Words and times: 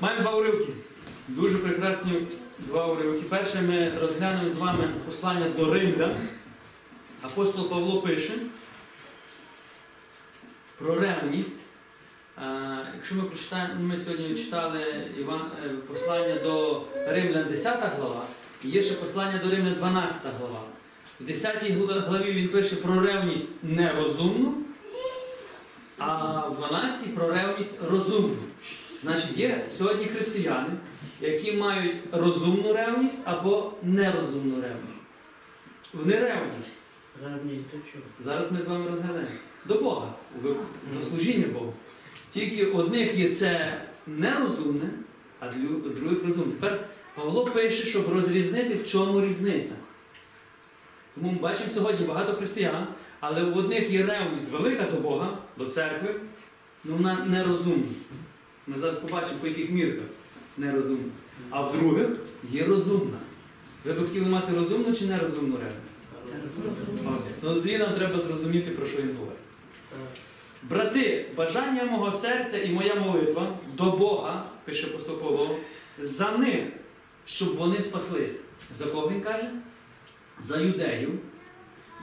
Маємо 0.00 0.22
два 0.22 0.32
уривки. 0.36 0.72
Дуже 1.28 1.58
прекрасні 1.58 2.12
два 2.58 2.86
уривки. 2.86 3.22
Перше 3.28 3.62
ми 3.62 3.92
розглянемо 4.00 4.50
з 4.54 4.58
вами 4.58 4.88
послання 5.06 5.46
до 5.56 5.74
Римлян. 5.74 6.14
Апостол 7.22 7.68
Павло 7.68 8.02
пише 8.02 8.32
про 10.78 10.94
ревність. 10.94 11.56
Якщо 12.96 13.14
ми 13.14 13.22
прочитаємо, 13.22 13.74
ми 13.80 13.98
сьогодні 13.98 14.34
читали 14.34 14.84
Іван, 15.18 15.50
е, 15.64 15.68
послання 15.68 16.34
до 16.42 16.82
Римлян 17.08 17.44
10 17.50 17.96
глава, 17.96 18.22
і 18.64 18.68
є 18.68 18.82
ще 18.82 18.94
послання 18.94 19.40
до 19.44 19.50
Римлян 19.50 19.74
12 19.74 20.22
глава. 20.38 20.60
В 21.20 21.24
10 21.24 21.72
главі 22.08 22.32
він 22.32 22.48
пише 22.48 22.76
про 22.76 23.00
ревність 23.00 23.52
нерозумну, 23.62 24.54
а 25.98 26.38
в 26.48 26.56
12 26.56 27.14
про 27.14 27.28
ревність 27.28 27.82
розумну. 27.90 28.36
Значить, 29.02 29.38
є 29.38 29.64
сьогодні 29.68 30.04
християни, 30.04 30.68
які 31.20 31.52
мають 31.52 31.96
розумну 32.12 32.72
ревність 32.72 33.18
або 33.24 33.72
нерозумну 33.82 34.54
ревність. 34.54 35.00
Вони 35.92 36.12
ревні. 36.12 36.52
Ревність 37.24 37.64
до 37.64 37.76
чого? 37.92 38.04
Зараз 38.24 38.52
ми 38.52 38.62
з 38.62 38.66
вами 38.66 38.90
розглядаємо. 38.90 39.30
До 39.64 39.74
Бога, 39.74 40.14
до 40.42 40.56
служіння 41.10 41.46
Богу. 41.52 41.74
Тільки 42.30 42.66
одних 42.66 43.14
є 43.14 43.34
це 43.34 43.80
нерозумне, 44.06 44.90
а 45.40 45.48
для 45.48 45.90
других 45.90 46.26
розумне. 46.26 46.52
Тепер 46.52 46.80
Павло 47.14 47.44
пише, 47.44 47.86
щоб 47.86 48.12
розрізнити, 48.12 48.74
в 48.74 48.88
чому 48.88 49.20
різниця. 49.20 49.72
Тому 51.14 51.32
ми 51.32 51.38
бачимо 51.38 51.70
сьогодні 51.74 52.06
багато 52.06 52.34
християн, 52.34 52.86
але 53.20 53.44
в 53.44 53.56
одних 53.56 53.90
є 53.90 54.06
ревність 54.06 54.50
велика 54.50 54.84
до 54.84 54.96
Бога, 54.96 55.38
до 55.56 55.66
церкви, 55.66 56.14
але 56.84 56.94
вона 56.94 57.24
нерозумна. 57.24 57.84
Ми 58.66 58.78
зараз 58.78 58.98
побачимо, 58.98 59.38
по 59.40 59.46
яких 59.46 59.70
мірках 59.70 60.04
нерозумна. 60.56 61.12
А 61.50 61.60
в 61.62 61.78
других 61.78 62.08
є 62.50 62.64
розумна. 62.64 63.18
Ви 63.84 63.92
б 63.92 64.08
хотіли 64.08 64.26
мати 64.26 64.52
розумну 64.54 64.96
чи 64.96 65.06
нерозумну? 65.06 65.56
Окей. 65.56 65.66
Ну 67.42 67.54
тоді 67.54 67.78
нам 67.78 67.94
треба 67.94 68.20
зрозуміти, 68.20 68.70
про 68.70 68.86
що 68.86 69.02
він 69.02 69.16
говорить. 69.16 69.38
Брати, 70.62 71.26
бажання 71.36 71.84
мого 71.84 72.12
серця 72.12 72.58
і 72.62 72.70
моя 72.70 72.94
молитва 72.94 73.56
до 73.76 73.90
Бога, 73.90 74.44
пише 74.64 74.86
апостол 74.86 75.16
Павло, 75.20 75.58
за 75.98 76.30
них, 76.30 76.64
щоб 77.26 77.56
вони 77.56 77.82
спаслись. 77.82 78.40
За 78.78 78.86
кого 78.86 79.10
він 79.10 79.20
каже? 79.20 79.50
За 80.40 80.60
юдеїв, 80.60 81.10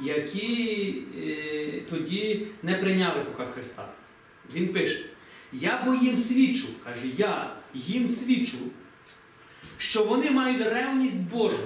які 0.02 0.95
е, 1.27 1.81
тоді 1.89 2.47
не 2.64 2.73
прийняли 2.73 3.23
пока 3.23 3.45
Христа. 3.52 3.88
Він 4.53 4.67
пише: 4.67 5.05
Я 5.53 5.83
бо 5.85 5.93
їм 5.93 6.15
свідчу, 6.15 6.67
каже, 6.83 7.07
я 7.17 7.53
їм 7.73 8.07
свідчу, 8.07 8.57
що 9.77 10.03
вони 10.03 10.31
мають 10.31 10.61
ревність 10.67 11.29
Божу, 11.29 11.63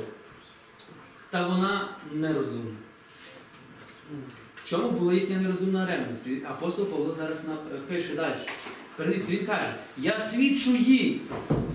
та 1.29 1.47
вона 1.47 1.89
нерозумна. 2.13 2.75
В 4.63 4.69
чому 4.69 4.89
була 4.91 5.13
їхня 5.13 5.37
нерозумна 5.37 5.85
ревність? 5.85 6.45
Апостол 6.49 6.85
Павло 6.85 7.15
зараз 7.15 7.37
пише 7.87 8.15
далі. 8.15 8.35
Передивіться, 8.95 9.31
він 9.31 9.45
каже: 9.45 9.75
Я 9.97 10.19
свідчу 10.19 10.71
їй. 10.71 11.21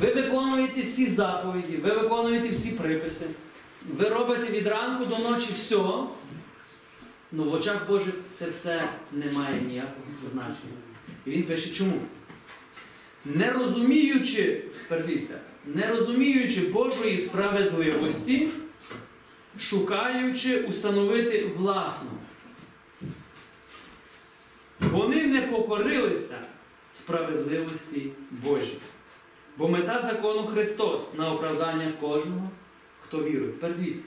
Ви 0.00 0.14
виконуєте 0.14 0.82
всі 0.82 1.06
заповіді, 1.06 1.76
ви 1.76 1.90
виконуєте 1.90 2.48
всі 2.48 2.70
приписи, 2.70 3.26
ви 3.86 4.08
робите 4.08 4.52
від 4.52 4.66
ранку 4.66 5.04
до 5.04 5.18
ночі 5.18 5.48
все. 5.54 5.76
Ну 7.32 7.44
в 7.44 7.52
очах 7.52 7.88
Божих 7.88 8.14
це 8.34 8.50
все 8.50 8.88
не 9.12 9.32
має 9.32 9.60
ніякого 9.60 10.06
значення. 10.32 10.85
І 11.26 11.30
він 11.30 11.42
пише, 11.42 11.70
чому? 11.70 12.00
Не 13.24 13.50
розуміючи, 13.50 14.62
передивіться, 14.88 15.38
не 15.66 15.86
розуміючи 15.86 16.60
Божої 16.60 17.18
справедливості, 17.18 18.48
шукаючи 19.60 20.60
установити 20.60 21.50
власну. 21.56 22.10
Вони 24.80 25.26
не 25.26 25.40
покорилися 25.40 26.38
справедливості 26.94 28.10
Божій. 28.30 28.78
Бо 29.56 29.68
мета 29.68 30.02
закону 30.02 30.46
Христос 30.46 31.14
на 31.14 31.32
оправдання 31.32 31.92
кожного, 32.00 32.50
хто 33.00 33.24
вірує. 33.24 33.52
Тепер 33.52 33.76
дивіться, 33.76 34.02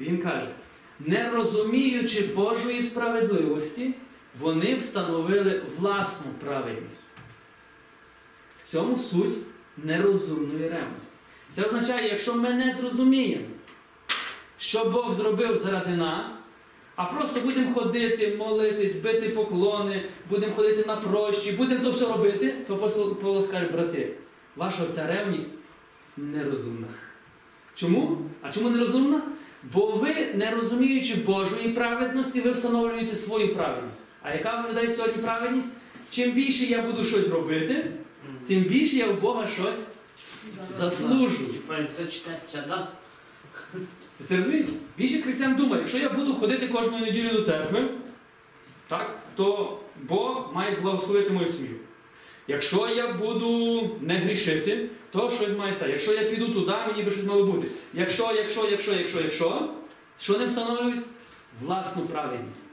Він 0.00 0.18
каже, 0.18 0.48
не 1.00 1.30
розуміючи 1.30 2.22
Божої 2.22 2.82
справедливості, 2.82 3.94
вони 4.40 4.74
встановили 4.74 5.62
власну 5.78 6.26
праведність. 6.44 7.02
В 8.64 8.70
цьому 8.70 8.98
суть 8.98 9.36
нерозумної 9.76 10.68
ревності. 10.68 11.06
Це 11.54 11.62
означає, 11.62 12.08
якщо 12.08 12.34
ми 12.34 12.50
не 12.52 12.76
зрозуміємо, 12.80 13.46
що 14.58 14.84
Бог 14.84 15.12
зробив 15.12 15.56
заради 15.56 15.90
нас, 15.90 16.30
а 16.96 17.04
просто 17.04 17.40
будемо 17.40 17.74
ходити, 17.74 18.36
молитись, 18.38 18.96
бити 18.96 19.28
поклони, 19.28 20.02
будемо 20.30 20.52
ходити 20.52 20.84
на 20.86 20.96
прощі, 20.96 21.52
будемо 21.52 21.84
то 21.84 21.90
все 21.90 22.06
робити, 22.06 22.54
то 22.68 22.76
Павло 23.22 23.42
скаже, 23.42 23.66
брати, 23.66 24.14
ваша 24.56 24.86
ця 24.94 25.06
ревність 25.06 25.54
нерозумна. 26.16 26.86
Чому? 27.74 28.18
А 28.42 28.52
чому 28.52 28.70
нерозумна? 28.70 29.22
Бо 29.72 29.86
ви, 29.86 30.14
не 30.34 30.50
розуміючи 30.50 31.14
Божої 31.14 31.68
праведності, 31.68 32.40
ви 32.40 32.50
встановлюєте 32.50 33.16
свою 33.16 33.54
праведність. 33.54 34.01
А 34.22 34.34
яка 34.34 34.60
в 34.60 34.70
людей 34.70 34.90
сьогодні 34.90 35.22
праведність? 35.22 35.72
Чим 36.10 36.30
більше 36.30 36.64
я 36.64 36.82
буду 36.82 37.04
щось 37.04 37.28
робити, 37.28 37.90
тим 38.48 38.60
більше 38.62 38.96
я 38.96 39.06
в 39.06 39.20
Бога 39.20 39.48
щось 39.48 39.86
як 41.78 41.96
це 41.96 42.06
читається, 42.06 42.64
да? 42.68 42.88
Це 44.24 44.36
розумієте? 44.36 44.72
Більшість 44.98 45.24
християн 45.24 45.54
думає, 45.54 45.80
якщо 45.80 45.98
я 45.98 46.08
буду 46.08 46.34
ходити 46.34 46.68
кожну 46.68 46.98
неділю 46.98 47.32
до 47.32 47.42
церкви, 47.42 47.88
так, 48.88 49.18
то 49.36 49.78
Бог 50.02 50.50
має 50.54 50.76
благословити 50.76 51.30
мою 51.30 51.48
сім'ю. 51.48 51.76
Якщо 52.48 52.88
я 52.88 53.12
буду 53.12 53.90
не 54.00 54.14
грішити, 54.16 54.88
то 55.10 55.30
щось 55.30 55.58
має 55.58 55.74
стати. 55.74 55.90
Якщо 55.90 56.12
я 56.12 56.30
піду 56.30 56.48
туди, 56.48 56.72
мені 56.86 57.02
би 57.02 57.10
щось 57.10 57.24
мало 57.24 57.44
бути. 57.44 57.68
Якщо, 57.94 58.32
якщо, 58.32 58.68
якщо, 58.70 58.92
якщо, 58.92 59.20
якщо, 59.20 59.68
що 60.20 60.38
не 60.38 60.46
встановлюють? 60.46 61.04
Власну 61.62 62.02
праведність. 62.02 62.71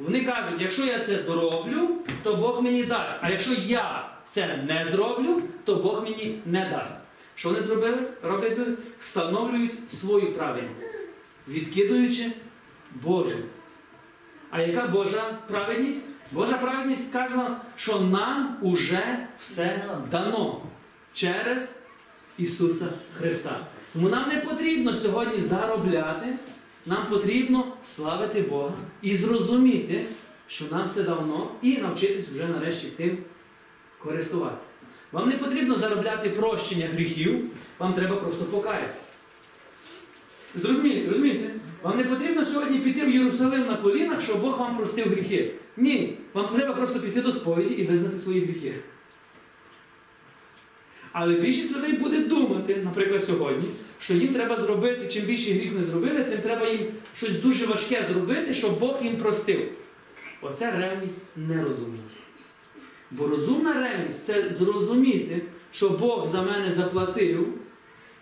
Вони 0.00 0.24
кажуть, 0.24 0.60
якщо 0.60 0.84
я 0.84 0.98
це 0.98 1.22
зроблю, 1.22 1.88
то 2.22 2.36
Бог 2.36 2.62
мені 2.62 2.82
дасть. 2.82 3.16
А 3.20 3.30
якщо 3.30 3.52
я 3.66 4.08
це 4.30 4.56
не 4.68 4.86
зроблю, 4.90 5.42
то 5.64 5.74
Бог 5.76 6.02
мені 6.02 6.38
не 6.46 6.70
дасть. 6.70 6.94
Що 7.34 7.48
вони 7.48 7.62
зробили? 7.62 7.98
Роблять, 8.22 8.58
встановлюють 9.00 9.92
свою 9.92 10.32
праведність, 10.32 10.94
відкидуючи 11.48 12.32
Божу. 12.94 13.38
А 14.50 14.60
яка 14.60 14.86
Божа 14.86 15.38
праведність? 15.48 16.04
Божа 16.32 16.58
праведність 16.58 17.08
сказана, 17.08 17.60
що 17.76 18.00
нам 18.00 18.56
уже 18.62 19.26
все 19.40 19.84
дано 20.10 20.60
через 21.12 21.74
Ісуса 22.38 22.86
Христа. 23.18 23.56
Тому 23.92 24.08
нам 24.08 24.28
не 24.28 24.36
потрібно 24.36 24.94
сьогодні 24.94 25.40
заробляти, 25.40 26.26
нам 26.86 27.06
потрібно 27.10 27.76
славити 27.84 28.40
Бога 28.42 28.72
і 29.02 29.16
зрозуміти, 29.16 30.04
що 30.48 30.64
нам 30.70 30.88
все 30.88 31.02
давно, 31.02 31.48
і 31.62 31.78
навчитись 31.78 32.28
вже 32.28 32.48
нарешті 32.48 32.86
тим 32.86 33.18
користуватися. 33.98 34.70
Вам 35.12 35.28
не 35.28 35.36
потрібно 35.36 35.74
заробляти 35.74 36.30
прощення 36.30 36.86
гріхів, 36.86 37.50
вам 37.78 37.94
треба 37.94 38.16
просто 38.16 38.44
покаятися. 38.44 39.06
Зрозумієте, 40.54 41.08
розумієте? 41.08 41.50
Вам 41.82 41.98
не 41.98 42.04
потрібно 42.04 42.44
сьогодні 42.44 42.78
піти 42.78 43.06
в 43.06 43.10
Єрусалим 43.10 43.66
на 43.66 43.76
колінах, 43.76 44.22
щоб 44.22 44.40
Бог 44.40 44.58
вам 44.58 44.76
простив 44.76 45.08
гріхи. 45.08 45.54
Ні, 45.76 46.16
вам 46.34 46.48
треба 46.48 46.74
просто 46.74 47.00
піти 47.00 47.20
до 47.20 47.32
сповіді 47.32 47.74
і 47.74 47.86
визнати 47.86 48.18
свої 48.18 48.40
гріхи. 48.40 48.74
Але 51.12 51.34
більшість 51.34 51.76
людей 51.76 51.92
буде 51.92 52.18
думати, 52.18 52.82
наприклад, 52.84 53.24
сьогодні, 53.24 53.64
що 54.00 54.14
їм 54.14 54.34
треба 54.34 54.56
зробити, 54.56 55.08
чим 55.08 55.24
більше 55.24 55.52
гріх 55.52 55.72
не 55.72 55.84
зробили, 55.84 56.24
тим 56.24 56.38
треба 56.38 56.66
їм 56.66 56.80
щось 57.16 57.32
дуже 57.32 57.66
важке 57.66 58.06
зробити, 58.12 58.54
щоб 58.54 58.78
Бог 58.78 59.04
їм 59.04 59.16
простив. 59.16 59.68
Оце 60.42 60.70
ревність 60.70 61.22
нерозумна. 61.36 62.02
Бо 63.10 63.26
розумна 63.26 63.72
ревність 63.72 64.26
це 64.26 64.50
зрозуміти, 64.58 65.42
що 65.72 65.90
Бог 65.90 66.26
за 66.26 66.42
мене 66.42 66.72
заплатив 66.72 67.54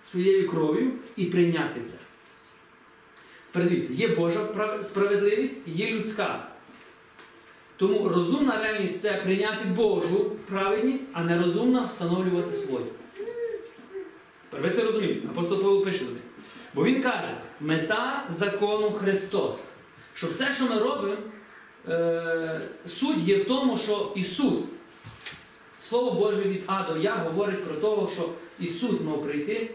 своєю 0.07 0.49
кров'ю 0.49 0.93
і 1.17 1.25
прийняти 1.25 1.81
це. 1.87 1.97
Передивіться, 3.53 3.93
є 3.93 4.09
Божа 4.09 4.49
справедливість 4.83 5.59
і 5.67 5.71
є 5.71 5.91
людська. 5.91 6.49
Тому 7.77 8.09
розумна 8.09 8.63
ревність 8.63 9.03
це 9.03 9.13
прийняти 9.13 9.65
Божу 9.77 10.31
праведність, 10.49 11.09
а 11.13 11.25
нерозумна 11.25 11.87
встановлювати 11.87 12.57
свою. 12.57 12.87
Ви 14.63 14.71
це 14.71 14.83
розумієте? 14.83 15.29
Апостол 15.29 15.63
Павло 15.63 15.81
пише 15.81 16.05
до 16.05 16.11
них. 16.11 16.23
Бо 16.75 16.85
він 16.85 17.03
каже, 17.03 17.37
мета 17.61 18.25
закону 18.31 18.91
Христос. 18.91 19.57
Що 20.15 20.27
все, 20.27 20.53
що 20.53 20.65
ми 20.65 20.79
робимо, 20.79 21.17
е, 21.89 22.61
суть 22.87 23.19
є 23.19 23.37
в 23.37 23.45
тому, 23.45 23.79
що 23.79 24.13
Ісус 24.17 24.59
Слово 25.81 26.21
Боже 26.21 26.43
від 26.43 26.63
А 26.67 26.83
до 26.83 26.97
Я 26.97 27.15
говорить 27.15 27.65
про 27.65 27.75
те, 27.75 28.15
що 28.15 28.29
Ісус 28.61 29.01
мав 29.01 29.25
прийти 29.25 29.71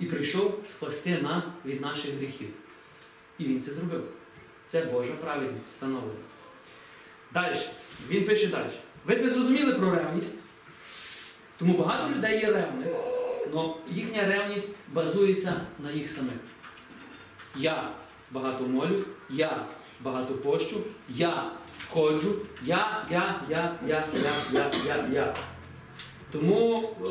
і 0.00 0.04
прийшов 0.04 0.60
спасти 0.68 1.18
нас 1.22 1.48
від 1.66 1.80
наших 1.80 2.14
гріхів. 2.14 2.48
І 3.38 3.44
Він 3.44 3.62
це 3.62 3.72
зробив. 3.72 4.04
Це 4.68 4.82
Божа 4.82 5.12
праведність 5.12 5.66
встановлена. 5.70 6.12
Далі. 7.34 7.56
Він 8.08 8.24
пише 8.24 8.46
далі. 8.46 8.70
Ви 9.06 9.16
це 9.16 9.30
зрозуміли 9.30 9.74
про 9.74 9.90
ревність? 9.90 10.34
Тому 11.58 11.78
багато 11.78 12.14
людей 12.14 12.40
є 12.40 12.52
ревних, 12.52 12.88
але 13.54 13.74
їхня 13.90 14.26
ревність 14.26 14.76
базується 14.92 15.60
на 15.82 15.90
їх 15.90 16.10
самих. 16.10 16.34
Я 17.56 17.90
багато 18.30 18.64
молюсь, 18.64 19.04
я 19.30 19.66
багато 20.00 20.34
пощу, 20.34 20.80
я 21.08 21.50
ходжу, 21.90 22.34
я, 22.62 23.06
я, 23.10 23.40
я, 23.50 23.72
я, 23.86 24.04
я, 24.14 24.32
я, 24.52 24.72
я, 24.86 25.08
я. 25.12 25.34
Тому 26.32 26.90
е, 27.04 27.08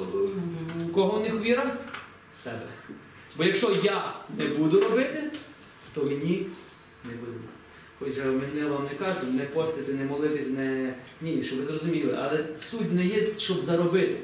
кого 0.93 1.19
в 1.19 1.21
них 1.21 1.41
віра? 1.41 1.77
Себе. 2.43 2.61
Бо 3.37 3.43
якщо 3.43 3.75
я 3.83 4.13
не 4.37 4.45
буду 4.45 4.81
робити, 4.81 5.23
то 5.93 6.03
мені 6.03 6.45
не 7.05 7.11
буде. 7.15 7.37
Хоча 7.99 8.25
мене 8.25 8.65
вам 8.65 8.83
не 8.83 9.05
кажу, 9.05 9.27
не 9.31 9.43
постити, 9.43 9.93
не 9.93 10.05
молитись, 10.05 10.49
не. 10.49 10.93
Ні, 11.21 11.43
щоб 11.43 11.59
ви 11.59 11.65
зрозуміли. 11.65 12.17
Але 12.21 12.45
суть 12.59 12.93
не 12.93 13.05
є, 13.05 13.27
щоб 13.37 13.63
заробити. 13.63 14.17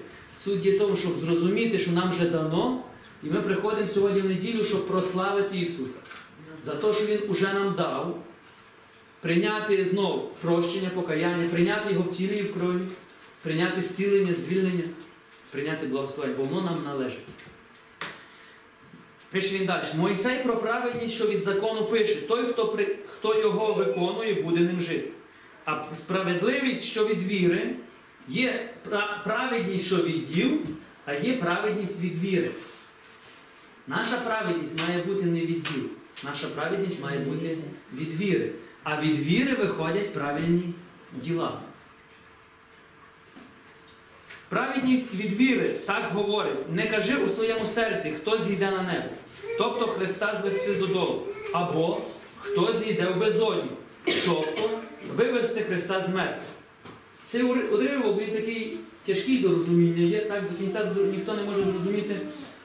Суть 0.43 0.65
є 0.65 0.79
тому, 0.79 0.97
щоб 0.97 1.17
зрозуміти, 1.17 1.79
що 1.79 1.91
нам 1.91 2.11
вже 2.11 2.29
дано, 2.29 2.83
і 3.23 3.27
ми 3.27 3.41
приходимо 3.41 3.87
сьогодні 3.87 4.21
в 4.21 4.25
неділю, 4.25 4.65
щоб 4.65 4.87
прославити 4.87 5.57
Ісуса. 5.57 5.97
За 6.63 6.75
те, 6.75 6.93
що 6.93 7.05
Він 7.05 7.19
уже 7.29 7.53
нам 7.53 7.73
дав, 7.77 8.23
прийняти 9.21 9.85
знову 9.85 10.29
прощення, 10.41 10.89
покаяння, 10.95 11.49
прийняти 11.49 11.93
його 11.93 12.03
в 12.03 12.11
тілі 12.11 12.37
і 12.37 12.41
в 12.41 12.53
крові, 12.53 12.81
прийняти 13.41 13.81
зцілення, 13.81 14.33
звільнення, 14.33 14.83
прийняти 15.51 15.87
благословення, 15.87 16.35
бо 16.37 16.43
воно 16.43 16.61
нам 16.61 16.83
належить. 16.85 17.19
Пише 19.31 19.55
він 19.55 19.65
далі. 19.65 19.85
Мойсей 19.97 20.43
про 20.43 20.57
праведність, 20.57 21.15
що 21.15 21.27
від 21.27 21.41
закону 21.41 21.85
пише, 21.85 22.15
той, 22.15 22.45
хто, 22.45 22.67
при, 22.67 22.95
хто 23.07 23.39
його 23.39 23.73
виконує, 23.73 24.33
буде 24.33 24.59
ним 24.59 24.81
жити. 24.81 25.09
А 25.65 25.83
справедливість, 25.95 26.83
що 26.83 27.07
від 27.07 27.23
віри, 27.23 27.75
є 28.27 28.69
праведність, 29.23 29.85
що 29.85 29.95
від 29.95 30.25
діл, 30.25 30.51
а 31.05 31.13
є 31.13 31.33
праведність 31.33 32.01
від 32.01 32.23
віри. 32.23 32.51
Наша 33.87 34.17
праведність 34.17 34.79
має 34.87 35.03
бути 35.03 35.25
не 35.25 35.41
від 35.41 35.63
діл. 35.63 35.83
Наша 36.23 36.47
праведність 36.47 37.01
має 37.01 37.19
бути 37.19 37.57
від 37.93 38.19
віри. 38.19 38.51
А 38.83 39.01
від 39.01 39.19
віри 39.19 39.55
виходять 39.55 40.13
правильні 40.13 40.73
діла. 41.13 41.59
Праведність 44.49 45.15
від 45.15 45.33
віри 45.33 45.69
так 45.69 46.03
говорить: 46.13 46.71
не 46.71 46.87
кажи 46.87 47.15
у 47.15 47.29
своєму 47.29 47.67
серці, 47.67 48.13
хто 48.21 48.39
зійде 48.39 48.71
на 48.71 48.81
небо, 48.81 49.05
тобто 49.57 49.87
Христа 49.87 50.39
звести 50.41 50.75
додолу, 50.75 51.23
або 51.53 52.01
хто 52.39 52.73
зійде 52.73 53.05
в 53.05 53.17
безодню, 53.17 53.69
тобто 54.05 54.69
вивести 55.15 55.63
Христа 55.63 56.01
з 56.01 56.09
мертвих. 56.09 56.43
Цей 57.33 57.43
уривок 57.43 58.21
він 58.21 58.35
такий 58.35 58.77
тяжкий 59.05 59.37
до 59.37 59.49
розуміння 59.49 60.03
є, 60.03 60.19
так 60.19 60.43
до 60.51 60.57
кінця 60.57 60.91
ніхто 61.11 61.33
не 61.33 61.43
може 61.43 61.63
зрозуміти, 61.63 62.17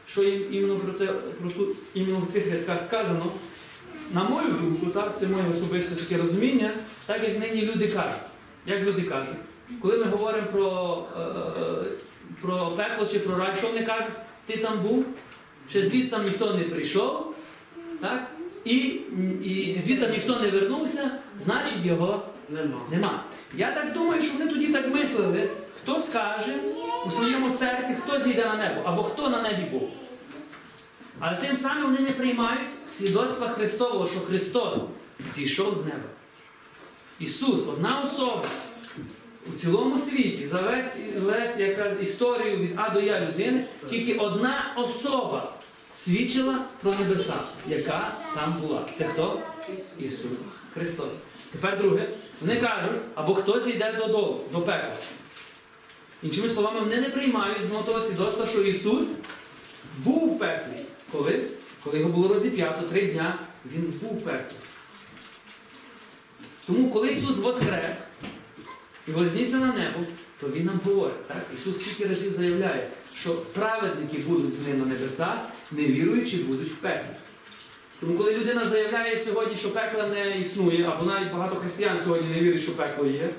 що 0.06 0.22
іменно 0.22 0.76
про 0.76 0.92
це 0.92 1.06
про 1.06 1.50
ту, 1.50 1.66
іменно 1.94 2.18
в 2.18 2.32
цих 2.32 2.52
рядках 2.52 2.82
сказано. 2.82 3.32
На 4.14 4.24
мою 4.24 4.48
думку, 4.48 4.86
так, 4.86 5.18
це 5.20 5.26
моє 5.26 5.44
особисте 5.50 5.94
таке 5.94 6.22
розуміння, 6.22 6.70
так 7.06 7.28
як 7.28 7.38
нині 7.38 7.62
люди 7.62 7.88
кажуть. 7.88 8.20
Як 8.66 8.80
люди 8.80 9.02
кажуть, 9.02 9.36
коли 9.80 9.96
ми 9.98 10.04
говоримо 10.04 10.46
про, 10.52 11.04
е, 11.16 11.84
про 12.42 12.72
пекло 12.76 13.06
чи 13.06 13.18
про 13.18 13.36
рай, 13.38 13.56
що 13.58 13.68
вони 13.68 13.84
кажуть? 13.84 14.14
Ти 14.46 14.56
там 14.56 14.80
був, 14.80 15.04
ще 15.70 15.86
звідти 15.86 16.10
там 16.10 16.24
ніхто 16.24 16.54
не 16.54 16.64
прийшов, 16.64 17.34
так? 18.00 18.30
І, 18.64 18.76
і 19.44 19.80
звідти 19.84 20.08
ніхто 20.08 20.40
не 20.40 20.50
вернувся, 20.50 21.10
значить 21.44 21.84
його 21.86 22.22
Нема. 22.48 22.80
нема. 22.90 23.22
Я 23.56 23.72
так 23.72 23.92
думаю, 23.92 24.22
що 24.22 24.32
вони 24.38 24.50
тоді 24.50 24.66
так 24.66 24.94
мислили, 24.94 25.50
хто 25.82 26.00
скаже 26.00 26.54
у 27.06 27.10
своєму 27.10 27.50
серці, 27.50 27.94
хто 28.06 28.20
зійде 28.20 28.44
на 28.44 28.56
небо, 28.56 28.80
або 28.84 29.02
хто 29.02 29.28
на 29.28 29.42
небі 29.42 29.62
був. 29.62 29.90
Але 31.20 31.36
тим 31.36 31.56
самим 31.56 31.84
вони 31.84 31.98
не 31.98 32.10
приймають 32.10 32.68
свідоцтва 32.90 33.48
Христового, 33.48 34.08
що 34.08 34.20
Христос 34.20 34.74
зійшов 35.34 35.76
з 35.76 35.84
неба. 35.84 36.08
Ісус, 37.20 37.66
одна 37.66 38.00
особа 38.04 38.44
у 39.54 39.58
цілому 39.58 39.98
світі, 39.98 40.46
за 40.46 40.62
весь, 40.62 40.86
весь 41.18 41.58
яка, 41.58 41.88
історію 41.88 42.56
від 42.56 42.70
А 42.76 42.90
до 42.90 43.00
Я 43.00 43.20
людини, 43.20 43.64
тільки 43.90 44.14
одна 44.14 44.74
особа 44.76 45.52
свідчила 45.94 46.58
про 46.82 46.94
небеса, 46.94 47.34
яка 47.68 48.10
там 48.34 48.54
була. 48.60 48.80
Це 48.98 49.04
хто? 49.04 49.42
Ісус 49.98 50.30
Христос. 50.74 51.12
Тепер 51.52 51.78
друге. 51.78 52.02
Вони 52.40 52.56
кажуть, 52.56 53.00
або 53.14 53.34
хтось 53.34 53.66
йде 53.66 53.92
додолу, 53.92 54.40
до 54.52 54.58
пекла. 54.58 54.96
Іншими 56.22 56.48
словами, 56.48 56.80
вони 56.80 57.00
не 57.00 57.08
приймають 57.08 57.66
знову 57.68 57.84
того 57.84 58.00
свідоцтва, 58.00 58.46
що 58.46 58.62
Ісус 58.62 59.06
був 60.04 60.36
в 60.36 60.38
пеклі. 60.38 60.82
Коли? 61.12 61.40
Коли 61.84 61.98
його 61.98 62.10
було 62.10 62.28
розіп'ято 62.28 62.82
три 62.82 63.02
дня, 63.02 63.38
він 63.74 63.94
був 64.02 64.18
в 64.18 64.22
пеклі. 64.22 64.56
Тому, 66.66 66.90
коли 66.90 67.08
Ісус 67.08 67.36
воскрес 67.36 67.98
і 69.08 69.10
вознісся 69.10 69.56
на 69.56 69.66
небо, 69.72 70.00
то 70.40 70.48
Він 70.48 70.64
нам 70.64 70.80
говорить. 70.84 71.26
Так? 71.26 71.46
Ісус 71.54 71.80
скільки 71.80 72.04
разів 72.04 72.34
заявляє, 72.34 72.90
що 73.20 73.34
праведники 73.34 74.18
будуть 74.18 74.54
з 74.54 74.66
ним 74.66 74.78
на 74.78 74.86
небесах, 74.86 75.36
невіруючі 75.70 76.36
будуть 76.36 76.72
в 76.72 76.76
пеклі. 76.76 77.10
Тому 78.00 78.18
коли 78.18 78.34
людина 78.34 78.64
заявляє 78.64 79.24
сьогодні, 79.24 79.56
що 79.56 79.70
пекла 79.70 80.06
не 80.06 80.38
існує, 80.38 80.84
або 80.84 81.04
навіть 81.04 81.32
багато 81.32 81.56
християн 81.56 81.98
сьогодні 82.04 82.28
не 82.28 82.40
вірять, 82.40 82.62
що 82.62 82.76
пекло 82.76 83.06
є, 83.06 83.30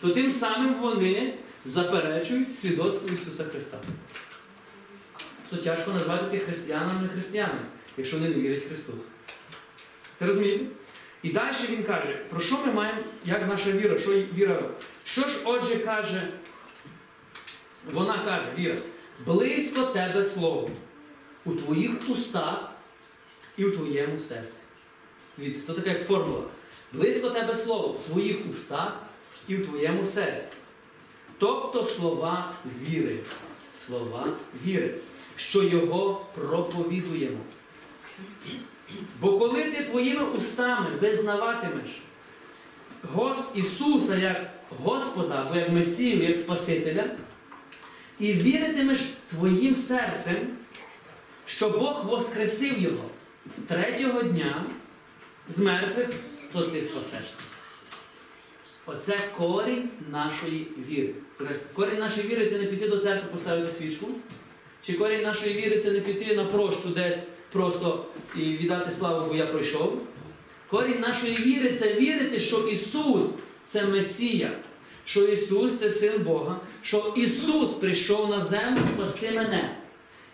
то 0.00 0.10
тим 0.10 0.30
самим 0.30 0.74
вони 0.74 1.34
заперечують 1.64 2.54
свідоцтво 2.54 3.08
Ісуса 3.14 3.44
Христа. 3.44 3.78
То 5.50 5.56
тяжко 5.56 5.92
назвати 5.92 6.24
тих 6.30 6.42
християнами 6.42 7.02
не 7.02 7.08
християнами, 7.08 7.60
якщо 7.96 8.16
вони 8.16 8.28
не 8.28 8.34
вірять 8.34 8.62
Христу. 8.68 8.92
Це 10.18 10.26
розумієте? 10.26 10.64
І 11.22 11.28
далі 11.28 11.54
він 11.70 11.82
каже, 11.82 12.12
про 12.30 12.40
що 12.40 12.58
ми 12.66 12.72
маємо, 12.72 13.00
як 13.24 13.48
наша 13.48 13.72
віра, 13.72 14.00
що 14.00 14.10
віра. 14.10 14.62
Що 15.04 15.20
ж 15.20 15.38
отже 15.44 15.76
каже, 15.76 16.28
вона 17.92 18.18
каже, 18.24 18.46
віра, 18.58 18.76
близько 19.26 19.82
тебе 19.82 20.24
слово 20.24 20.70
у 21.44 21.52
твоїх 21.52 21.90
устах 22.08 22.75
і 23.56 23.64
у 23.64 23.70
твоєму 23.70 24.18
серці. 24.18 24.60
Дивіться, 25.38 25.62
то 25.66 25.72
така 25.72 25.90
як 25.90 26.06
формула. 26.06 26.42
Близько 26.92 27.30
тебе 27.30 27.56
слово 27.56 27.88
в 27.88 28.10
твоїх 28.10 28.36
устах 28.52 28.92
і 29.48 29.56
в 29.56 29.66
твоєму 29.66 30.06
серці. 30.06 30.48
Тобто 31.38 31.84
слова 31.84 32.52
віри. 32.82 33.18
Слова 33.86 34.26
віри, 34.64 34.94
що 35.36 35.62
його 35.62 36.26
проповідуємо. 36.34 37.38
Бо 39.20 39.38
коли 39.38 39.64
ти 39.64 39.84
твоїми 39.84 40.24
устами 40.24 40.86
визнаватимеш 41.00 42.02
Ісуса 43.54 44.16
як 44.16 44.50
Господа, 44.82 45.34
або 45.34 45.58
як 45.58 45.70
Месію, 45.70 46.28
як 46.28 46.38
Спасителя, 46.38 47.04
і 48.18 48.32
віритимеш 48.32 49.00
твоїм 49.30 49.74
серцем, 49.74 50.36
що 51.46 51.70
Бог 51.70 52.06
воскресив 52.06 52.78
його 52.78 53.04
третього 53.68 54.22
дня 54.22 54.64
з 55.48 55.58
мертвих, 55.58 56.08
то 56.52 56.62
ти 56.62 56.80
спасешся. 56.82 57.36
Оце 58.86 59.18
корінь 59.38 59.88
нашої 60.10 60.68
віри. 60.88 61.14
Тобто 61.38 61.54
Корінь 61.74 61.98
нашої 61.98 62.26
віри 62.26 62.50
це 62.50 62.58
не 62.58 62.64
піти 62.64 62.88
до 62.88 62.98
церкви 62.98 63.28
поставити 63.32 63.72
свічку. 63.72 64.06
Чи 64.82 64.92
корінь 64.92 65.22
нашої 65.22 65.54
віри 65.54 65.78
це 65.80 65.90
не 65.90 66.00
піти 66.00 66.36
на 66.36 66.44
прощу 66.44 66.88
десь 66.88 67.18
просто 67.52 68.06
і 68.36 68.40
віддати 68.40 68.90
славу, 68.90 69.28
бо 69.28 69.34
я 69.34 69.46
пройшов. 69.46 70.02
Корінь 70.70 71.00
нашої 71.00 71.34
віри 71.34 71.72
це 71.72 71.94
вірити, 71.94 72.40
що 72.40 72.68
Ісус 72.68 73.24
це 73.66 73.84
Месія, 73.84 74.52
що 75.04 75.24
Ісус 75.24 75.78
це 75.78 75.90
Син 75.90 76.22
Бога, 76.22 76.60
що 76.82 77.14
Ісус 77.16 77.72
прийшов 77.72 78.30
на 78.30 78.44
землю 78.44 78.80
спасти 78.94 79.30
мене. 79.30 79.76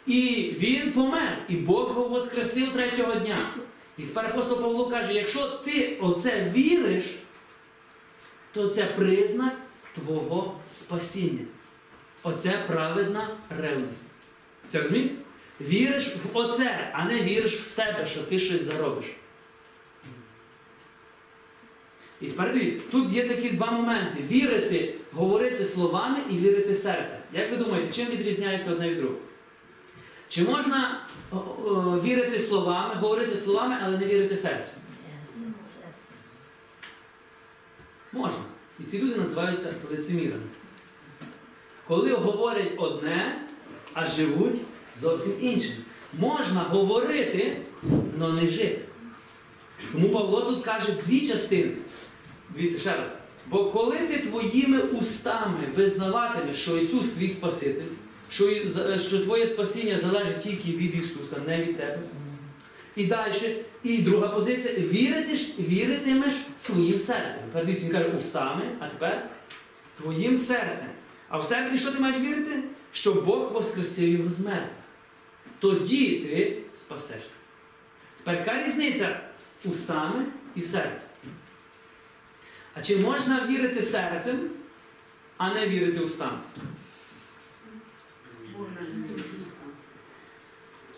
І 0.07 0.53
Він 0.59 0.93
помер, 0.93 1.39
і 1.49 1.57
Бог 1.57 1.89
його 1.89 2.09
воскресив 2.09 2.73
третього 2.73 3.15
дня. 3.15 3.39
І 3.99 4.03
тепер 4.03 4.27
апостол 4.27 4.63
Павло 4.63 4.91
каже, 4.91 5.15
якщо 5.15 5.47
ти 5.49 5.99
оце 6.01 6.53
віриш, 6.55 7.05
то 8.53 8.69
це 8.69 8.85
признак 8.85 9.53
твого 9.95 10.57
спасіння. 10.73 11.45
Оце 12.23 12.65
праведна 12.67 13.29
ревність. 13.61 14.07
Це 14.69 14.81
розумієте? 14.81 15.15
Віриш 15.61 16.07
в 16.07 16.37
оце, 16.37 16.91
а 16.93 17.05
не 17.05 17.23
віриш 17.23 17.55
в 17.55 17.67
себе, 17.67 18.07
що 18.07 18.23
ти 18.23 18.41
щось 18.41 18.63
заробиш. 18.63 19.05
І 22.21 22.27
тепер 22.27 22.53
дивіться, 22.53 22.81
тут 22.91 23.13
є 23.13 23.29
такі 23.29 23.49
два 23.49 23.71
моменти: 23.71 24.19
вірити, 24.31 24.95
говорити 25.13 25.67
словами 25.67 26.19
і 26.31 26.37
вірити 26.37 26.77
серцем. 26.77 27.19
Як 27.33 27.51
ви 27.51 27.57
думаєте, 27.57 27.93
чим 27.93 28.07
відрізняється 28.07 28.73
одне 28.73 28.91
від 28.91 28.99
другого? 28.99 29.21
Чи 30.33 30.45
можна 30.45 31.01
вірити 32.05 32.39
словами, 32.39 32.95
говорити 32.95 33.39
словами, 33.39 33.77
але 33.85 33.99
не 33.99 34.07
вірити 34.07 34.37
серцем? 34.37 34.75
Можна. 38.13 38.45
І 38.81 38.83
ці 38.83 39.03
люди 39.03 39.17
називаються 39.17 39.75
лицемірами. 39.91 40.43
Коли 41.89 42.13
говорять 42.13 42.73
одне, 42.79 43.47
а 43.95 44.07
живуть 44.07 44.61
зовсім 45.01 45.33
іншим. 45.41 45.77
Можна 46.19 46.61
говорити, 46.61 47.57
але 48.21 48.33
не 48.33 48.51
жити. 48.51 48.81
Тому 49.93 50.09
Павло 50.09 50.41
тут 50.41 50.65
каже 50.65 50.93
дві 51.07 51.27
частини. 51.27 51.73
Дивіться 52.51 52.79
ще 52.79 52.97
раз. 52.97 53.11
Бо 53.47 53.71
коли 53.71 53.99
ти 53.99 54.19
твоїми 54.19 54.79
устами 54.79 55.69
визнаватимеш, 55.77 56.63
що 56.63 56.79
Ісус 56.79 57.09
твій 57.09 57.29
Спаситель, 57.29 57.83
що, 58.33 58.69
що 58.99 59.19
твоє 59.19 59.47
спасіння 59.47 59.99
залежить 59.99 60.41
тільки 60.41 60.71
від 60.71 60.95
Ісуса, 60.95 61.37
не 61.47 61.65
від 61.65 61.77
тебе. 61.77 61.99
І 62.97 63.05
далі, 63.05 63.57
і 63.83 63.99
друга 63.99 64.29
позиція, 64.29 64.75
вірити, 64.75 65.39
віритимеш 65.59 66.35
своїм 66.61 66.99
серцем. 67.01 67.43
Тепер 67.53 67.65
він 67.65 67.91
каже 67.91 68.09
устами, 68.19 68.63
а 68.81 68.87
тепер 68.87 69.31
твоїм 70.01 70.37
серцем. 70.37 70.89
А 71.29 71.39
в 71.39 71.45
серці 71.45 71.79
що 71.79 71.93
ти 71.93 71.99
маєш 71.99 72.17
вірити? 72.21 72.63
Що 72.93 73.13
Бог 73.13 73.53
воскресив 73.53 74.09
його 74.09 74.31
з 74.31 74.41
мертвих. 74.41 74.71
Тоді 75.59 76.19
ти 76.19 76.59
спасешся. 76.81 77.31
Тепер 78.19 78.35
яка 78.35 78.65
різниця 78.65 79.21
устами 79.65 80.25
і 80.57 80.63
серцем? 80.63 81.09
А 82.75 82.83
чи 82.83 82.97
можна 82.97 83.47
вірити 83.47 83.83
серцем, 83.83 84.41
а 85.37 85.55
не 85.55 85.69
вірити 85.69 86.01
устами? 86.01 86.39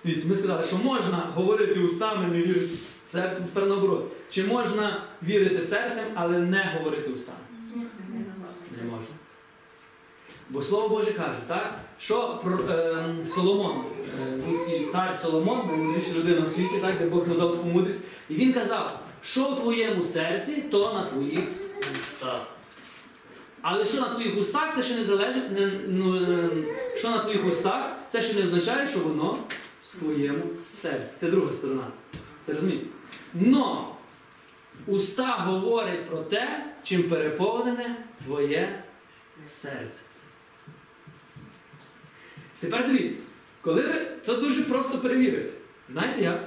Дивіться, 0.04 0.28
ми 0.28 0.36
сказали, 0.36 0.64
що 0.64 0.76
можна 0.76 1.30
говорити 1.34 1.80
устами, 1.80 2.26
не 2.26 2.42
вірити 2.42 2.68
серцем, 3.12 3.44
тепер 3.44 3.68
наоборот. 3.68 4.04
Чи 4.30 4.44
можна 4.44 5.02
вірити 5.22 5.62
серцем, 5.62 6.04
але 6.14 6.38
не 6.38 6.74
говорити 6.78 7.10
устами? 7.10 7.38
Не 8.76 8.82
можна. 8.84 9.06
Бо 10.50 10.62
Слово 10.62 10.88
Боже 10.88 11.12
каже, 11.12 11.38
так? 11.46 11.74
що 11.98 12.40
про, 12.44 12.58
ем, 12.74 13.26
Соломон, 13.26 13.76
е, 14.68 14.74
і 14.76 14.84
цар 14.84 15.18
Соломон, 15.18 15.58
наймудріша 15.68 16.18
людина 16.18 16.46
в 16.46 16.52
світі, 16.52 16.78
так, 16.80 16.98
де 16.98 17.06
Бог 17.06 17.28
надав 17.28 17.56
таку 17.56 17.68
мудрість. 17.68 18.00
І 18.30 18.34
він 18.34 18.52
казав, 18.52 19.00
що 19.22 19.44
в 19.44 19.60
твоєму 19.60 20.04
серці, 20.04 20.52
то 20.70 20.94
на 20.94 21.04
твоїх 21.04 21.40
Так. 22.20 22.53
Але 23.66 23.86
що 23.86 24.00
на 24.00 24.08
твоїх 24.08 24.38
устах, 24.38 24.76
це 24.76 24.82
ще 24.82 24.94
не 24.94 25.04
залежить, 25.04 25.52
не, 25.52 25.70
ну, 25.88 26.16
е, 26.16 26.48
що 26.98 27.10
на 27.10 27.18
твоїх 27.18 27.46
устах, 27.46 27.96
це 28.10 28.22
ще 28.22 28.34
не 28.34 28.42
означає, 28.42 28.88
що 28.88 28.98
воно 28.98 29.38
в 29.84 29.98
твоєму 29.98 30.44
серці. 30.82 31.06
Це 31.20 31.30
друга 31.30 31.52
сторона. 31.52 31.86
Це 32.46 32.52
розумієте? 32.52 32.86
Но 33.34 33.96
уста 34.86 35.26
говорять 35.26 36.10
про 36.10 36.18
те, 36.18 36.64
чим 36.82 37.02
переповнене 37.02 37.96
твоє 38.24 38.82
серце. 39.60 40.00
Тепер 42.60 42.86
дивіться, 42.88 43.22
коли 43.60 43.82
ви, 43.82 43.94
це 44.26 44.34
дуже 44.36 44.62
просто 44.62 44.98
перевірити. 44.98 45.52
Знаєте 45.88 46.22
як? 46.22 46.44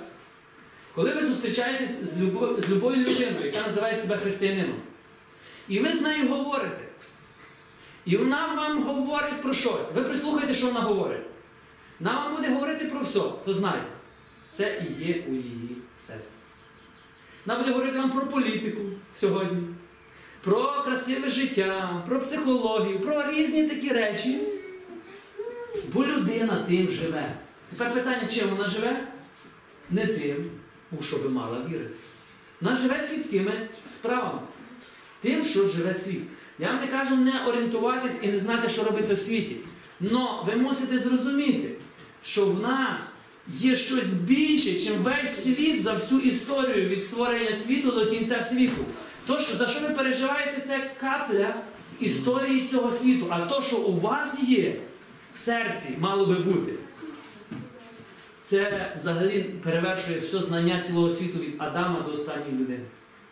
Коли 0.95 1.13
ви 1.13 1.25
зустрічаєтесь 1.25 2.01
з 2.03 2.69
любою 2.69 2.97
людиною, 2.97 3.45
яка 3.45 3.67
називає 3.67 3.95
себе 3.95 4.17
християнином, 4.17 4.79
і 5.67 5.79
ви 5.79 5.93
з 5.93 6.01
нею 6.01 6.29
говорите. 6.29 6.87
І 8.07 8.17
вона 8.17 8.53
вам 8.53 8.83
говорить 8.83 9.41
про 9.41 9.53
щось. 9.53 9.91
Ви 9.95 10.03
прислухайте, 10.03 10.53
що 10.53 10.67
вона 10.67 10.79
говорить. 10.79 11.25
Вона 11.99 12.23
вам 12.23 12.35
буде 12.35 12.49
говорити 12.49 12.85
про 12.85 12.99
все, 12.99 13.21
то 13.45 13.53
знайте, 13.53 13.87
це 14.53 14.85
і 14.89 15.05
є 15.05 15.23
у 15.29 15.33
її 15.33 15.77
серці. 16.07 16.23
Вона 17.45 17.59
буде 17.59 17.71
говорити 17.71 17.97
вам 17.97 18.11
про 18.11 18.27
політику 18.27 18.81
сьогодні, 19.15 19.63
про 20.43 20.83
красиве 20.85 21.29
життя, 21.29 22.03
про 22.07 22.19
психологію, 22.19 22.99
про 22.99 23.31
різні 23.31 23.67
такі 23.67 23.89
речі. 23.89 24.39
Бо 25.93 26.05
людина 26.05 26.65
тим 26.67 26.89
живе. 26.89 27.35
Тепер 27.69 27.93
питання, 27.93 28.27
чим 28.27 28.49
вона 28.49 28.69
живе? 28.69 29.07
Не 29.89 30.07
тим, 30.07 30.51
у 30.99 31.03
що 31.03 31.17
би 31.17 31.29
мала 31.29 31.61
вірити. 31.69 31.95
Вона 32.61 32.75
живе 32.75 33.01
світськими 33.01 33.51
справами. 33.91 34.39
Тим, 35.21 35.45
що 35.45 35.67
живе 35.67 35.95
світ. 35.95 36.23
Я 36.59 36.67
вам 36.67 36.79
не 36.81 36.87
кажу 36.87 37.15
не 37.15 37.45
орієнтуватись 37.47 38.19
і 38.21 38.27
не 38.27 38.39
знати, 38.39 38.69
що 38.69 38.83
робиться 38.83 39.15
в 39.15 39.19
світі. 39.19 39.55
Но 39.99 40.43
ви 40.47 40.55
мусите 40.55 40.99
зрозуміти, 40.99 41.71
що 42.23 42.45
в 42.45 42.61
нас 42.61 42.99
є 43.53 43.77
щось 43.77 44.13
більше, 44.13 44.71
ніж 44.71 44.89
весь 45.03 45.43
світ 45.43 45.83
за 45.83 45.93
всю 45.93 46.21
історію 46.21 46.89
від 46.89 47.03
створення 47.03 47.55
світу 47.55 47.91
до 47.91 48.05
кінця 48.05 48.43
світу. 48.43 48.85
То, 49.27 49.39
що, 49.39 49.57
за 49.57 49.67
що 49.67 49.79
ви 49.79 49.89
переживаєте, 49.89 50.61
це 50.67 50.91
капля 50.99 51.53
історії 51.99 52.67
цього 52.71 52.91
світу. 52.91 53.27
А 53.29 53.39
то, 53.39 53.61
що 53.61 53.77
у 53.77 53.99
вас 53.99 54.39
є 54.43 54.75
в 55.35 55.39
серці, 55.39 55.89
мало 55.99 56.25
би 56.25 56.35
бути. 56.35 56.73
Це 58.43 58.91
взагалі 58.99 59.45
перевершує 59.63 60.19
все 60.19 60.41
знання 60.41 60.83
цілого 60.87 61.09
світу 61.09 61.39
від 61.39 61.55
Адама 61.57 62.01
до 62.01 62.13
останньої 62.13 62.51
людини. 62.51 62.79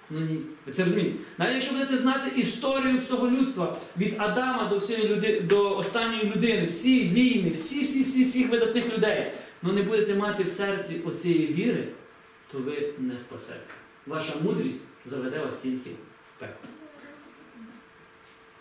Ну 0.10 0.20
ні. 0.20 0.40
Ви 0.66 0.74
це 0.74 0.84
розумієте? 0.84 1.18
Навіть 1.38 1.54
якщо 1.54 1.74
будете 1.74 1.98
знати 1.98 2.40
історію 2.40 3.00
всього 3.00 3.30
людства 3.30 3.78
від 3.98 4.16
Адама 4.18 4.66
до 4.70 4.78
всієї 4.78 5.08
люди, 5.08 5.42
до 5.42 5.78
останньої 5.78 6.34
людини, 6.36 6.66
всі 6.66 7.10
війни, 7.10 7.50
всі, 7.50 7.84
всі, 7.84 8.04
всі, 8.04 8.24
всіх 8.24 8.50
видатних 8.50 8.98
людей, 8.98 9.32
ну 9.62 9.74
не 9.74 9.82
будете 9.84 10.16
мати 10.16 10.44
в 10.44 10.52
серці 10.52 11.02
оцієї 11.06 11.54
віри, 11.54 11.88
то 12.52 12.58
ви 12.58 12.94
не 13.00 13.18
спасете. 13.18 13.60
Ваша 14.06 14.34
мудрість 14.44 14.82
заведе 15.06 15.40
вас 15.40 15.58
тільки 15.62 15.90
в 15.90 16.40
пекло. 16.40 16.70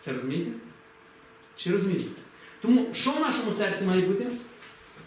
Це 0.01 0.13
розумієте? 0.13 0.51
Чи 1.57 1.73
розумієте 1.73 2.05
це? 2.05 2.21
Тому 2.61 2.87
що 2.95 3.13
в 3.13 3.21
нашому 3.21 3.53
серці 3.53 3.85
має 3.85 4.01
бути? 4.01 4.27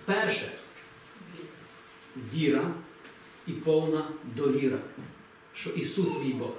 Перше 0.05 0.51
віра 2.33 2.71
і 3.47 3.51
повна 3.51 4.07
довіра, 4.35 4.77
що 5.59 5.69
Ісус 5.69 6.09
мій 6.23 6.33
Бог. 6.33 6.53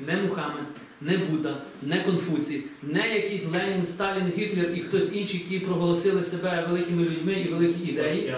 Не 0.00 0.16
Мухаммед, 0.16 0.66
не 1.00 1.18
Будда, 1.18 1.56
не 1.82 2.00
Конфуцій, 2.04 2.62
не 2.82 3.14
якийсь 3.14 3.46
Ленін, 3.46 3.84
Сталін, 3.84 4.32
Гітлер 4.38 4.74
і 4.74 4.80
хтось 4.80 5.12
інший, 5.12 5.46
які 5.50 5.66
проголосили 5.66 6.24
себе 6.24 6.66
великими 6.68 7.02
людьми 7.02 7.32
і 7.32 7.48
великі 7.48 7.84
ідеї. 7.84 8.34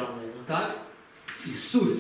Так? 0.47 0.81
Ісус. 1.47 1.93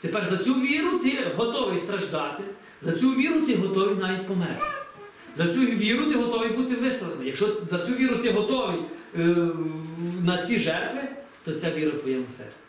Тепер 0.00 0.24
за 0.24 0.36
цю 0.36 0.54
віру 0.54 0.98
ти 0.98 1.18
готовий 1.36 1.78
страждати, 1.78 2.42
за 2.82 2.92
цю 2.92 3.10
віру 3.10 3.40
ти 3.40 3.54
готовий 3.54 3.94
навіть 3.94 4.26
померти. 4.26 4.64
За 5.36 5.46
цю 5.46 5.60
віру 5.60 6.06
ти 6.06 6.18
готовий 6.18 6.50
бути 6.50 6.74
виселений. 6.74 7.26
Якщо 7.26 7.60
за 7.62 7.78
цю 7.78 7.92
віру 7.92 8.16
ти 8.16 8.30
готовий 8.30 8.80
е, 9.18 9.36
на 10.24 10.46
ці 10.46 10.58
жертви, 10.58 11.00
то 11.44 11.52
ця 11.52 11.70
віра 11.70 11.90
в 11.90 12.00
твоєму 12.00 12.24
серці. 12.28 12.63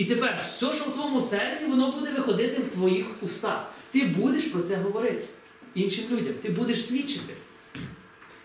І 0.00 0.04
тепер 0.04 0.40
все, 0.42 0.72
що 0.72 0.84
в 0.84 0.94
твоєму 0.94 1.22
серці, 1.22 1.66
воно 1.66 1.92
буде 1.92 2.10
виходити 2.10 2.62
в 2.62 2.68
твоїх 2.68 3.06
устах. 3.22 3.72
Ти 3.92 4.04
будеш 4.04 4.44
про 4.44 4.62
це 4.62 4.76
говорити 4.76 5.24
іншим 5.74 6.04
людям. 6.10 6.34
Ти 6.42 6.48
будеш 6.48 6.86
свідчити. 6.86 7.34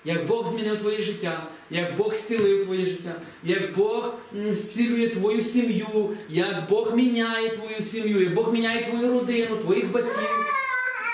Як 0.06 0.28
Бог 0.28 0.48
змінив 0.48 0.78
твоє 0.78 1.04
життя, 1.04 1.48
як 1.70 1.98
Бог 1.98 2.16
зцілив 2.16 2.66
твоє 2.66 2.86
життя, 2.86 3.16
як 3.44 3.78
Бог 3.78 4.14
зцілює 4.52 5.08
твою 5.08 5.42
сім'ю, 5.44 6.18
як 6.30 6.70
Бог 6.70 6.96
міняє 6.96 7.50
твою 7.50 7.84
сім'ю, 7.84 8.24
як 8.24 8.34
Бог 8.34 8.54
міняє 8.54 8.86
твою 8.86 9.20
родину, 9.20 9.58
твоїх 9.58 9.92
батьків. 9.92 10.30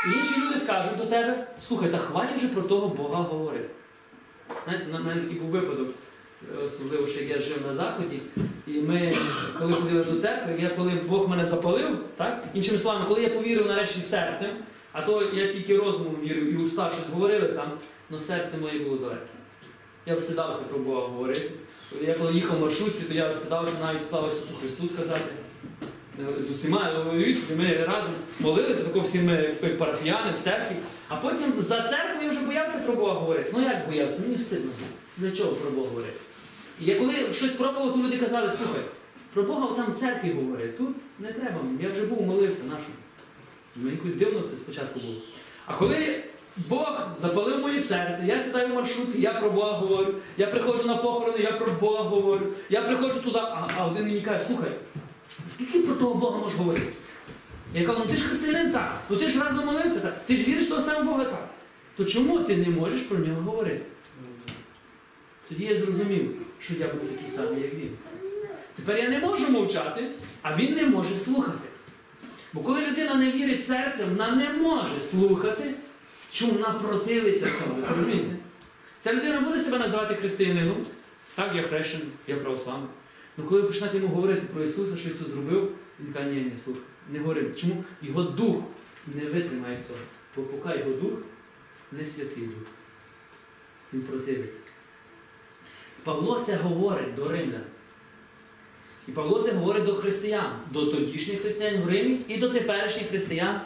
Інші 0.06 0.42
люди 0.42 0.60
скажуть 0.60 0.98
до 0.98 1.06
тебе, 1.06 1.48
слухай, 1.60 1.90
та 1.90 1.98
хватить 1.98 2.38
вже 2.38 2.48
про 2.48 2.62
того 2.62 2.88
Бога 2.88 3.22
говорити. 3.22 3.70
Знаєте, 4.64 4.86
на 4.92 5.00
мене 5.00 5.22
такий 5.22 5.40
був 5.40 5.50
випадок, 5.50 5.90
особливо, 6.66 7.08
як 7.08 7.30
я 7.30 7.40
жив 7.42 7.58
на 7.68 7.74
Заході, 7.76 8.20
і 8.68 8.72
ми, 8.72 9.16
коли 9.60 9.74
ходили 9.74 10.04
до 10.04 10.20
церкви, 10.20 10.56
я 10.60 10.70
коли 10.70 10.92
Бог 11.08 11.30
мене 11.30 11.46
запалив, 11.46 12.00
так? 12.18 12.44
іншими 12.54 12.78
словами, 12.78 13.06
коли 13.08 13.22
я 13.22 13.30
повірив 13.30 13.68
нарешті 13.68 14.02
серцем, 14.02 14.50
а 14.92 15.02
то 15.02 15.24
я 15.34 15.48
тільки 15.54 15.78
розумом 15.78 16.16
вірив 16.24 16.54
і 16.54 16.64
уста 16.64 16.92
щось 16.92 17.14
говорили 17.14 17.48
там, 17.48 17.72
але 18.12 18.20
серце 18.20 18.58
моє 18.58 18.80
було 18.80 18.98
далеке. 18.98 19.22
Я 20.06 20.16
встидався 20.16 20.62
про 20.62 20.80
Бога 20.80 21.08
говорити. 21.08 21.52
Я 22.02 22.14
коли 22.14 22.34
їхав 22.34 22.58
в 22.58 22.62
маршрутці, 22.62 23.04
то 23.04 23.14
я 23.14 23.30
встидався 23.32 23.74
навіть 23.82 24.08
слава 24.10 24.28
Ісусу 24.28 24.54
Христу 24.62 24.88
сказати. 24.88 25.32
Е, 26.20 26.42
З 26.44 26.50
усіма 26.52 27.06
ми 27.58 27.86
разом 27.88 28.12
молилися, 28.40 28.84
тако 28.84 29.00
всі 29.00 29.20
ми 29.20 29.54
парафіяни 29.78 30.32
в 30.40 30.44
церкві. 30.44 30.76
А 31.10 31.16
потім 31.16 31.54
за 31.58 31.82
церквою 31.82 32.24
я 32.24 32.30
вже 32.30 32.40
боявся 32.40 32.80
про 32.80 32.96
Бога 32.96 33.14
говорити. 33.14 33.52
Ну 33.54 33.62
як 33.64 33.90
боявся? 33.90 34.22
Мені 34.22 34.36
встидно. 34.36 34.72
Для 35.18 35.32
чого 35.32 35.52
про 35.52 35.72
Бога 35.72 35.88
говорити? 35.90 36.16
Я 36.82 36.96
коли 36.96 37.14
щось 37.36 37.52
пробував, 37.52 37.94
то 37.94 38.00
люди 38.00 38.18
казали, 38.18 38.52
слухай, 38.58 38.82
про 39.34 39.44
Бога 39.44 39.76
там 39.76 39.94
в 39.94 39.98
церкві 39.98 40.32
говорить, 40.32 40.78
тут 40.78 40.96
не 41.20 41.34
треба 41.34 41.60
я 41.80 41.90
вже 41.90 42.06
був 42.06 42.28
молився 42.28 42.64
нашому. 42.64 42.96
Мені 43.76 43.92
якось 43.92 44.16
дивно 44.16 44.42
це 44.42 44.58
спочатку 44.58 45.00
було. 45.00 45.14
А 45.66 45.74
коли 45.74 46.24
Бог 46.58 47.02
запалив 47.20 47.60
моє 47.60 47.80
серце, 47.80 48.24
я 48.28 48.44
сідаю 48.44 48.68
в 48.68 48.76
маршрутку, 48.76 49.18
я 49.18 49.34
про 49.34 49.52
Бога 49.52 49.72
говорю, 49.72 50.14
я 50.38 50.48
приходжу 50.48 50.88
на 50.88 50.96
похорони, 50.96 51.44
я 51.44 51.52
про 51.52 51.72
Бога 51.72 52.04
говорю, 52.04 52.46
я 52.70 52.82
приходжу 52.82 53.22
туди, 53.22 53.40
а, 53.40 53.68
а 53.78 53.88
один 53.88 54.04
мені 54.04 54.22
каже, 54.22 54.46
слухай, 54.46 54.72
скільки 55.48 55.80
про 55.80 55.96
того 55.96 56.16
Бога 56.16 56.38
можеш 56.38 56.58
говорити? 56.58 56.94
Я 57.74 57.86
кажу, 57.86 58.00
ну 58.06 58.12
ти 58.12 58.18
ж 58.18 58.28
християнин 58.28 58.72
так, 58.72 59.02
ну 59.10 59.18
ти 59.18 59.28
ж 59.28 59.44
разом 59.44 59.66
молився 59.66 60.00
так, 60.00 60.26
ти 60.26 60.38
ж 60.38 60.44
віриш 60.44 60.68
того 60.68 60.82
самого 60.82 61.12
Бога 61.12 61.26
так. 61.26 61.50
То 61.98 62.06
чому 62.06 62.40
ти 62.40 62.58
не 62.58 62.70
можеш 62.70 63.02
про 63.02 63.18
нього 63.18 63.42
говорити? 63.42 63.82
Тоді 65.50 65.64
я 65.64 65.78
зрозумів, 65.78 66.32
що 66.62 66.74
я 66.74 66.88
був 66.88 67.10
такий 67.10 67.30
самий, 67.30 67.62
як 67.62 67.74
він. 67.74 67.90
Тепер 68.76 68.98
я 68.98 69.10
не 69.10 69.20
можу 69.20 69.52
мовчати, 69.52 70.08
а 70.42 70.56
він 70.56 70.76
не 70.76 70.86
може 70.86 71.16
слухати. 71.16 71.68
Бо 72.54 72.62
коли 72.62 72.88
людина 72.88 73.16
не 73.16 73.32
вірить 73.32 73.66
серцем, 73.66 74.10
вона 74.10 74.36
не 74.36 74.50
може 74.50 75.02
слухати, 75.02 75.74
чому 76.32 76.52
вона 76.52 76.70
противиться 76.70 77.46
цьому. 77.46 77.84
Розумієте? 77.90 78.36
Ця 79.00 79.14
людина 79.14 79.42
буде 79.42 79.62
себе 79.62 79.80
називати 79.80 80.16
християнином. 80.16 80.86
Так, 81.36 81.56
я 81.56 81.62
хрещений, 81.62 82.08
я 82.28 82.36
православний. 82.36 82.90
Ну 83.38 83.44
коли 83.46 83.62
ви 83.62 83.68
почнете 83.68 83.98
йому 83.98 84.16
говорити 84.16 84.42
про 84.54 84.64
Ісуса, 84.64 84.98
що 84.98 85.10
Ісус 85.10 85.28
зробив, 85.28 85.72
він 86.00 86.14
каже, 86.14 86.30
ні, 86.30 86.36
ні, 86.36 86.52
слухай, 86.64 86.82
не 87.10 87.20
говори. 87.20 87.52
Чому? 87.58 87.84
Його 88.02 88.24
дух 88.24 88.64
не 89.08 89.26
витримає 89.26 89.84
цього. 89.88 90.00
Бо 90.36 90.42
поки 90.42 90.80
його 90.80 90.92
дух 90.92 91.20
не 91.92 92.06
святий 92.06 92.44
дух. 92.44 92.68
Він 93.94 94.02
противиться. 94.02 94.60
Павло 96.04 96.44
це 96.46 96.56
говорить 96.56 97.16
до 97.16 97.30
римлян. 97.30 97.64
І 99.08 99.12
Павло 99.12 99.44
це 99.44 99.52
говорить 99.52 99.86
до 99.86 99.96
християн, 99.96 100.52
до 100.72 100.86
тодішніх 100.86 101.42
християн 101.42 101.84
в 101.84 101.88
Римі 101.90 102.22
і 102.28 102.38
до 102.38 102.50
теперішніх 102.50 103.10
християн, 103.10 103.62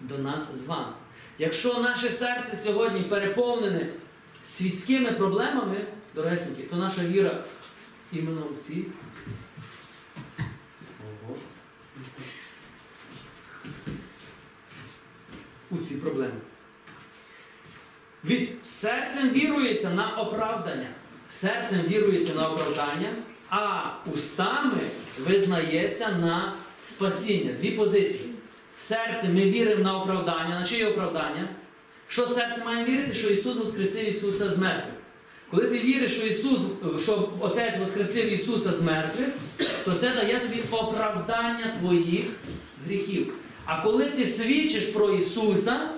до 0.00 0.18
нас 0.18 0.42
з 0.54 0.66
вами. 0.66 0.92
Якщо 1.38 1.80
наше 1.80 2.10
серце 2.10 2.56
сьогодні 2.56 3.02
переповнене 3.02 3.88
світськими 4.44 5.12
проблемами, 5.12 5.76
дорогесенькі, 6.14 6.62
то 6.62 6.76
наша 6.76 7.04
віра 7.04 7.44
іменно 8.12 8.42
в 8.42 8.66
ці. 8.66 8.84
У 15.70 15.76
ці 15.76 15.94
проблеми. 15.94 16.34
Від 18.24 18.66
серцем 18.66 19.30
вірується 19.30 19.90
на 19.90 20.16
оправдання. 20.16 20.88
Серцем 21.32 21.78
вірується 21.88 22.34
на 22.34 22.48
оправдання, 22.48 23.08
а 23.50 23.82
устами 24.14 24.80
визнається 25.18 26.08
на 26.08 26.54
спасіння. 26.88 27.52
Дві 27.60 27.70
позиції. 27.70 28.30
Серцем 28.80 29.34
ми 29.34 29.40
віримо 29.40 29.82
на 29.82 29.98
оправдання. 29.98 30.60
На 30.60 30.66
чиє 30.66 30.86
оправдання? 30.86 31.48
Що 32.08 32.28
серце 32.28 32.64
має 32.64 32.84
вірити? 32.84 33.14
Що 33.14 33.28
Ісус 33.28 33.56
воскресив 33.56 34.08
Ісуса 34.08 34.50
з 34.50 34.58
мертвих. 34.58 34.94
Коли 35.50 35.64
ти 35.64 35.78
віриш, 35.78 36.12
що 36.12 36.26
Ісус, 36.26 36.60
що 37.02 37.32
Отець 37.40 37.78
воскресив 37.78 38.32
Ісуса 38.32 38.72
з 38.72 38.82
мертвих, 38.82 39.28
то 39.84 39.92
це 39.92 40.10
дає 40.10 40.38
тобі 40.38 40.60
оправдання 40.70 41.76
твоїх 41.80 42.24
гріхів. 42.86 43.34
А 43.64 43.82
коли 43.82 44.04
ти 44.04 44.26
свідчиш 44.26 44.84
про 44.84 45.10
Ісуса, 45.12 45.88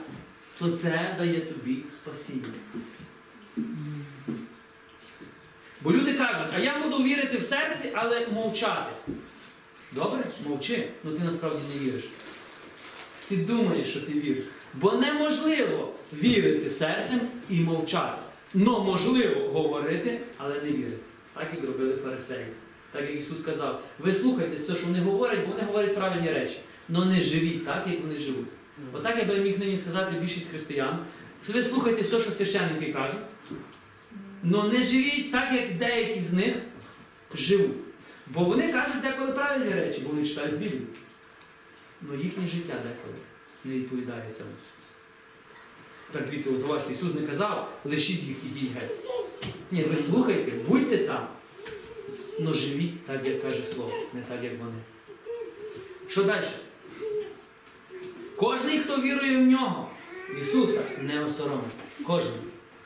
то 0.58 0.70
це 0.70 1.16
дає 1.18 1.40
тобі 1.40 1.76
спасіння. 1.96 2.48
Бо 5.80 5.92
люди 5.92 6.12
кажуть, 6.12 6.48
а 6.56 6.60
я 6.60 6.78
буду 6.82 7.02
вірити 7.02 7.38
в 7.38 7.42
серці, 7.42 7.88
але 7.94 8.26
мовчати. 8.26 8.92
Добре? 9.92 10.18
Мовчи, 10.46 10.88
ну 11.04 11.12
ти 11.12 11.24
насправді 11.24 11.62
не 11.74 11.86
віриш. 11.86 12.04
Ти 13.28 13.36
думаєш, 13.36 13.88
що 13.88 14.00
ти 14.00 14.12
віриш. 14.12 14.44
Бо 14.74 14.92
неможливо 14.92 15.92
вірити 16.12 16.70
серцем 16.70 17.20
і 17.50 17.60
мовчати. 17.60 18.22
Но 18.54 18.84
можливо 18.84 19.48
говорити, 19.48 20.20
але 20.38 20.54
не 20.54 20.70
вірити. 20.70 20.96
Так 21.34 21.46
як 21.56 21.66
робили 21.66 21.96
фарисеї. 22.04 22.46
Так 22.92 23.02
як 23.02 23.20
Ісус 23.20 23.40
сказав, 23.40 23.82
ви 23.98 24.14
слухайте 24.14 24.56
все, 24.56 24.76
що 24.76 24.86
вони 24.86 25.00
говорять, 25.00 25.40
бо 25.46 25.52
вони 25.52 25.62
говорять 25.66 25.96
правильні 25.96 26.32
речі. 26.32 26.60
Но 26.88 27.04
не 27.04 27.20
живіть 27.20 27.64
так, 27.64 27.84
як 27.90 28.00
вони 28.00 28.16
живуть. 28.18 28.46
Отак 28.92 29.18
я 29.18 29.24
би 29.24 29.36
міг 29.36 29.58
нині 29.58 29.76
сказати 29.76 30.12
більшість 30.20 30.50
християн. 30.50 30.98
Ви 31.48 31.64
слухайте 31.64 32.02
все, 32.02 32.20
що 32.20 32.30
священники 32.30 32.92
кажуть. 32.92 33.20
Но 34.50 34.64
не 34.64 34.82
живіть 34.82 35.32
так, 35.32 35.52
як 35.52 35.78
деякі 35.78 36.20
з 36.20 36.32
них 36.32 36.54
живуть. 37.34 37.76
Бо 38.26 38.44
вони 38.44 38.72
кажуть 38.72 39.02
деколи 39.02 39.32
правильні 39.32 39.74
речі, 39.74 40.00
бо 40.04 40.10
вони 40.10 40.28
читають 40.28 40.54
з 40.54 40.58
Біблії. 40.58 40.86
Но 42.02 42.14
їхнє 42.14 42.46
життя 42.46 42.74
деколи 42.74 43.14
не 43.64 43.74
відповідає 43.74 44.30
цьому. 44.38 44.50
Тепер 46.12 46.30
дивіться, 46.30 46.50
ось 46.68 46.82
Ісус 46.92 47.14
не 47.14 47.26
казав, 47.26 47.80
лишіть 47.84 48.22
їх, 48.22 48.36
ідіть 48.44 48.72
геть. 48.74 48.90
Ні, 49.70 49.84
ви 49.84 49.96
слухайте, 49.96 50.52
будьте 50.68 50.98
там, 50.98 51.26
но 52.40 52.54
живіть 52.54 53.06
так, 53.06 53.28
як 53.28 53.42
каже 53.42 53.62
Слово, 53.74 53.92
не 54.12 54.22
так, 54.22 54.44
як 54.44 54.52
вони. 54.58 54.78
Що 56.08 56.24
далі? 56.24 56.46
Кожний, 58.36 58.78
хто 58.78 59.02
вірує 59.02 59.36
в 59.36 59.46
нього, 59.46 59.90
Ісуса, 60.40 60.82
не 61.02 61.24
осоромиться. 61.24 61.84
Кожен, 62.06 62.34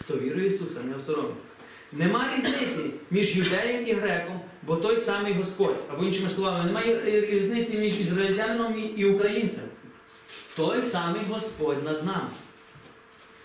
хто 0.00 0.18
вірує 0.18 0.48
в 0.48 0.52
Ісуса, 0.52 0.82
не 0.82 0.96
осоромиться. 0.96 1.51
Нема 1.92 2.30
різниці 2.36 2.94
між 3.10 3.36
юдеєм 3.36 3.86
і 3.86 3.92
греком, 3.92 4.40
бо 4.62 4.76
той 4.76 4.98
самий 4.98 5.32
Господь. 5.32 5.76
Або 5.90 6.04
іншими 6.04 6.30
словами, 6.30 6.64
немає 6.64 7.00
різниці 7.30 7.78
між 7.78 8.00
ізраїльтянином 8.00 8.92
і 8.96 9.04
українцем. 9.04 9.64
Той 10.56 10.82
самий 10.82 11.20
Господь 11.30 11.84
над 11.84 12.06
нами. 12.06 12.28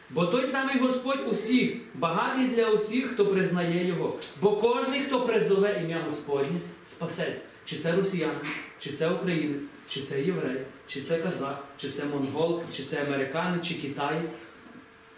Бо 0.09 0.25
той 0.25 0.45
самий 0.45 0.79
Господь 0.79 1.27
усіх, 1.31 1.75
багатий 1.95 2.47
для 2.47 2.69
усіх, 2.69 3.11
хто 3.13 3.25
признає 3.25 3.87
Його. 3.87 4.15
Бо 4.41 4.57
кожен, 4.57 5.03
хто 5.07 5.21
призове 5.21 5.81
ім'я 5.83 6.01
Господнє, 6.05 6.59
спасеться. 6.85 7.45
Чи 7.65 7.77
це 7.77 7.95
росіянин, 7.95 8.41
чи 8.79 8.91
це 8.91 9.09
українець, 9.09 9.63
чи 9.89 10.01
це 10.01 10.21
єврей, 10.21 10.61
чи 10.87 11.01
це 11.01 11.17
казах, 11.17 11.63
чи 11.77 11.89
це 11.89 12.05
монгол, 12.05 12.61
чи 12.75 12.83
це 12.83 13.03
американець, 13.03 13.67
чи 13.67 13.73
китаєць. 13.73 14.31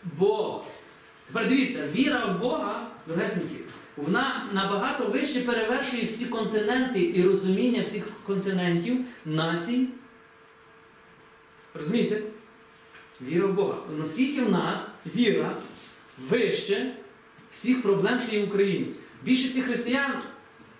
Бо, 0.03 0.63
тепер 1.33 1.49
дивіться, 1.49 1.87
віра 1.95 2.25
в 2.25 2.41
Бога, 2.41 2.87
дорогесенькі, 3.07 3.55
вона 3.97 4.45
набагато 4.53 5.05
вище 5.05 5.41
перевершує 5.41 6.05
всі 6.05 6.25
континенти 6.25 7.11
і 7.15 7.23
розуміння 7.23 7.81
всіх 7.81 8.03
континентів, 8.25 8.97
націй. 9.25 9.87
Розумієте? 11.73 12.21
Віра 13.21 13.47
в 13.47 13.53
Бога. 13.53 13.75
Наскільки 13.97 14.41
в 14.41 14.51
нас 14.51 14.87
віра 15.15 15.57
вище 16.29 16.93
всіх 17.51 17.81
проблем, 17.81 18.19
що 18.19 18.35
є 18.35 18.45
в 18.45 18.47
Україні. 18.47 18.87
Більшості 19.23 19.61
християн 19.61 20.13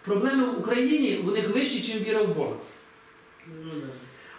проблеми 0.01 0.45
в 0.45 0.59
Україні 0.59 1.19
них 1.35 1.49
вищі, 1.49 1.93
ніж 1.93 2.07
віра 2.07 2.23
в 2.23 2.35
Бога. 2.35 2.55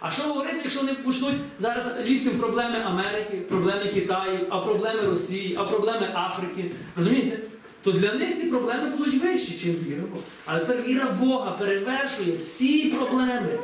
А 0.01 0.11
що 0.11 0.23
говорити, 0.23 0.59
якщо 0.63 0.79
вони 0.79 0.93
почнуть 0.93 1.35
зараз 1.59 1.85
лізти 2.09 2.29
в 2.29 2.39
проблеми 2.39 2.77
Америки, 2.85 3.37
проблеми 3.49 3.85
Китаю, 3.93 4.39
а 4.49 4.59
проблеми 4.59 5.01
Росії, 5.01 5.55
а 5.59 5.63
проблеми 5.63 6.09
Африки? 6.15 6.71
Розумієте? 6.97 7.37
То 7.83 7.91
для 7.91 8.13
них 8.13 8.37
ці 8.39 8.45
проблеми 8.45 8.89
будуть 8.97 9.23
вищі, 9.23 9.51
ніж 9.53 9.87
віра 9.87 10.01
Бога. 10.01 10.21
Але 10.45 10.59
тепер 10.59 10.81
віра 10.81 11.05
Бога 11.19 11.51
перевершує 11.51 12.37
всі 12.37 12.89
проблеми 12.89 13.59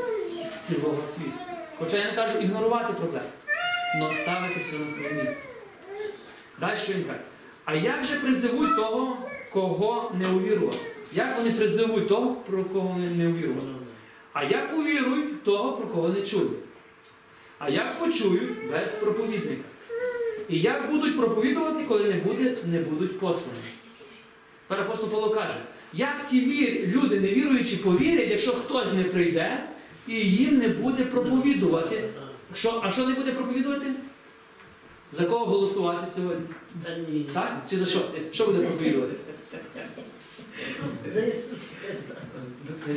цілого 0.67 1.03
світу. 1.15 1.31
Хоча 1.79 1.97
я 1.97 2.05
не 2.05 2.11
кажу 2.11 2.39
ігнорувати 2.39 2.93
проблеми, 2.93 3.27
але 4.01 4.15
ставити 4.15 4.59
все 4.59 4.79
на 4.79 4.89
своє 4.89 5.11
місце. 5.13 5.37
Далі 6.59 6.77
що 6.77 6.93
він 6.93 7.03
каже? 7.03 7.19
А 7.65 7.75
як 7.75 8.05
же 8.05 8.15
призивуть 8.15 8.75
того, 8.75 9.17
кого 9.53 10.11
не 10.19 10.27
увірував? 10.27 10.75
Як 11.13 11.37
вони 11.37 11.51
призивуть 11.51 12.07
того, 12.07 12.31
про 12.31 12.63
кого 12.63 12.87
вони 12.87 13.09
не 13.09 13.27
увірували? 13.27 13.67
А 14.39 14.43
як 14.43 14.77
увірують 14.77 15.43
того, 15.43 15.77
про 15.77 15.87
кого 15.87 16.09
не 16.09 16.21
чують? 16.21 16.51
А 17.59 17.69
як 17.69 17.99
почують 17.99 18.71
без 18.71 18.93
проповідника? 18.93 19.63
І 20.49 20.59
як 20.59 20.91
будуть 20.91 21.17
проповідувати, 21.17 21.83
коли 21.87 22.03
не, 22.03 22.13
буде, 22.13 22.57
не 22.65 22.79
будуть 22.79 23.19
послані? 23.19 23.59
Тепер 24.67 24.85
апостол 24.85 25.09
Павло 25.09 25.29
каже, 25.29 25.55
як 25.93 26.27
ті 26.29 26.39
вір, 26.39 26.87
люди 26.87 27.19
невіруючі 27.19 27.77
повірять, 27.77 28.29
якщо 28.29 28.51
хтось 28.51 28.93
не 28.93 29.03
прийде 29.03 29.63
і 30.07 30.13
їм 30.13 30.57
не 30.57 30.67
буде 30.67 31.03
проповідувати. 31.03 32.03
Що, 32.55 32.81
а 32.83 32.91
що 32.91 33.07
не 33.07 33.13
буде 33.13 33.31
проповідувати? 33.31 33.85
За 35.11 35.25
кого 35.25 35.45
голосувати 35.45 36.11
сьогодні? 36.15 36.45
Та 36.83 36.97
ні. 36.97 37.25
Так? 37.33 37.61
Чи 37.69 37.77
за 37.77 37.85
що? 37.85 37.99
Що 38.31 38.45
буде 38.45 38.59
проповідувати? 38.59 39.15
За 41.13 41.21
Ісуса. 41.21 41.76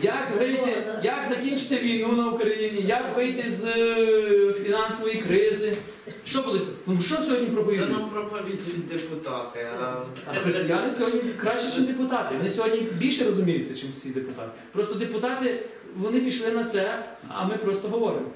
Як 0.03 0.31
вийти, 0.39 0.83
як 1.03 1.27
закінчити 1.29 1.77
війну 1.77 2.13
на 2.13 2.29
Україні, 2.31 2.83
як 2.87 3.17
вийти 3.17 3.51
з 3.51 3.65
е, 3.65 4.53
фінансової 4.53 5.17
кризи? 5.17 5.77
Що 6.25 6.43
буде? 6.43 6.59
Ну 6.87 7.03
що 7.03 7.15
сьогодні 7.17 7.47
Це 7.47 7.53
проповідують? 7.53 7.93
нам 7.93 8.11
проповідують 8.11 8.89
депутати. 8.89 9.67
а 9.81 9.95
А 10.31 10.35
християни 10.35 10.93
сьогодні 10.93 11.21
краще, 11.41 11.67
ніж 11.81 11.89
депутати. 11.89 12.35
Вони 12.37 12.51
сьогодні 12.51 12.81
більше 12.81 13.25
розуміються, 13.25 13.73
ніж 13.75 13.95
всі 13.95 14.09
депутати. 14.11 14.51
Просто 14.73 14.95
депутати 14.95 15.63
вони 15.97 16.21
пішли 16.21 16.51
на 16.51 16.65
це, 16.65 17.05
а 17.29 17.45
ми 17.45 17.57
просто 17.57 17.89
говоримо. 17.89 18.27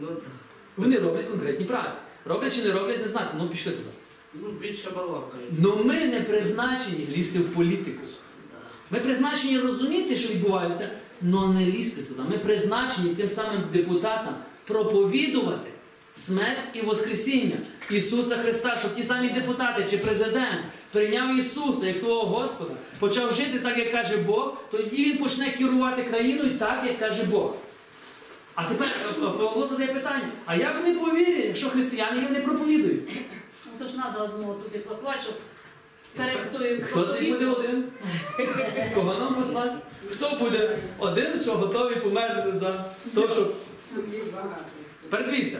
Ну, 0.00 0.08
Вони 0.76 0.98
роблять 0.98 1.28
конкретні 1.30 1.64
праці. 1.66 1.98
Роблять 2.24 2.56
чи 2.56 2.62
не 2.62 2.72
роблять, 2.72 3.02
не 3.02 3.08
знати, 3.08 3.28
ну 3.38 3.48
пішли 3.48 3.72
туди. 3.72 3.88
Ну, 4.42 4.48
більше 4.50 4.90
балакають. 4.90 5.50
Ну 5.58 5.78
ми 5.84 5.94
не 5.94 6.20
призначені 6.20 7.08
лізти 7.16 7.38
в 7.38 7.54
політику. 7.54 8.00
Ми 8.94 9.00
призначені 9.00 9.58
розуміти, 9.58 10.16
що 10.16 10.28
відбувається, 10.28 10.88
але 11.22 11.46
не 11.46 11.66
лізти 11.66 12.02
туди. 12.02 12.22
Ми 12.30 12.38
призначені 12.38 13.14
тим 13.14 13.30
самим 13.30 13.62
депутатам 13.72 14.34
проповідувати 14.64 15.70
смерть 16.16 16.58
і 16.74 16.80
Воскресіння 16.80 17.56
Ісуса 17.90 18.36
Христа, 18.36 18.76
щоб 18.76 18.94
ті 18.94 19.02
самі 19.02 19.28
депутати 19.28 19.86
чи 19.90 19.98
президент 19.98 20.66
прийняв 20.92 21.38
Ісуса 21.38 21.86
як 21.86 21.96
свого 21.96 22.26
Господа, 22.26 22.70
почав 22.98 23.32
жити 23.32 23.58
так, 23.58 23.78
як 23.78 23.92
каже 23.92 24.16
Бог, 24.16 24.56
тоді 24.70 25.04
він 25.04 25.18
почне 25.18 25.50
керувати 25.50 26.02
країною 26.02 26.50
так, 26.58 26.84
як 26.86 26.98
каже 26.98 27.22
Бог. 27.22 27.56
А 28.54 28.64
тепер 28.64 28.88
е, 28.88 29.26
е, 29.26 29.30
Павло 29.30 29.68
задає 29.68 29.92
питання: 29.92 30.28
а 30.46 30.56
як 30.56 30.78
вони 30.78 30.94
повірять, 30.94 31.46
якщо 31.46 31.70
християни 31.70 32.20
їм 32.20 32.32
не 32.32 32.40
проповідують? 32.40 33.02
Ну 33.66 33.72
то 33.78 33.86
ж 33.86 33.92
треба 33.92 34.24
одного 34.24 34.54
туди 34.54 34.78
послати, 34.78 35.18
щоб 35.22 35.34
Хто 36.90 37.04
це 37.06 37.20
буде 37.22 37.46
один? 37.46 37.84
Кого 38.94 39.14
нам 39.14 39.34
послати? 39.34 39.76
Хто 40.10 40.36
буде 40.40 40.78
один, 40.98 41.38
що 41.40 41.52
готовий 41.52 41.96
померти 41.96 42.58
за 42.58 42.72
те, 43.14 43.34
щоб. 43.34 43.54
Тепер 45.02 45.26
дивіться. 45.30 45.58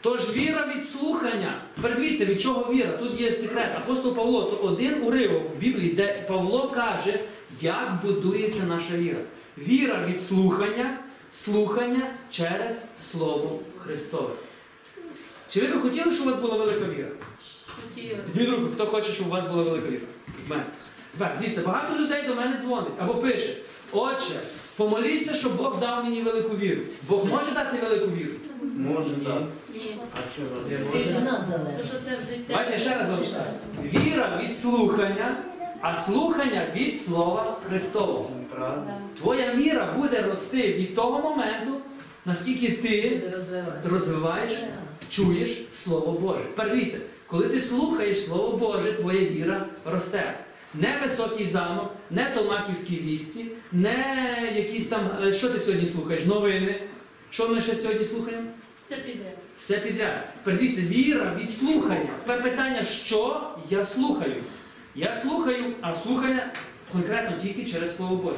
Тож 0.00 0.36
віра 0.36 0.72
від 0.76 0.88
слухання. 0.88 1.54
Тепер 1.76 1.96
дивіться, 1.96 2.24
від 2.24 2.40
чого 2.40 2.72
віра? 2.72 2.88
Тут 2.92 3.20
є 3.20 3.32
секрет. 3.32 3.74
Апостол 3.76 4.14
Павло, 4.14 4.42
то 4.42 4.56
один 4.56 5.02
уривок 5.02 5.42
в 5.56 5.58
Біблії, 5.58 5.92
де 5.92 6.24
Павло 6.28 6.68
каже, 6.68 7.20
як 7.60 7.98
будується 8.04 8.62
наша 8.68 8.94
віра. 8.96 9.18
Віра 9.58 10.06
від 10.06 10.22
слухання, 10.22 10.98
слухання 11.32 12.14
через 12.30 12.84
Слово 13.10 13.60
Христове. 13.84 14.30
Чи 15.48 15.60
ви 15.60 15.66
б 15.66 15.80
хотіли, 15.82 16.12
щоб 16.14 16.26
у 16.26 16.30
вас 16.30 16.40
була 16.40 16.56
велика 16.56 16.84
віра? 16.84 17.08
Підніміть 18.32 18.50
руку, 18.60 18.68
хто 18.74 18.86
хоче, 18.86 19.12
щоб 19.12 19.26
у 19.26 19.30
вас 19.30 19.44
була 19.44 19.62
велика 19.62 19.88
віра. 19.88 20.02
В 20.46 20.50
мене. 20.50 20.62
Дивіться, 21.40 21.62
багато 21.66 22.02
людей 22.02 22.22
до 22.26 22.34
мене 22.34 22.56
дзвонить 22.62 22.92
або 22.98 23.14
пише: 23.14 23.54
Отче, 23.92 24.34
помоліться, 24.76 25.34
щоб 25.34 25.56
Бог 25.56 25.80
дав 25.80 26.04
мені 26.04 26.22
велику 26.22 26.56
віру. 26.56 26.80
Бог 27.08 27.26
може 27.30 27.50
дати 27.54 27.78
велику 27.82 28.06
віру? 28.06 28.32
Може, 28.76 29.10
так. 29.10 29.42
Давайте 32.48 32.72
я 32.72 32.78
ще 32.78 32.98
раз 32.98 33.10
вам. 33.10 33.20
Віра 33.84 34.40
від 34.44 34.58
слухання, 34.58 35.36
а 35.80 35.94
слухання 35.94 36.62
від 36.76 37.00
Слова 37.00 37.56
Христового. 37.68 38.30
Твоя 39.20 39.54
віра 39.54 39.94
буде 39.96 40.22
рости 40.22 40.62
від 40.74 40.94
того 40.94 41.20
моменту, 41.30 41.72
наскільки 42.24 42.72
ти 42.72 43.22
розвиваєш, 43.90 44.52
чуєш 45.10 45.58
Слово 45.74 46.12
Боже. 46.12 46.40
Тепер 46.44 46.70
дивіться, 46.70 46.98
коли 47.30 47.48
ти 47.48 47.60
слухаєш 47.60 48.24
Слово 48.24 48.56
Боже, 48.56 48.92
твоя 48.92 49.20
віра 49.20 49.66
росте. 49.84 50.34
Не 50.74 50.98
високий 51.04 51.46
замок, 51.46 51.92
не 52.10 52.24
томаківські 52.34 52.96
вісті, 52.96 53.44
не 53.72 54.16
якісь 54.56 54.88
там. 54.88 55.00
е, 55.24 55.32
Що 55.32 55.48
ти 55.50 55.60
сьогодні 55.60 55.86
слухаєш? 55.86 56.24
Новини. 56.26 56.74
Що 57.30 57.48
ми 57.48 57.62
ще 57.62 57.76
сьогодні 57.76 58.04
слухаємо? 58.04 58.42
Це 58.88 58.96
піде. 58.96 59.32
Все 59.60 59.78
підряд. 59.78 60.24
Тепер 60.44 60.58
дивіться, 60.60 60.80
віра 60.82 61.36
від 61.42 61.50
слухання. 61.50 62.10
Тепер 62.26 62.42
питання, 62.42 62.84
що 62.84 63.50
я 63.70 63.84
слухаю? 63.84 64.34
Я 64.94 65.14
слухаю, 65.14 65.64
а 65.80 65.94
слухання 65.94 66.46
конкретно 66.92 67.36
тільки 67.42 67.70
через 67.70 67.96
Слово 67.96 68.16
Боже. 68.16 68.36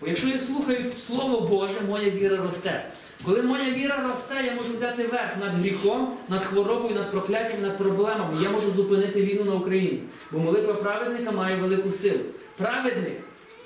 Бо 0.00 0.06
якщо 0.06 0.28
я 0.28 0.38
слухаю 0.38 0.92
Слово 0.96 1.40
Боже, 1.48 1.80
моя 1.88 2.10
віра 2.10 2.36
росте. 2.36 2.84
Коли 3.26 3.42
моя 3.42 3.70
віра 3.70 4.08
росте, 4.08 4.44
я 4.46 4.54
можу 4.54 4.74
взяти 4.74 5.02
верх 5.02 5.36
над 5.40 5.52
гріхом, 5.52 6.16
над 6.28 6.44
хворобою, 6.44 6.94
над 6.94 7.10
прокляттям, 7.10 7.62
над 7.62 7.78
проблемами. 7.78 8.42
Я 8.42 8.50
можу 8.50 8.70
зупинити 8.70 9.22
війну 9.22 9.44
на 9.44 9.54
Україні. 9.54 10.02
Бо 10.30 10.38
молитва 10.38 10.74
праведника 10.74 11.32
має 11.32 11.56
велику 11.56 11.92
силу. 11.92 12.20
Праведник 12.56 13.20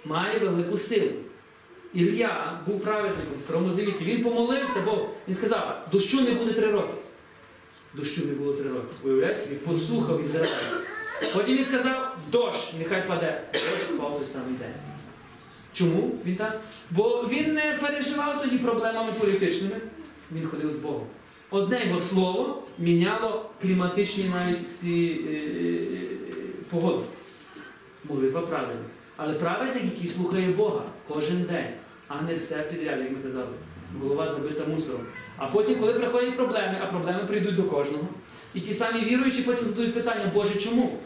має 0.05 0.39
велику 0.39 0.79
силу. 0.79 1.11
Ілля 1.95 2.61
був 2.67 2.81
праведником 2.81 3.39
в 3.39 3.41
Старому 3.41 3.71
Завіті. 3.71 4.05
Він 4.05 4.23
помолився, 4.25 4.83
бо 4.85 5.09
він 5.29 5.35
сказав, 5.37 5.89
дощу 5.93 6.21
не 6.21 6.31
буде 6.31 6.53
три 6.53 6.71
роки. 6.71 6.95
Дощу 7.95 8.27
не 8.27 8.33
було 8.33 8.53
три 8.53 8.69
роки. 8.69 8.95
Виявляєте, 9.03 9.43
собі, 9.43 9.55
посухав 9.55 10.25
Ізраїль. 10.25 10.53
Потім 11.35 11.57
він 11.57 11.65
сказав, 11.65 12.17
дощ, 12.33 12.73
нехай 12.79 13.09
паде. 13.09 13.43
Дощ 13.53 13.65
впав 13.95 14.19
той 14.19 14.27
самий 14.33 14.55
день. 14.59 14.75
Чому 15.73 16.11
він 16.25 16.37
так? 16.37 16.61
Бо 16.91 17.29
він 17.31 17.55
не 17.55 17.79
переживав 17.81 18.43
тоді 18.43 18.59
проблемами 18.59 19.13
політичними, 19.21 19.77
він 20.33 20.47
ходив 20.47 20.73
з 20.73 20.77
Богом. 20.77 21.07
Одне 21.51 21.81
його 21.87 22.01
слово 22.01 22.63
міняло 22.79 23.51
кліматичні 23.63 24.31
навіть 24.35 24.69
всі 24.69 25.21
е, 25.29 25.35
е, 25.35 26.09
погоди. 26.71 27.05
Молитва 28.05 28.41
правильна. 28.41 28.85
Але 29.17 29.35
праведник, 29.35 29.85
який 29.85 30.09
слухає 30.09 30.49
Бога 30.49 30.83
кожен 31.09 31.43
день, 31.43 31.67
а 32.09 32.23
не 32.23 32.37
все 32.37 32.59
підряд, 32.59 32.99
як 32.99 33.11
ми 33.11 33.17
казали. 33.17 33.53
Голова 34.03 34.33
забита 34.33 34.65
мусором. 34.67 35.01
А 35.37 35.47
потім, 35.47 35.81
коли 35.81 35.93
приходять 35.93 36.37
проблеми, 36.37 36.79
а 36.83 36.87
проблеми 36.87 37.21
прийдуть 37.27 37.57
до 37.57 37.63
кожного. 37.63 38.09
І 38.55 38.61
ті 38.61 38.75
самі 38.75 39.01
віруючі 39.01 39.43
потім 39.43 39.69
задають 39.69 39.95
питання, 39.95 40.31
Боже, 40.35 40.55
чому? 40.55 40.99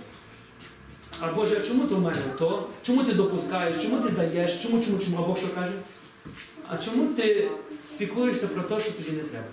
А 1.25 1.33
Боже, 1.33 1.61
чому 1.61 1.87
то 1.87 1.97
в 1.97 2.01
мене 2.01 2.23
то? 2.39 2.69
Чому 2.83 3.05
ти 3.05 3.13
допускаєш? 3.13 3.83
Чому 3.83 4.01
ти 4.01 4.09
даєш? 4.09 4.63
Чому, 4.63 4.85
чому, 4.85 4.99
чому? 4.99 5.17
А 5.19 5.23
Бог 5.23 5.39
що 5.39 5.49
каже? 5.55 5.73
А 6.69 6.77
чому 6.77 7.15
ти 7.15 7.49
піклуєшся 7.99 8.47
про 8.47 8.63
те, 8.63 8.81
що 8.81 8.93
тобі 8.93 9.11
не 9.11 9.23
треба? 9.23 9.47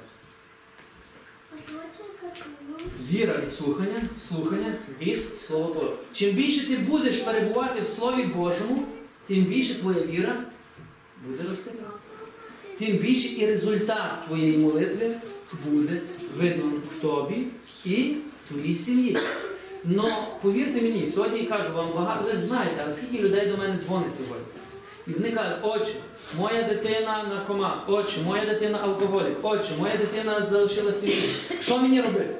Віра 3.12 3.34
від 3.46 3.54
слухання, 3.54 4.02
слухання 4.30 4.74
від 5.02 5.40
Слова 5.40 5.68
Божого. 5.68 5.98
Чим 6.14 6.36
більше 6.36 6.68
ти 6.68 6.78
будеш 6.78 7.18
перебувати 7.18 7.82
в 7.82 7.88
Слові 7.88 8.24
Божому, 8.24 8.84
тим 9.28 9.44
більше 9.44 9.76
твоя 9.76 10.02
віра 10.06 10.44
буде 11.28 11.50
рости. 11.50 11.72
Тим 12.80 12.98
більше 12.98 13.28
і 13.28 13.48
результат 13.48 14.26
твоєї 14.28 14.58
молитви 14.58 15.16
буде 15.66 16.02
видно 16.38 16.72
в 16.96 17.02
тобі 17.02 17.48
і 17.86 18.16
твоїй 18.48 18.76
сім'ї. 18.76 19.18
Но 19.84 20.28
повірте 20.42 20.82
мені, 20.82 21.12
сьогодні 21.16 21.40
я 21.40 21.50
кажу 21.50 21.74
вам 21.74 21.88
багато, 21.96 22.26
ви 22.26 22.38
знаєте, 22.38 22.86
а 22.90 22.94
скільки 22.94 23.24
людей 23.24 23.48
до 23.48 23.58
мене 23.58 23.80
дзвонить 23.86 24.16
сьогодні. 24.18 24.46
І 25.08 25.12
вони 25.12 25.32
кажуть, 25.32 25.58
отче, 25.64 25.94
моя 26.38 26.64
дитина 26.64 27.24
наркоман, 27.30 27.82
отче, 27.88 28.22
моя 28.22 28.46
дитина 28.46 28.80
алкоголік, 28.84 29.38
отче, 29.42 29.72
моя 29.80 29.98
дитина 29.98 30.46
залишила 30.46 30.94
сім'ю. 30.94 31.30
Що 31.62 31.78
мені 31.78 32.02
робити? 32.02 32.36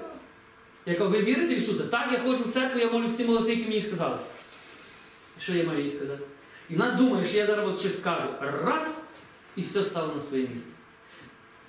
Я 0.86 0.96
кажу, 0.96 1.10
ви 1.10 1.20
вірите 1.20 1.56
в 1.56 1.58
Ісуса? 1.58 1.84
Так, 1.84 2.10
я 2.12 2.20
ходжу 2.20 2.44
в 2.50 2.54
церкву, 2.54 2.80
я 2.80 2.92
молю 2.92 3.08
всі 3.08 3.26
молитви, 3.26 3.50
які 3.50 3.70
мені 3.70 3.82
сказали. 3.82 4.18
Що 5.42 5.54
я 5.54 5.64
маю 5.64 5.84
їй 5.84 5.92
сказати? 5.92 6.24
І 6.70 6.76
вона 6.76 6.92
думає, 6.92 7.26
що 7.26 7.38
я 7.38 7.46
зараз 7.46 7.80
щось 7.80 8.00
скажу. 8.00 8.28
Раз, 8.66 9.04
і 9.56 9.62
все 9.62 9.84
стало 9.84 10.16
на 10.16 10.22
своє 10.22 10.48
місце. 10.48 10.68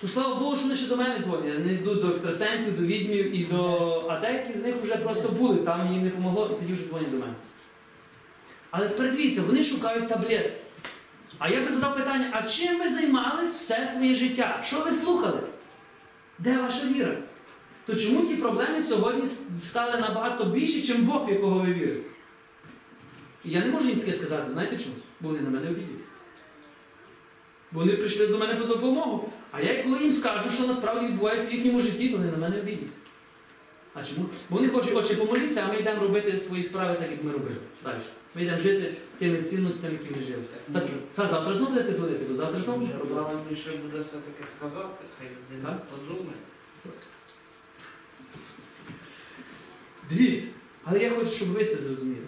То 0.01 0.07
слава 0.07 0.35
Богу, 0.35 0.55
що 0.55 0.63
вони 0.63 0.75
ще 0.75 0.89
до 0.89 0.97
мене 0.97 1.19
дзвонять. 1.19 1.59
Вони 1.59 1.73
йдуть 1.73 2.01
до 2.01 2.07
екстрасенсів, 2.07 2.79
до 2.79 2.85
відьмів 2.85 3.35
і 3.35 3.43
до. 3.43 4.05
А 4.09 4.19
деякі 4.19 4.59
з 4.59 4.63
них 4.63 4.75
вже 4.83 4.97
просто 4.97 5.29
були, 5.29 5.55
там 5.55 5.93
їм 5.93 6.03
не 6.03 6.09
помогло, 6.09 6.49
і 6.51 6.61
тоді 6.61 6.73
вже 6.73 6.87
дзвонять 6.87 7.11
до 7.11 7.17
мене. 7.17 7.33
Але 8.71 8.87
тепер 8.87 9.11
дивіться, 9.11 9.41
вони 9.41 9.63
шукають 9.63 10.07
таблетки. 10.07 10.51
А 11.39 11.49
я 11.49 11.61
би 11.61 11.69
задав 11.69 11.95
питання: 11.95 12.29
а 12.31 12.47
чим 12.47 12.79
ви 12.79 12.89
займались 12.89 13.55
все 13.55 13.87
своє 13.87 14.15
життя? 14.15 14.63
Що 14.65 14.83
ви 14.83 14.91
слухали? 14.91 15.39
Де 16.39 16.57
ваша 16.57 16.87
віра? 16.87 17.17
То 17.85 17.95
чому 17.95 18.25
ті 18.27 18.35
проблеми 18.35 18.81
сьогодні 18.81 19.29
стали 19.59 20.01
набагато 20.01 20.45
більші, 20.45 20.81
чим 20.81 21.05
Бог, 21.05 21.27
в 21.27 21.29
якого 21.29 21.59
ви 21.59 21.73
вірите? 21.73 22.09
Я 23.45 23.59
не 23.59 23.71
можу 23.71 23.87
їм 23.87 23.99
таке 23.99 24.13
сказати, 24.13 24.51
знаєте 24.51 24.77
чому? 24.77 24.95
Бо 25.19 25.29
вони 25.29 25.41
на 25.41 25.49
мене 25.49 25.69
обідяться. 25.69 26.05
Вони 27.71 27.93
прийшли 27.93 28.27
до 28.27 28.37
мене 28.37 28.55
по 28.55 28.65
допомогу. 28.65 29.31
А 29.51 29.61
я 29.61 29.83
коли 29.83 29.99
їм 29.99 30.11
скажу, 30.11 30.51
що 30.51 30.67
насправді 30.67 31.05
відбувається 31.05 31.49
в 31.49 31.53
їхньому 31.53 31.81
житті, 31.81 32.09
вони 32.09 32.31
на 32.31 32.37
мене 32.37 32.59
обідяться. 32.59 32.97
А 33.93 34.03
чому? 34.05 34.25
Бо 34.49 34.57
вони 34.57 34.69
хочуть, 34.69 34.95
отче, 34.95 35.15
помоліться, 35.15 35.63
а 35.67 35.73
ми 35.73 35.79
йдемо 35.79 36.01
робити 36.01 36.37
свої 36.37 36.63
справи 36.63 36.95
так, 36.99 37.11
як 37.11 37.23
ми 37.23 37.31
робили. 37.31 37.55
Далі. 37.83 37.97
Ми 38.35 38.43
йдемо 38.43 38.61
жити 38.61 38.93
тими 39.19 39.43
цінностями, 39.43 39.93
які 40.03 40.19
ми 40.19 40.25
жили. 40.25 40.43
Та, 40.73 40.81
та 41.15 41.27
завтра 41.27 41.53
знову 41.53 41.71
будете 41.71 41.93
дзвонити, 41.93 42.25
бо 42.29 42.33
завтра 42.33 42.61
знову 42.61 42.79
буде 42.79 42.93
буде 43.83 44.03
все-таки 44.03 44.43
сказати, 44.57 45.03
хай 45.19 45.27
Так? 45.61 45.85
подумає. 45.85 46.37
Дивіться, 50.11 50.47
але 50.83 50.99
я 50.99 51.09
хочу, 51.09 51.31
щоб 51.31 51.47
ви 51.47 51.65
це 51.65 51.77
зрозуміли. 51.77 52.25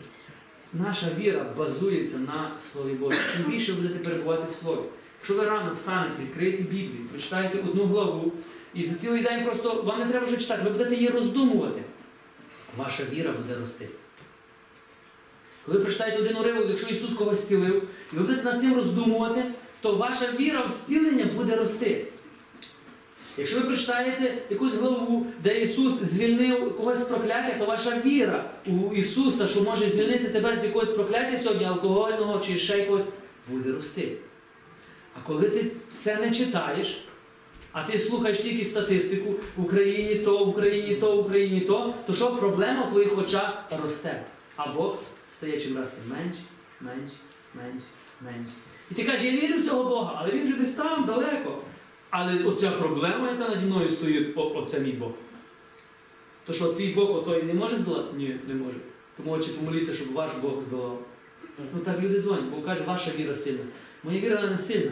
Наша 0.73 1.07
віра 1.19 1.45
базується 1.57 2.17
на 2.17 2.51
Слові 2.71 2.93
Божому. 2.93 3.23
Чим 3.37 3.51
більше 3.51 3.73
будете 3.73 4.09
перебувати 4.09 4.51
в 4.51 4.55
Слові. 4.55 4.83
Якщо 5.23 5.43
ви 5.43 5.49
рано 5.49 5.73
встанете, 5.75 6.21
відкриєте 6.21 6.63
Біблію, 6.63 7.07
прочитаєте 7.11 7.59
одну 7.59 7.83
главу, 7.83 8.31
і 8.73 8.85
за 8.85 8.95
цілий 8.95 9.21
день 9.21 9.45
просто 9.45 9.81
вам 9.81 9.99
не 9.99 10.05
треба 10.05 10.25
вже 10.25 10.37
читати, 10.37 10.61
ви 10.63 10.69
будете 10.69 10.95
її 10.95 11.09
роздумувати. 11.09 11.81
Ваша 12.77 13.03
віра 13.11 13.31
буде 13.31 13.59
рости. 13.59 13.87
Коли 15.65 15.79
прочитаєте 15.79 16.21
один 16.21 16.37
уривок, 16.37 16.65
якщо 16.69 16.87
Ісус 16.87 17.13
когось 17.13 17.41
зцілив, 17.41 17.83
і 18.13 18.15
ви 18.15 18.21
будете 18.21 18.43
над 18.43 18.61
цим 18.61 18.75
роздумувати, 18.75 19.43
то 19.81 19.95
ваша 19.95 20.25
віра 20.39 20.65
в 20.65 20.71
зцілення 20.71 21.25
буде 21.35 21.55
рости. 21.55 22.05
Якщо 23.37 23.59
ви 23.59 23.65
прочитаєте 23.65 24.37
якусь 24.49 24.73
главу, 24.73 25.27
де 25.43 25.61
Ісус 25.61 25.93
звільнив 25.93 26.77
когось 26.77 26.99
з 26.99 27.05
прокляття, 27.05 27.55
то 27.59 27.65
ваша 27.65 28.01
віра 28.05 28.43
у 28.65 28.93
Ісуса, 28.93 29.47
що 29.47 29.61
може 29.61 29.89
звільнити 29.89 30.29
тебе 30.29 30.57
з 30.57 30.63
якогось 30.63 30.91
прокляття 30.91 31.37
сьогодні, 31.37 31.65
алкогольного 31.65 32.41
чи 32.47 32.59
ще 32.59 32.77
якогось, 32.77 33.05
буде 33.47 33.71
рости. 33.71 34.17
А 35.15 35.27
коли 35.27 35.49
ти 35.49 35.71
це 35.99 36.15
не 36.15 36.31
читаєш, 36.31 37.05
а 37.71 37.83
ти 37.83 37.99
слухаєш 37.99 38.39
тільки 38.39 38.65
статистику 38.65 39.35
в 39.57 39.63
Україні 39.63 40.15
то, 40.15 40.45
в 40.45 40.49
Україні 40.49 40.95
то, 40.95 41.17
в 41.17 41.19
Україні 41.19 41.61
то, 41.61 41.93
то 42.07 42.13
що 42.13 42.35
проблема 42.35 42.83
в 42.83 42.89
твоїх 42.89 43.17
очах 43.17 43.63
росте. 43.83 44.25
Або 44.55 44.97
стає 45.37 45.61
чим 45.61 45.77
раз 45.77 45.87
менш, 46.09 46.37
менш, 46.81 47.11
менш, 47.53 47.83
менш. 48.21 48.49
І 48.91 48.95
ти 48.95 49.03
кажеш, 49.03 49.23
я 49.23 49.31
вірю 49.31 49.61
в 49.61 49.65
цього 49.65 49.83
Бога, 49.89 50.15
але 50.17 50.31
він 50.31 50.47
же 50.47 50.53
десь 50.53 50.73
там 50.73 51.05
далеко. 51.05 51.57
Але 52.09 52.43
оця 52.43 52.71
проблема, 52.71 53.31
яка 53.31 53.49
наді 53.49 53.65
мною 53.65 53.89
стоїть, 53.89 54.37
о, 54.37 54.51
оце 54.55 54.79
мій 54.79 54.91
Бог. 54.91 55.11
То 56.45 56.53
що 56.53 56.73
твій 56.73 56.93
Бог 56.93 57.15
отой 57.15 57.43
не 57.43 57.53
може 57.53 57.77
здолати? 57.77 58.17
Ні, 58.17 58.39
не 58.47 58.53
може. 58.53 58.77
Тому 59.17 59.31
очі 59.31 59.49
помоліться, 59.49 59.93
щоб 59.93 60.13
ваш 60.13 60.31
Бог 60.41 60.61
здолав. 60.61 60.99
Ну 61.73 61.79
так 61.85 62.01
люди 62.01 62.21
дзвонять, 62.21 62.45
бо 62.45 62.61
кажуть, 62.61 62.87
ваша 62.87 63.11
віра 63.17 63.35
сильна. 63.35 63.63
Моя 64.03 64.19
віра 64.19 64.41
не 64.41 64.57
сильна, 64.57 64.91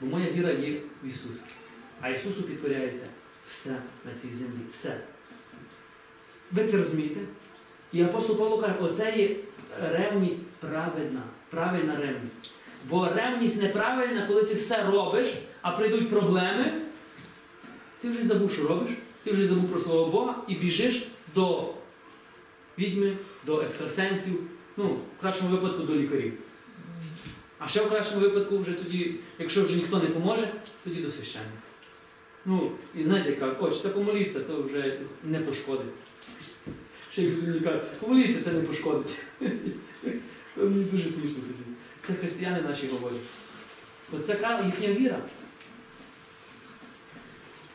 бо 0.00 0.06
моя 0.06 0.30
віра 0.30 0.50
є 0.50 0.80
в 1.02 1.08
Ісусі. 1.08 1.40
А 2.00 2.08
Ісусу 2.08 2.42
підкоряється 2.42 3.06
все 3.52 3.70
на 4.04 4.20
цій 4.22 4.36
землі. 4.36 4.60
Все. 4.74 5.00
Ви 6.52 6.66
це 6.66 6.76
розумієте? 6.76 7.20
І 7.92 8.02
апостол 8.02 8.38
Павло 8.38 8.58
каже, 8.58 8.74
оце 8.80 9.16
є 9.16 9.36
ревність 9.92 10.50
праведна, 10.50 11.22
правильна 11.50 11.96
ревність. 11.96 12.54
Бо 12.88 13.08
ревність 13.08 13.62
неправильна, 13.62 14.26
коли 14.26 14.42
ти 14.42 14.54
все 14.54 14.84
робиш, 14.84 15.34
а 15.62 15.70
прийдуть 15.70 16.10
проблеми, 16.10 16.80
ти 18.00 18.08
вже 18.08 18.22
забув, 18.22 18.52
що 18.52 18.68
робиш, 18.68 18.90
ти 19.24 19.30
вже 19.30 19.46
забув 19.46 19.70
про 19.70 19.80
свого 19.80 20.10
Бога 20.10 20.34
і 20.48 20.54
біжиш 20.54 21.08
до 21.34 21.74
відьми, 22.78 23.16
до 23.46 23.60
екстрасенсів, 23.60 24.40
ну, 24.76 24.96
в 25.18 25.20
кращому 25.20 25.50
випадку 25.50 25.82
до 25.82 25.94
лікарів. 25.94 26.32
А 27.58 27.68
ще 27.68 27.80
в 27.82 27.88
кращому 27.88 28.20
випадку, 28.20 28.58
вже 28.58 28.72
тоді, 28.72 29.14
якщо 29.38 29.64
вже 29.64 29.74
ніхто 29.76 29.98
не 29.98 30.06
поможе, 30.08 30.52
тоді 30.84 31.00
до 31.00 31.10
священника. 31.10 31.50
Ну, 32.44 32.70
і 32.94 33.04
знаєте, 33.04 33.30
як, 33.46 33.58
хочете 33.58 33.88
помоліться, 33.88 34.40
то 34.40 34.62
вже 34.62 34.98
не 35.24 35.38
пошкодить. 35.38 35.92
Ще 37.12 37.22
й 37.22 37.30
людині 37.30 37.60
кажуть, 37.60 37.82
помоліться, 38.00 38.42
це 38.44 38.52
не 38.52 38.60
пошкодить. 38.60 39.18
Мені 40.56 40.84
дуже 40.84 41.08
смішно 41.08 41.34
тоді. 41.34 41.76
Це 42.02 42.12
християни 42.14 42.62
наші 42.68 42.86
говорять. 42.86 43.20
Оце 44.12 44.34
ка- 44.34 44.62
їхня 44.66 44.94
віра. 45.00 45.18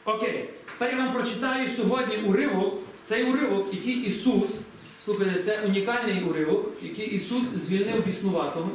Окей, 0.06 0.50
тепер 0.66 0.92
я 0.98 1.06
вам 1.06 1.14
прочитаю 1.14 1.70
сьогодні 1.70 2.18
уривок, 2.18 2.80
цей 3.06 3.24
уривок, 3.24 3.74
який 3.74 3.94
Ісус, 3.94 4.52
слухайте, 5.06 5.44
це 5.44 5.62
унікальний 5.62 6.24
уривок, 6.24 6.74
який 6.82 7.06
Ісус 7.08 7.44
звільнив 7.44 8.06
біснуватого. 8.06 8.70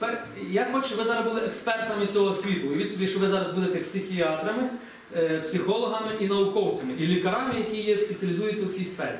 Тепер 0.00 0.24
я 0.50 0.68
хочу, 0.72 0.86
щоб 0.86 0.98
ви 0.98 1.04
зараз 1.04 1.24
були 1.24 1.40
експертами 1.40 2.06
цього 2.12 2.34
світу. 2.34 2.68
Уявіть 2.68 2.92
собі, 2.92 3.08
що 3.08 3.18
ви 3.18 3.28
зараз 3.28 3.50
будете 3.50 3.78
психіатрами, 3.78 4.70
е, 5.16 5.40
психологами 5.40 6.10
і 6.20 6.26
науковцями, 6.26 6.92
і 6.98 7.06
лікарами, 7.06 7.54
які 7.58 7.76
є, 7.82 7.98
спеціалізуються 7.98 8.66
в 8.66 8.68
цій 8.68 8.84
сфері. 8.84 9.18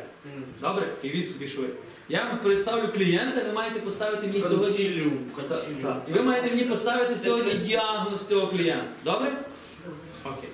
Добре? 0.61 0.89
Уявіть 1.05 1.31
собі, 1.31 1.49
що 1.49 1.61
ви. 1.63 1.69
Я 2.09 2.25
вам 2.25 2.39
представлю 2.39 2.89
клієнта, 2.95 3.43
ви 3.47 3.53
маєте 3.53 3.81
поставити 3.81 4.27
мені 4.27 4.43
сьогодні. 4.43 4.85
І 6.09 6.13
ви 6.13 6.23
маєте 6.23 6.51
мені 6.51 6.63
поставити 6.63 7.19
сьогодні 7.19 7.55
діагноз 7.55 8.27
цього 8.29 8.47
клієнта. 8.47 8.85
Добре? 9.05 9.33
Окей. 10.25 10.51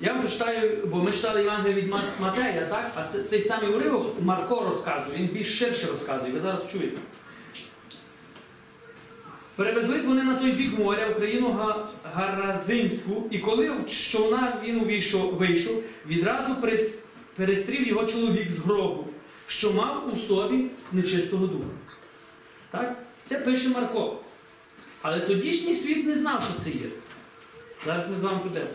Я 0.00 0.12
вам 0.12 0.20
прочитаю, 0.20 0.86
бо 0.86 0.96
ми 0.96 1.12
читали 1.12 1.40
Євангелія 1.40 1.76
від 1.76 1.94
Матея, 2.20 2.66
так? 2.70 2.90
А 2.96 3.12
це, 3.12 3.22
цей 3.22 3.42
самий 3.42 3.74
уривок 3.74 4.22
Марко 4.22 4.66
розказує, 4.70 5.18
він 5.18 5.26
більш 5.26 5.58
ширше 5.58 5.86
розказує, 5.86 6.32
ви 6.32 6.40
зараз 6.40 6.68
чуєте. 6.72 6.98
Перевезлись 9.58 10.04
вони 10.06 10.22
на 10.22 10.34
той 10.34 10.52
бік 10.52 10.78
моря, 10.78 11.08
в 11.08 11.16
країну 11.16 11.52
Га- 11.52 11.86
Гаразинську, 12.14 13.28
і 13.30 13.38
коли 13.38 13.70
в 13.70 13.90
човна 13.90 14.52
він 14.64 14.80
увійшов, 14.80 15.34
вийшов, 15.34 15.82
відразу 16.06 16.54
перестрів 17.36 17.88
його 17.88 18.04
чоловік 18.06 18.50
з 18.50 18.58
гробу, 18.58 19.06
що 19.46 19.72
мав 19.72 20.12
у 20.12 20.16
собі 20.16 20.64
нечистого 20.92 21.46
духа. 21.46 21.64
Так? 22.70 22.96
Це 23.24 23.38
пише 23.38 23.68
Марко. 23.68 24.16
Але 25.02 25.20
тодішній 25.20 25.74
світ 25.74 26.06
не 26.06 26.14
знав, 26.14 26.44
що 26.44 26.62
це 26.64 26.70
є. 26.70 26.86
Зараз 27.86 28.10
ми 28.10 28.18
з 28.18 28.22
вами 28.22 28.38
підемо. 28.44 28.66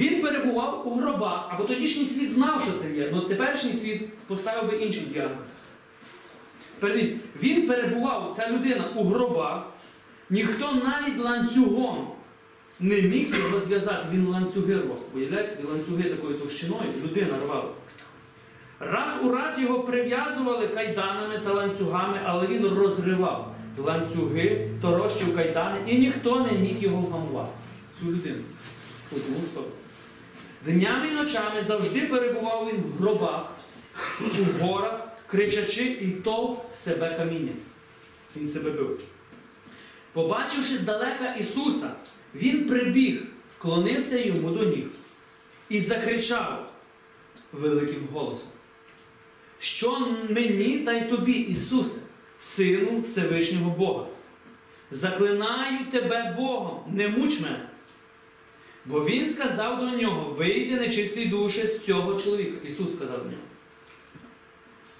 Він 0.00 0.22
перебував 0.22 0.88
у 0.88 0.94
гробах, 0.94 1.46
або 1.50 1.64
тодішній 1.64 2.06
світ 2.06 2.30
знав, 2.32 2.62
що 2.62 2.72
це 2.82 2.90
є, 2.96 3.10
але 3.12 3.28
теперішній 3.28 3.72
світ 3.72 4.08
поставив 4.26 4.70
би 4.70 4.76
інший 4.76 5.02
діагноз. 5.02 5.46
Передивіться, 6.80 7.16
він 7.42 7.66
перебував, 7.66 8.34
ця 8.36 8.50
людина, 8.50 8.84
у 8.96 9.04
гробах, 9.04 9.66
ніхто 10.34 10.72
навіть 10.72 11.18
ланцюгом 11.18 12.06
не 12.80 13.02
міг 13.02 13.38
його 13.38 13.60
зв'язати. 13.60 14.06
Він 14.12 14.26
ланцюги 14.26 14.74
рвав. 14.74 15.00
Уявляєте, 15.14 15.64
ланцюги 15.70 16.10
такою 16.10 16.34
товщиною, 16.34 16.82
людина 17.04 17.34
рвала. 17.44 17.70
Раз 18.80 19.12
у 19.22 19.30
раз 19.30 19.58
його 19.58 19.80
прив'язували 19.80 20.68
кайданами 20.68 21.38
та 21.44 21.52
ланцюгами, 21.52 22.20
але 22.24 22.46
він 22.46 22.66
розривав 22.68 23.54
ланцюги, 23.78 24.68
торощив 24.82 25.36
кайдани, 25.36 25.78
і 25.86 25.98
ніхто 25.98 26.40
не 26.40 26.58
міг 26.58 26.82
його 26.82 26.96
вгамувати. 26.96 27.52
Цю 28.00 28.06
людину. 28.06 28.42
Одну. 29.12 29.64
Днями 30.66 31.08
і 31.08 31.14
ночами 31.14 31.62
завжди 31.62 32.00
перебував 32.00 32.70
він 32.72 32.82
в 32.82 33.02
гробах, 33.02 33.46
у 34.20 34.64
горах, 34.64 35.08
кричачи 35.26 35.84
і 35.84 36.10
тов 36.10 36.70
себе 36.76 37.14
камінням. 37.18 37.56
Він 38.36 38.48
себе 38.48 38.70
бив. 38.70 39.00
Побачивши 40.14 40.76
здалека 40.78 41.34
Ісуса, 41.40 41.90
він 42.34 42.68
прибіг, 42.68 43.22
вклонився 43.58 44.18
йому 44.18 44.50
до 44.50 44.64
ніг 44.64 44.86
і 45.68 45.80
закричав 45.80 46.72
великим 47.52 48.08
голосом. 48.12 48.48
Що 49.58 50.00
мені 50.30 50.78
та 50.78 50.92
й 50.92 51.04
тобі, 51.04 51.32
Ісусе, 51.32 51.98
Сину 52.40 53.00
Всевишнього 53.00 53.70
Бога? 53.70 54.06
Заклинаю 54.90 55.78
тебе 55.90 56.34
Богом, 56.38 56.84
не 56.92 57.08
муч 57.08 57.40
мене. 57.40 57.68
Бо 58.84 59.04
він 59.04 59.30
сказав 59.30 59.80
до 59.80 59.96
нього: 59.96 60.30
вийди 60.30 60.76
нечистий 60.76 61.26
душе 61.26 61.66
з 61.66 61.84
цього 61.84 62.20
чоловіка. 62.20 62.68
Ісус 62.68 62.92
сказав 62.94 63.18
до 63.18 63.24
нього. 63.24 63.42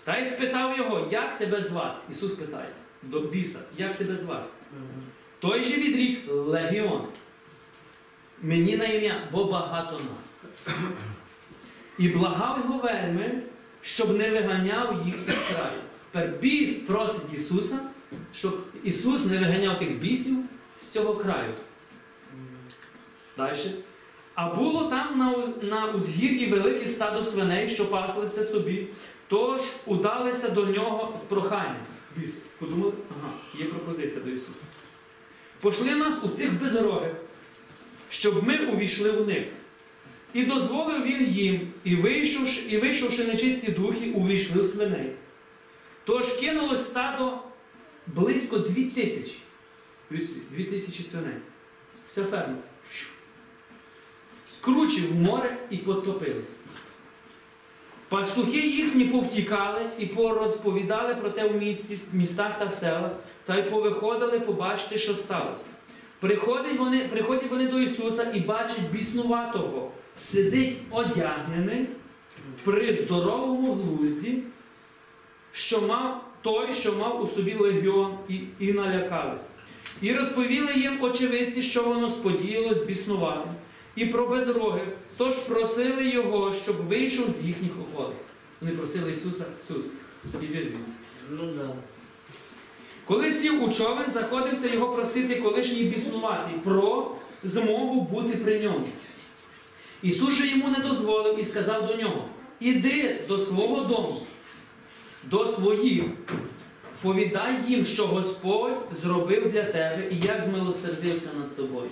Та 0.05 0.19
й 0.19 0.25
спитав 0.25 0.79
його, 0.79 1.09
як 1.11 1.39
тебе 1.39 1.63
звати? 1.63 1.99
Ісус 2.13 2.33
питає 2.33 2.69
до 3.03 3.21
біса, 3.21 3.59
як 3.79 3.97
тебе 3.97 4.17
звати? 4.17 4.49
Той 5.41 5.63
же 5.63 5.77
відрік 5.77 6.21
Легіон. 6.29 7.03
Мені 8.43 8.77
на 8.77 8.85
ім'я, 8.85 9.21
бо 9.33 9.45
багато 9.45 9.93
нас. 9.93 10.55
І 11.99 12.09
благав 12.09 12.59
його 12.65 12.79
вельми, 12.79 13.43
щоб 13.83 14.19
не 14.19 14.31
виганяв 14.31 15.03
їх 15.07 15.15
із 15.29 15.35
краю. 15.35 15.79
Тепер 16.11 16.39
біс 16.41 16.79
просить 16.79 17.35
Ісуса, 17.35 17.79
щоб 18.35 18.67
Ісус 18.85 19.27
не 19.27 19.39
виганяв 19.39 19.79
тих 19.79 19.99
бісів 19.99 20.37
з 20.81 20.89
цього 20.89 21.15
краю. 21.15 21.53
Далі. 23.37 23.59
А 24.35 24.55
було 24.55 24.85
там 24.85 25.19
на, 25.19 25.47
на 25.69 25.87
узгір'ї 25.87 26.47
велике 26.47 26.87
стадо 26.87 27.23
свиней, 27.23 27.69
що 27.69 27.91
паслися 27.91 28.45
собі, 28.45 28.89
тож 29.29 29.61
удалися 29.87 30.49
до 30.51 30.67
нього 30.67 31.19
з 31.19 31.23
проханням. 31.23 31.77
Біс. 32.17 32.39
Подумали, 32.59 32.93
ага, 33.11 33.33
є 33.59 33.65
пропозиція 33.65 34.21
до 34.25 34.31
Ісуса. 34.31 34.61
Пошли 35.65 35.95
нас 35.95 36.15
у 36.23 36.29
тих 36.29 36.61
безрогих, 36.61 37.13
щоб 38.11 38.47
ми 38.47 38.59
увійшли 38.67 39.11
в 39.11 39.29
них. 39.29 39.45
І 40.35 40.43
дозволив 40.43 41.07
він 41.07 41.27
їм, 41.27 41.61
і 41.85 41.97
вийшовши, 41.97 42.61
і 42.61 42.79
вийшовши 42.79 43.25
нечисті 43.25 43.73
духи, 43.73 44.11
увійшли 44.11 44.63
в 44.63 44.67
свиней. 44.67 45.13
Тож 46.05 46.33
кинулось 46.33 46.85
стадо 46.85 47.39
близько 48.07 48.59
дві 48.59 48.85
тисячі. 48.85 49.37
Дві 50.51 50.65
тисячі 50.65 51.05
свиней. 51.05 51.37
Вся 52.09 52.25
ферма. 52.25 52.57
Скручив 54.47 55.13
в 55.13 55.15
море 55.15 55.57
і 55.71 55.77
потопились. 55.77 56.51
Пастухи 58.09 58.61
їхні 58.61 59.05
повтікали 59.05 59.81
і 59.99 60.07
порозповідали 60.07 61.15
про 61.15 61.31
те 61.31 61.49
в 61.49 61.57
місті, 61.57 61.99
містах 62.13 62.59
та 62.59 62.65
в 62.65 62.75
селах, 62.75 63.13
та 63.45 63.57
й 63.59 63.63
повиходили 63.63 64.41
побачити, 64.41 64.99
що 64.99 65.17
сталося. 65.17 65.65
Приходять 66.21 66.79
вони, 66.79 66.99
приходять 66.99 67.51
вони 67.51 67.69
до 67.69 67.79
Ісуса 67.79 68.33
і 68.35 68.41
бачать 68.41 68.91
біснуватого. 68.93 69.91
Сидить 70.19 70.77
одягнений 70.91 71.87
при 72.65 72.95
здоровому 72.95 73.75
глузді, 73.75 74.39
що 75.53 75.81
мав 75.81 76.25
той, 76.43 76.73
що 76.73 76.93
мав 76.93 77.23
у 77.23 77.27
собі 77.27 77.55
легіон, 77.55 78.19
і, 78.29 78.41
і 78.59 78.73
налякались. 78.73 79.41
І 80.03 80.13
розповіли 80.13 80.73
їм 80.75 81.03
очевидці, 81.03 81.63
що 81.63 81.83
воно 81.83 82.11
сподіялось 82.11 82.83
біснуватим. 82.83 83.53
і 83.97 84.07
про 84.07 84.27
безрогих, 84.27 84.89
тож 85.17 85.35
просили 85.35 86.09
його, 86.09 86.55
щоб 86.55 86.77
вийшов 86.77 87.31
з 87.31 87.45
їхніх 87.45 87.73
охот. 87.81 88.13
Вони 88.61 88.77
просили 88.77 89.13
Ісуса, 89.13 89.45
Ісус, 89.65 89.85
іди 90.43 90.63
звідси. 90.63 90.93
Коли 93.07 93.33
сів 93.33 93.63
у 93.63 93.73
човен, 93.73 94.11
заходився 94.15 94.69
його 94.69 94.89
просити 94.89 95.41
колишній 95.41 95.83
біснуватий 95.83 96.55
про 96.65 97.11
змогу 97.43 98.01
бути 98.01 98.37
при 98.37 98.61
ньому. 98.61 98.87
Ісус 100.03 100.35
же 100.35 100.47
йому 100.47 100.69
не 100.69 100.89
дозволив 100.89 101.41
і 101.41 101.45
сказав 101.45 101.87
до 101.87 101.95
нього: 101.95 102.25
Іди 102.61 103.21
до 103.29 103.39
свого 103.39 103.85
дому, 103.85 104.21
до 105.25 105.49
своїх, 105.49 106.05
повідай 107.03 107.55
їм, 107.69 107.85
що 107.85 108.07
Господь 108.07 108.79
зробив 109.03 109.53
для 109.53 109.63
тебе 109.63 110.09
і 110.11 110.27
як 110.27 110.43
змилосердився 110.43 111.29
над 111.39 111.57
тобою. 111.57 111.91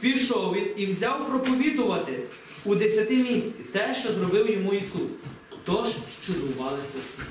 Пішов 0.00 0.54
він 0.54 0.66
і 0.76 0.86
взяв 0.86 1.28
проповідувати 1.28 2.20
у 2.64 2.74
десяти 2.74 3.16
місці 3.16 3.62
те, 3.72 3.94
що 3.94 4.12
зробив 4.12 4.50
йому 4.50 4.72
Ісус. 4.72 5.08
Тож 5.64 5.88
чудувалися 6.26 6.98
всі. 6.98 7.22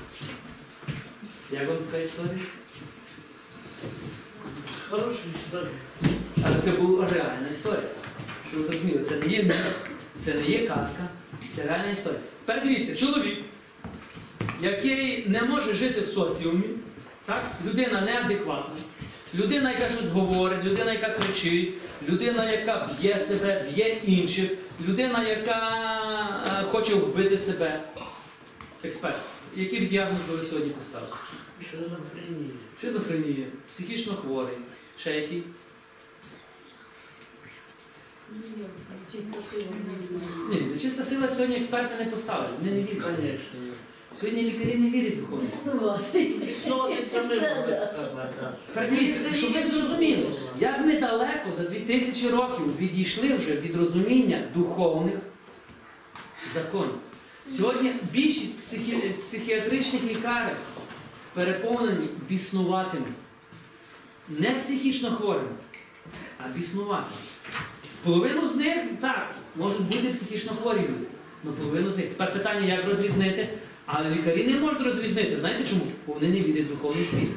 Як 1.52 1.68
вам 1.68 1.76
така 1.76 1.98
історія? 1.98 2.38
Хороша 4.90 5.18
історія. 5.44 5.70
Але 6.44 6.56
це 6.64 6.70
була 6.70 7.08
реальна 7.08 7.48
історія. 7.52 7.88
Що 8.48 8.58
ви 8.60 8.64
зрозуміли, 8.64 9.04
це 9.04 9.14
не 9.16 9.26
є 9.26 9.42
міф, 9.42 9.66
це 10.20 10.34
не 10.34 10.42
є 10.42 10.68
казка, 10.68 11.08
це 11.56 11.62
реальна 11.62 11.90
історія. 11.92 12.20
Тепер 12.46 12.64
дивіться, 12.64 13.06
чоловік, 13.06 13.38
який 14.62 15.28
не 15.28 15.42
може 15.42 15.74
жити 15.74 16.00
в 16.00 16.08
соціумі, 16.08 16.64
так? 17.24 17.42
людина 17.66 18.00
неадекватна, 18.00 18.74
людина, 19.34 19.72
яка 19.72 19.88
щось 19.88 20.08
говорить, 20.08 20.64
людина, 20.64 20.92
яка 20.92 21.08
кричить, 21.08 21.74
людина, 22.08 22.50
яка 22.50 22.90
б'є 23.00 23.20
себе, 23.20 23.66
б'є 23.74 23.98
інших, 24.04 24.50
людина, 24.88 25.28
яка 25.28 25.60
е, 26.60 26.64
хоче 26.64 26.94
вбити 26.94 27.38
себе. 27.38 27.80
Експерт, 28.84 29.16
який 29.56 29.86
б 29.86 29.88
діагноз 29.88 30.22
би 30.30 30.36
ви 30.36 30.44
сьогодні 30.44 30.70
поставили? 30.70 31.12
Хрені? 32.12 32.50
Шизофренія, 32.80 33.46
психічно 33.74 34.14
хворий, 34.14 34.56
ще 34.98 35.20
який? 35.20 35.42
Ні, 40.50 40.80
чиста 40.82 41.04
сила 41.04 41.28
сьогодні 41.28 41.56
експерти 41.56 42.04
не 42.04 42.10
поставили. 42.10 42.48
Вони 42.58 42.72
не 42.72 42.82
вірять. 42.82 43.02
Конечно. 43.02 43.60
Сьогодні 44.20 44.42
лікарі 44.42 44.74
не 44.74 44.90
вірять 44.90 45.20
духовно. 45.20 45.44
Існувати. 45.44 46.22
Існувати 46.22 47.06
це 47.06 47.22
ми 47.22 47.34
можемо 47.34 47.66
так. 47.66 48.54
Тепер 48.66 48.90
дивіться, 48.90 49.34
щоб 49.34 49.52
ви 49.52 49.62
зрозуміли, 49.62 50.26
як 50.60 50.78
ми 50.86 50.92
далеко 50.92 51.52
за 51.56 51.64
2000 51.64 52.30
років 52.30 52.76
відійшли 52.78 53.34
вже 53.34 53.56
від 53.56 53.76
розуміння 53.76 54.48
духовних 54.54 55.14
законів. 56.54 56.94
Сьогодні 57.56 57.94
більшість 58.12 58.58
психі... 58.58 58.96
психіатричних 59.22 60.04
лікарень 60.04 60.56
переповнені 61.34 62.08
біснуватими. 62.28 63.06
Не 64.28 64.50
психічно 64.50 65.10
хворими, 65.10 65.48
а 66.38 66.48
біснуватими. 66.48 67.16
Половину 68.04 68.48
з 68.48 68.56
них 68.56 68.76
так, 69.00 69.34
можуть 69.56 69.82
бути 69.82 70.08
психічно 70.08 70.52
хворі 70.52 70.78
люди. 70.78 71.06
Ну, 71.44 71.52
половину 71.52 71.92
з 71.92 71.96
них. 71.96 72.06
Тепер 72.06 72.32
питання, 72.32 72.74
як 72.74 72.88
розрізнити. 72.88 73.48
Але 73.86 74.10
лікарі 74.10 74.44
не 74.44 74.60
можуть 74.60 74.82
розрізнити. 74.82 75.36
Знаєте 75.36 75.64
чому? 75.68 75.82
Бо 76.06 76.12
вони 76.12 76.28
не 76.28 76.40
вірять 76.40 76.66
в 76.66 76.68
духовний 76.68 77.04
світ. 77.04 77.28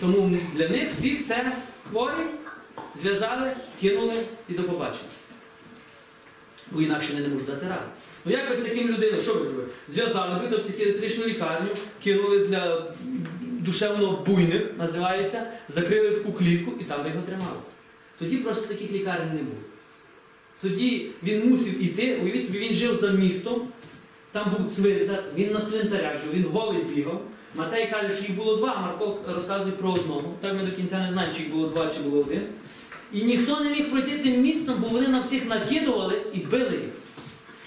Тому 0.00 0.38
для 0.54 0.68
них 0.68 0.92
всіх 0.92 1.26
це 1.26 1.52
хворі, 1.90 2.26
зв'язали, 3.00 3.56
кинули 3.80 4.14
і 4.48 4.52
до 4.52 4.62
побачення. 4.62 5.08
Бо 6.70 6.82
інакше 6.82 7.12
вони 7.12 7.28
не 7.28 7.34
можуть 7.34 7.46
дати 7.46 7.66
ради. 7.66 7.80
Ну 8.26 8.32
як 8.32 8.50
ви 8.50 8.56
з 8.56 8.60
таким 8.60 8.88
людиною, 8.88 9.22
що 9.22 9.34
ви 9.34 9.44
зробили? 9.44 9.68
Зв'язали 9.88 10.48
до 10.48 10.58
психіатричну 10.58 11.24
лікарню, 11.26 11.68
кинули 12.04 12.38
для 12.38 12.86
душевно 13.40 14.24
буйних, 14.26 14.62
називається, 14.78 15.46
закрили 15.68 16.10
в 16.10 16.38
клітку 16.38 16.72
і 16.80 16.84
там 16.84 17.02
ви 17.02 17.08
його 17.08 17.22
тримали. 17.22 17.58
Тоді 18.18 18.36
просто 18.36 18.66
таких 18.66 18.92
лікарень 18.92 19.28
не 19.28 19.42
було. 19.42 19.56
Тоді 20.62 21.10
він 21.22 21.50
мусив 21.50 21.84
іти, 21.84 22.20
уявіть 22.22 22.46
собі, 22.46 22.58
він 22.58 22.74
жив 22.74 22.96
за 22.96 23.10
містом, 23.10 23.68
там 24.32 24.54
був 24.58 24.70
цвинтар, 24.70 25.24
він 25.36 25.52
на 25.52 25.60
цвинтарях 25.60 26.12
жив, 26.20 26.34
він 26.34 26.44
голий 26.52 26.82
бігав. 26.94 27.22
Матей 27.54 27.90
каже, 27.90 28.16
що 28.16 28.26
їх 28.26 28.36
було 28.36 28.56
два, 28.56 28.74
а 28.76 28.80
Марко 28.80 29.18
розказує 29.34 29.72
про 29.72 29.92
одного. 29.92 30.34
Так 30.40 30.54
ми 30.54 30.70
до 30.70 30.76
кінця 30.76 30.98
не 30.98 31.12
знаємо, 31.12 31.34
чи 31.36 31.42
їх 31.42 31.52
було 31.52 31.68
два, 31.68 31.90
чи 31.96 32.00
було 32.00 32.20
один. 32.20 32.42
І 33.12 33.22
ніхто 33.22 33.60
не 33.60 33.70
міг 33.70 33.90
пройти 33.90 34.18
тим 34.18 34.42
містом, 34.42 34.74
бо 34.78 34.88
вони 34.88 35.08
на 35.08 35.20
всіх 35.20 35.48
накидувались 35.48 36.26
і 36.34 36.38
били 36.38 36.70
їх. 36.70 36.92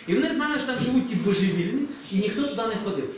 І 0.08 0.16
вони 0.16 0.34
знали, 0.34 0.60
що 0.60 0.68
там 0.68 0.80
живуть 0.80 1.10
ті 1.10 1.16
божевільні, 1.16 1.88
і 2.12 2.16
ніхто 2.16 2.44
туди 2.44 2.62
не 2.68 2.76
ходив. 2.84 3.16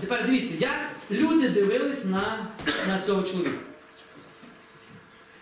Тепер 0.00 0.26
дивіться, 0.26 0.54
як 0.58 0.80
люди 1.10 1.48
дивились 1.48 2.04
на, 2.04 2.46
на 2.88 3.02
цього 3.02 3.22
чоловіка. 3.22 3.58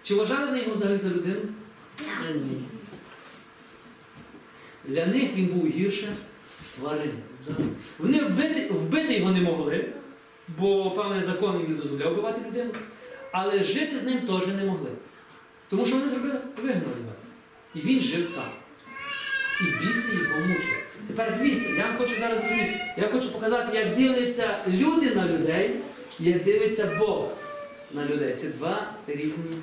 Чи 0.02 0.14
вважали 0.14 0.46
вони 0.46 0.58
його 0.58 0.74
взагалі 0.74 0.98
за 1.02 1.08
людину? 1.08 1.40
Ні. 2.34 2.62
Для 4.84 5.06
них 5.06 5.34
він 5.34 5.46
був 5.46 5.66
гірше 5.66 6.08
тварин. 6.76 7.12
Вони 7.98 8.24
вбити, 8.24 8.68
вбити 8.72 9.14
його 9.14 9.30
не 9.30 9.40
могли, 9.40 9.88
бо 10.58 10.90
певний 10.90 11.22
закон 11.22 11.60
їм 11.60 11.72
не 11.72 11.82
дозволяв 11.82 12.12
вбивати 12.12 12.40
людину, 12.48 12.70
але 13.32 13.64
жити 13.64 13.98
з 13.98 14.04
ним 14.04 14.18
теж 14.18 14.46
не 14.46 14.64
могли. 14.64 14.90
Тому 15.68 15.86
що 15.86 15.96
вони 15.96 16.08
зробили, 16.08 16.40
вигнали. 16.56 16.94
І 17.74 17.80
він 17.80 18.00
жив 18.00 18.30
там. 18.34 18.44
І 19.60 19.64
біси 19.64 20.12
його 20.12 20.40
мучили. 20.40 20.76
Тепер 21.06 21.38
дивіться, 21.38 21.68
я 21.78 21.86
вам 21.86 21.96
хочу 21.98 22.14
зараз 22.20 22.38
зрозуміти, 22.38 22.80
я 22.96 23.08
хочу 23.08 23.32
показати, 23.32 23.76
як 23.76 23.96
дивляться 23.96 24.56
люди 24.68 25.14
на 25.14 25.28
людей, 25.28 25.70
як 26.20 26.44
дивиться 26.44 26.96
Бог 26.98 27.28
на 27.94 28.04
людей. 28.04 28.36
Це 28.40 28.46
два 28.46 28.92
різні 29.06 29.56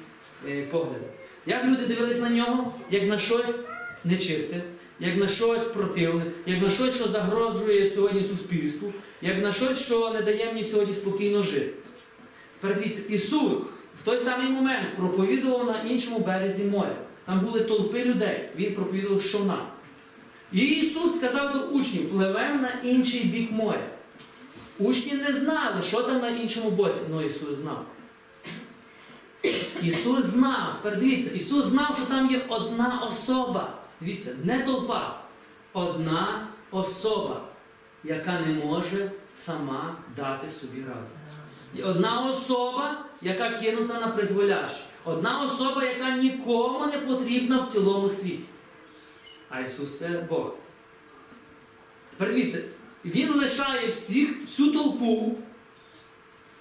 е, 0.48 0.62
погляди. 0.72 1.06
Як 1.46 1.66
люди 1.66 1.86
дивились 1.88 2.22
на 2.22 2.30
нього, 2.30 2.74
як 2.92 3.08
на 3.08 3.20
щось 3.20 3.60
нечисте, 4.04 4.62
як 5.00 5.18
на 5.18 5.28
щось 5.28 5.64
противне, 5.66 6.24
як 6.46 6.62
на 6.62 6.70
щось, 6.70 6.96
що 6.96 7.08
загрожує 7.08 7.90
сьогодні 7.90 8.24
суспільству, 8.24 8.94
як 9.22 9.44
на 9.44 9.54
щось, 9.54 9.86
що 9.86 10.10
не 10.10 10.22
дає 10.22 10.46
мені 10.46 10.64
сьогодні 10.64 10.94
спокійно 10.94 11.44
жити. 11.44 11.72
Тепер 12.62 12.78
дивіться, 12.78 13.02
Ісус 13.10 13.54
в 14.02 14.06
той 14.06 14.20
самий 14.20 14.50
момент 14.50 14.96
проповідував 14.98 15.66
на 15.66 15.90
іншому 15.90 16.20
березі 16.20 16.64
моря. 16.64 16.96
Там 17.26 17.40
були 17.40 17.60
толпи 17.60 18.04
людей. 18.04 18.50
Він 18.58 18.76
проповідував 18.76 19.22
щовна. 19.22 19.66
І 20.52 20.60
Ісус 20.60 21.18
сказав 21.18 21.54
до 21.54 21.60
учнів, 21.60 22.10
пливемо 22.10 22.62
на 22.62 22.72
інший 22.84 23.24
бік 23.24 23.52
моря. 23.52 23.88
Учні 24.80 25.14
не 25.14 25.34
знали, 25.34 25.84
що 25.84 26.02
там 26.02 26.22
на 26.22 26.30
іншому 26.30 26.70
боці, 26.72 27.00
але 27.14 27.26
Ісус 27.26 27.58
знав. 27.58 27.86
Ісус 29.82 30.26
знав, 30.26 30.80
тепер 30.82 31.00
дивіться, 31.00 31.32
Ісус 31.36 31.66
знав, 31.66 31.96
що 31.98 32.06
там 32.06 32.32
є 32.32 32.42
одна 32.50 33.02
особа. 33.10 33.74
Дивіться, 34.02 34.36
не 34.44 34.60
толпа. 34.60 35.20
Одна 35.74 36.48
особа, 36.72 37.42
яка 38.04 38.40
не 38.40 38.66
може 38.66 39.12
сама 39.38 39.96
дати 40.16 40.52
собі 40.52 40.82
раду. 40.82 41.90
Одна 41.90 42.22
особа, 42.22 42.98
яка 43.22 43.50
кинута 43.50 44.00
на 44.00 44.08
призволяще. 44.08 44.78
Одна 45.06 45.42
особа, 45.42 45.84
яка 45.84 46.12
нікому 46.12 46.86
не 46.86 46.98
потрібна 46.98 47.60
в 47.60 47.72
цілому 47.72 48.10
світі. 48.10 48.44
А 49.50 49.60
Ісус 49.60 50.00
це 50.00 50.26
Бог. 50.30 50.54
Тепер 52.18 52.34
дивіться, 52.34 52.62
Він 53.06 53.34
лишає 53.34 53.88
всіх, 53.88 54.42
всю 54.42 54.72
толпу 54.72 55.36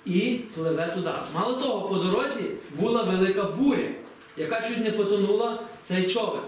і 0.05 0.40
пливе 0.55 0.92
туди. 0.94 1.11
Мало 1.35 1.62
того, 1.62 1.88
по 1.88 1.94
дорозі 1.94 2.44
була 2.81 3.03
велика 3.03 3.42
буря, 3.42 3.88
яка 4.37 4.61
чуть 4.61 4.85
не 4.85 4.90
потонула 4.90 5.63
цей 5.85 6.06
човен. 6.06 6.42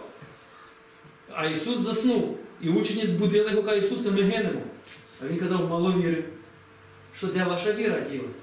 А 1.32 1.46
Ісус 1.46 1.78
заснув. 1.78 2.38
І 2.60 2.68
учні 2.68 3.06
збудили 3.06 3.50
його, 3.52 3.74
Ісусе, 3.74 4.10
ми 4.10 4.22
гинемо. 4.22 4.60
А 5.22 5.26
Він 5.26 5.38
казав, 5.38 5.68
мало 5.68 5.92
віри. 5.92 6.24
Що 7.16 7.26
де 7.26 7.44
ваша 7.44 7.72
віра 7.72 8.00
ділась? 8.10 8.34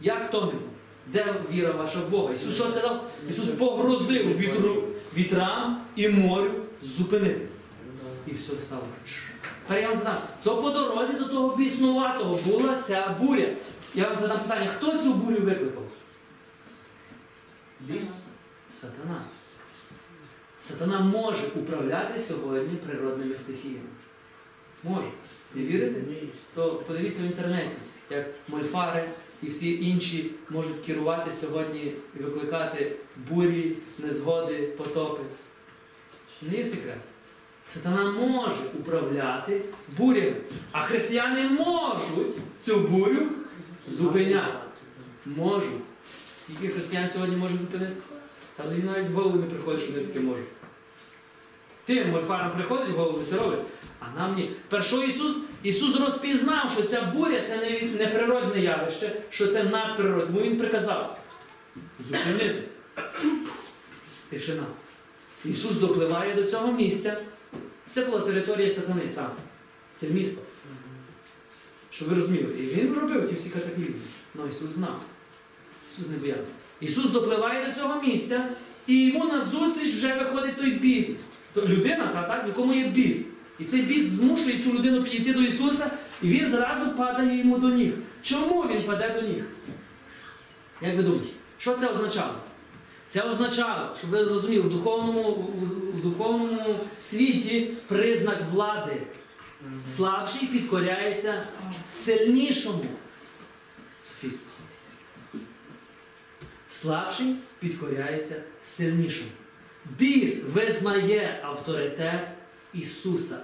Як 0.00 0.30
тонемо? 0.30 0.60
Де 1.06 1.34
віра 1.52 1.72
ваша 1.72 1.98
в 1.98 2.08
Бога? 2.08 2.34
Ісус 2.34 2.54
що 2.54 2.64
сказав? 2.64 3.10
Ісус 3.30 3.44
погрозив 3.58 4.38
вітру, 4.38 4.84
вітрам 5.16 5.84
і 5.96 6.08
морю 6.08 6.50
зупинитись. 6.82 7.50
І 8.26 8.34
все 8.34 8.52
стало. 8.66 8.82
Тепер 9.66 9.82
я 9.82 9.88
вам 9.88 9.98
задам, 9.98 10.18
це 10.44 10.50
по 10.50 10.70
дорозі 10.70 11.12
до 11.12 11.24
того 11.24 11.56
біснуватого 11.56 12.38
була 12.46 12.82
ця 12.86 13.16
буря. 13.20 13.48
Я 13.94 14.08
вам 14.08 14.18
задам 14.18 14.38
питання, 14.38 14.70
хто 14.76 14.98
цю 14.98 15.14
бурю 15.14 15.40
викликав? 15.40 15.82
Ліс? 17.90 18.08
Сатана. 18.80 19.24
Сатана 20.62 21.00
може 21.00 21.46
управляти 21.56 22.20
сьогодні 22.20 22.76
природними 22.76 23.34
стихіями. 23.38 23.88
Може. 24.84 25.06
Не 25.54 25.62
вірите? 25.62 26.00
Ні. 26.08 26.28
То 26.54 26.74
подивіться 26.74 27.22
в 27.22 27.26
інтернеті, 27.26 27.76
як 28.10 28.34
мольфари 28.48 29.04
і 29.42 29.48
всі 29.48 29.88
інші 29.88 30.30
можуть 30.50 30.80
керувати 30.86 31.30
сьогодні 31.40 31.92
і 32.16 32.22
викликати 32.22 32.96
бурі, 33.16 33.76
незгоди, 33.98 34.62
потопи. 34.62 35.22
Це 36.40 36.46
не 36.46 36.58
є 36.58 36.64
секрет. 36.64 36.98
Сатана 37.68 38.10
може 38.10 38.62
управляти 38.80 39.60
бурями, 39.98 40.36
а 40.72 40.82
християни 40.82 41.48
можуть 41.48 42.36
цю 42.64 42.80
бурю 42.80 43.26
зупиняти. 43.88 44.58
Можуть. 45.26 45.82
Скільки 46.44 46.68
християн 46.68 47.08
сьогодні 47.08 47.36
може 47.36 47.56
зупинити? 47.56 47.92
Та 48.56 48.64
мені 48.64 48.82
навіть 48.82 49.10
в 49.10 49.12
голову 49.12 49.38
не 49.38 49.46
приходить, 49.46 49.82
що 49.82 49.92
вони 49.92 50.04
таке 50.04 50.20
можуть. 50.20 50.48
Тим 51.86 52.10
мольфарам 52.10 52.50
приходить 52.50 52.88
в 52.88 52.96
голову 52.96 53.22
це 53.30 53.36
робить, 53.36 53.58
а 54.00 54.18
нам 54.18 54.34
ні. 54.34 54.50
Першо 54.68 55.02
Ісус, 55.02 55.36
Ісус 55.62 56.00
розпізнав, 56.00 56.70
що 56.70 56.82
ця 56.82 57.02
буря 57.02 57.40
це 57.46 57.56
не, 57.56 57.98
не 58.04 58.06
природне 58.06 58.60
явище, 58.60 59.12
що 59.30 59.46
це 59.46 59.64
надприродне. 59.64 60.26
Тому 60.26 60.40
Він 60.40 60.56
приказав 60.58 61.18
зупинитись. 62.00 62.70
Тишина. 64.30 64.62
Ісус 65.44 65.76
допливає 65.76 66.34
до 66.34 66.44
цього 66.44 66.72
місця. 66.72 67.16
Це 67.94 68.04
була 68.04 68.20
територія 68.20 68.70
сатани, 68.70 69.02
там. 69.14 69.30
Це 69.96 70.06
місто. 70.08 70.40
Щоб 71.90 72.08
ви 72.08 72.14
розуміли. 72.14 72.54
І 72.58 72.62
він 72.62 72.94
робив 72.94 73.28
ті 73.28 73.34
всі 73.34 73.50
катаклізми. 73.50 74.00
Ну 74.34 74.42
Ісус 74.48 74.70
знав. 74.70 75.04
Ісус 75.90 76.08
не 76.08 76.16
боявся. 76.16 76.52
Ісус 76.80 77.10
допливає 77.10 77.66
до 77.66 77.80
цього 77.80 78.02
місця, 78.02 78.48
і 78.86 79.06
йому 79.06 79.24
назустріч 79.24 79.88
вже 79.88 80.14
виходить 80.14 80.56
той 80.56 80.70
біс. 80.70 81.16
Людина, 81.56 82.06
та, 82.06 82.22
так, 82.22 82.44
в 82.44 82.48
якому 82.48 82.74
є 82.74 82.84
біс. 82.84 83.24
І 83.58 83.64
цей 83.64 83.82
біс 83.82 84.04
змушує 84.04 84.58
цю 84.64 84.72
людину 84.72 85.04
підійти 85.04 85.32
до 85.32 85.42
Ісуса, 85.42 85.90
і 86.22 86.28
він 86.28 86.50
зразу 86.50 86.90
падає 86.90 87.38
йому 87.38 87.58
до 87.58 87.68
ніг. 87.68 87.92
Чому 88.22 88.62
він 88.62 88.82
паде 88.82 89.20
до 89.20 89.28
ніг? 89.28 89.44
Як 90.82 90.96
ви 90.96 91.02
думаєте? 91.02 91.26
Що 91.58 91.74
це 91.74 91.86
означало? 91.88 92.34
Це 93.08 93.22
означало, 93.22 93.96
щоб 93.98 94.10
ви 94.10 94.24
розуміли, 94.24 94.62
в 94.62 94.70
духовному, 94.70 95.32
в- 95.32 96.02
духовному 96.02 96.76
світі 97.04 97.72
признак 97.86 98.38
влади. 98.52 99.02
Слабший 99.96 100.48
підкоряється 100.48 101.42
сильнішому. 101.92 102.84
Слабший 106.70 107.34
підкоряється 107.60 108.34
сильнішому. 108.64 109.30
Біс 109.98 110.36
визнає 110.54 111.40
авторитет 111.44 112.28
Ісуса. 112.74 113.38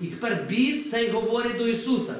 І 0.00 0.06
тепер 0.06 0.46
біс 0.48 0.90
цей 0.90 1.10
говорить 1.10 1.56
до 1.58 1.68
Ісуса. 1.68 2.16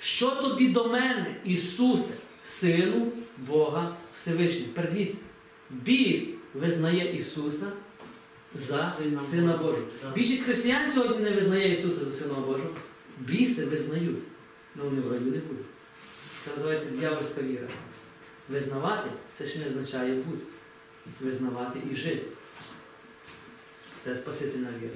Що 0.00 0.30
тобі 0.30 0.68
до 0.68 0.88
мене, 0.88 1.36
Ісусе, 1.44 2.14
Сину 2.46 3.12
Бога 3.38 3.92
Всевишнього? 4.16 4.72
Передивіться, 4.74 5.18
біс 5.70 6.28
визнає 6.54 7.16
Ісуса 7.16 7.72
за 8.54 8.92
Сина 8.98 9.20
Сина 9.20 9.52
Божого. 9.52 9.72
Божого. 9.72 10.14
Більшість 10.14 10.44
християн 10.44 10.92
сьогодні 10.92 11.18
не 11.18 11.30
визнає 11.30 11.72
Ісуса 11.72 12.04
за 12.04 12.12
Сина 12.12 12.34
Божого. 12.34 12.70
Біси 13.18 13.64
визнають, 13.64 14.18
але 14.76 14.88
вони 14.88 15.00
в 15.00 15.12
раю 15.12 15.20
не 15.20 15.30
будуть. 15.30 15.66
Це 16.44 16.50
називається 16.56 16.90
дьявольська 16.90 17.42
віра. 17.42 17.68
Визнавати 18.48 19.10
це 19.38 19.46
ще 19.46 19.58
не 19.58 19.66
означає 19.66 20.14
бути. 20.14 20.42
Визнавати 21.20 21.80
і 21.92 21.96
жити. 21.96 22.26
Це 24.04 24.16
спасительна 24.16 24.68
віра. 24.82 24.94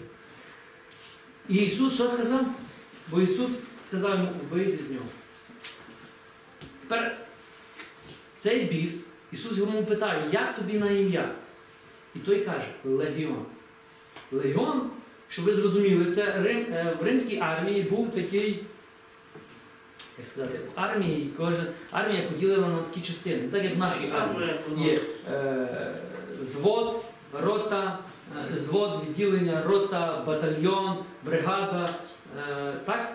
І 1.48 1.54
Ісус 1.54 1.94
що 1.94 2.10
сказав? 2.10 2.46
Бо 3.10 3.20
Ісус 3.20 3.52
сказав 3.88 4.10
йому, 4.18 4.32
вийди 4.50 4.78
з 4.88 4.90
нього. 4.90 5.06
Тепер 6.82 7.16
цей 8.40 8.64
біс, 8.64 9.04
Ісус 9.32 9.58
йому 9.58 9.84
питає, 9.84 10.28
як 10.32 10.56
тобі 10.56 10.78
на 10.78 10.90
ім'я? 10.90 11.28
І 12.14 12.18
той 12.18 12.40
каже, 12.40 12.66
легіон. 12.84 13.44
Легіон, 14.32 14.90
щоб 15.28 15.44
ви 15.44 15.54
зрозуміли, 15.54 16.12
це 16.12 16.42
Рим, 16.42 16.66
е, 16.72 16.96
в 17.00 17.04
римській 17.04 17.38
армії 17.38 17.82
був 17.82 18.10
такий, 18.10 18.64
як 20.18 20.26
сказати, 20.26 20.58
в 20.58 20.80
армії 20.80 21.30
кожен, 21.36 21.66
армія 21.90 22.22
поділена 22.22 22.68
на 22.68 22.82
такі 22.82 23.00
частини. 23.00 23.48
Так 23.48 23.64
як 23.64 23.76
в 23.76 23.78
нашій 23.78 24.12
армії 24.20 24.50
є 24.76 25.00
е, 25.32 25.94
звод, 26.40 27.04
рота, 27.42 27.98
е, 28.54 28.58
звод, 28.58 29.00
відділення, 29.08 29.62
рота, 29.66 30.22
батальйон, 30.26 30.96
бригада. 31.24 31.88
Е, 32.50 32.72
так? 32.84 33.12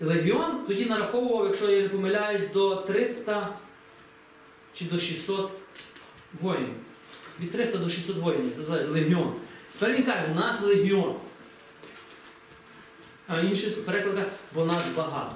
Легіон 0.00 0.66
тоді 0.68 0.84
нараховував, 0.84 1.46
якщо 1.46 1.70
я 1.70 1.82
не 1.82 1.88
помиляюсь, 1.88 2.42
до 2.54 2.76
300 2.76 3.48
чи 4.74 4.84
до 4.84 4.98
600 4.98 5.52
воїнів. 6.40 6.74
Від 7.40 7.52
300 7.52 7.78
до 7.78 7.90
600 7.90 8.16
воїнів. 8.16 8.52
Це 8.68 8.84
легіон. 8.84 9.34
Тепер 9.78 9.96
він 9.96 10.04
каже, 10.04 10.28
у 10.32 10.34
нас 10.34 10.60
легіон. 10.60 11.14
А 13.26 13.40
інші 13.40 13.66
переклади, 13.66 14.22
бо 14.54 14.64
нас 14.64 14.82
багато. 14.96 15.32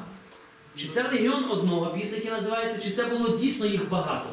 Чи 0.77 0.89
це 0.89 1.03
легіон 1.03 1.45
одного 1.51 1.97
біса, 1.97 2.17
який 2.17 2.31
називається, 2.31 2.89
чи 2.89 2.97
це 2.97 3.05
було 3.05 3.39
дійсно 3.39 3.67
їх 3.67 3.89
багато? 3.89 4.31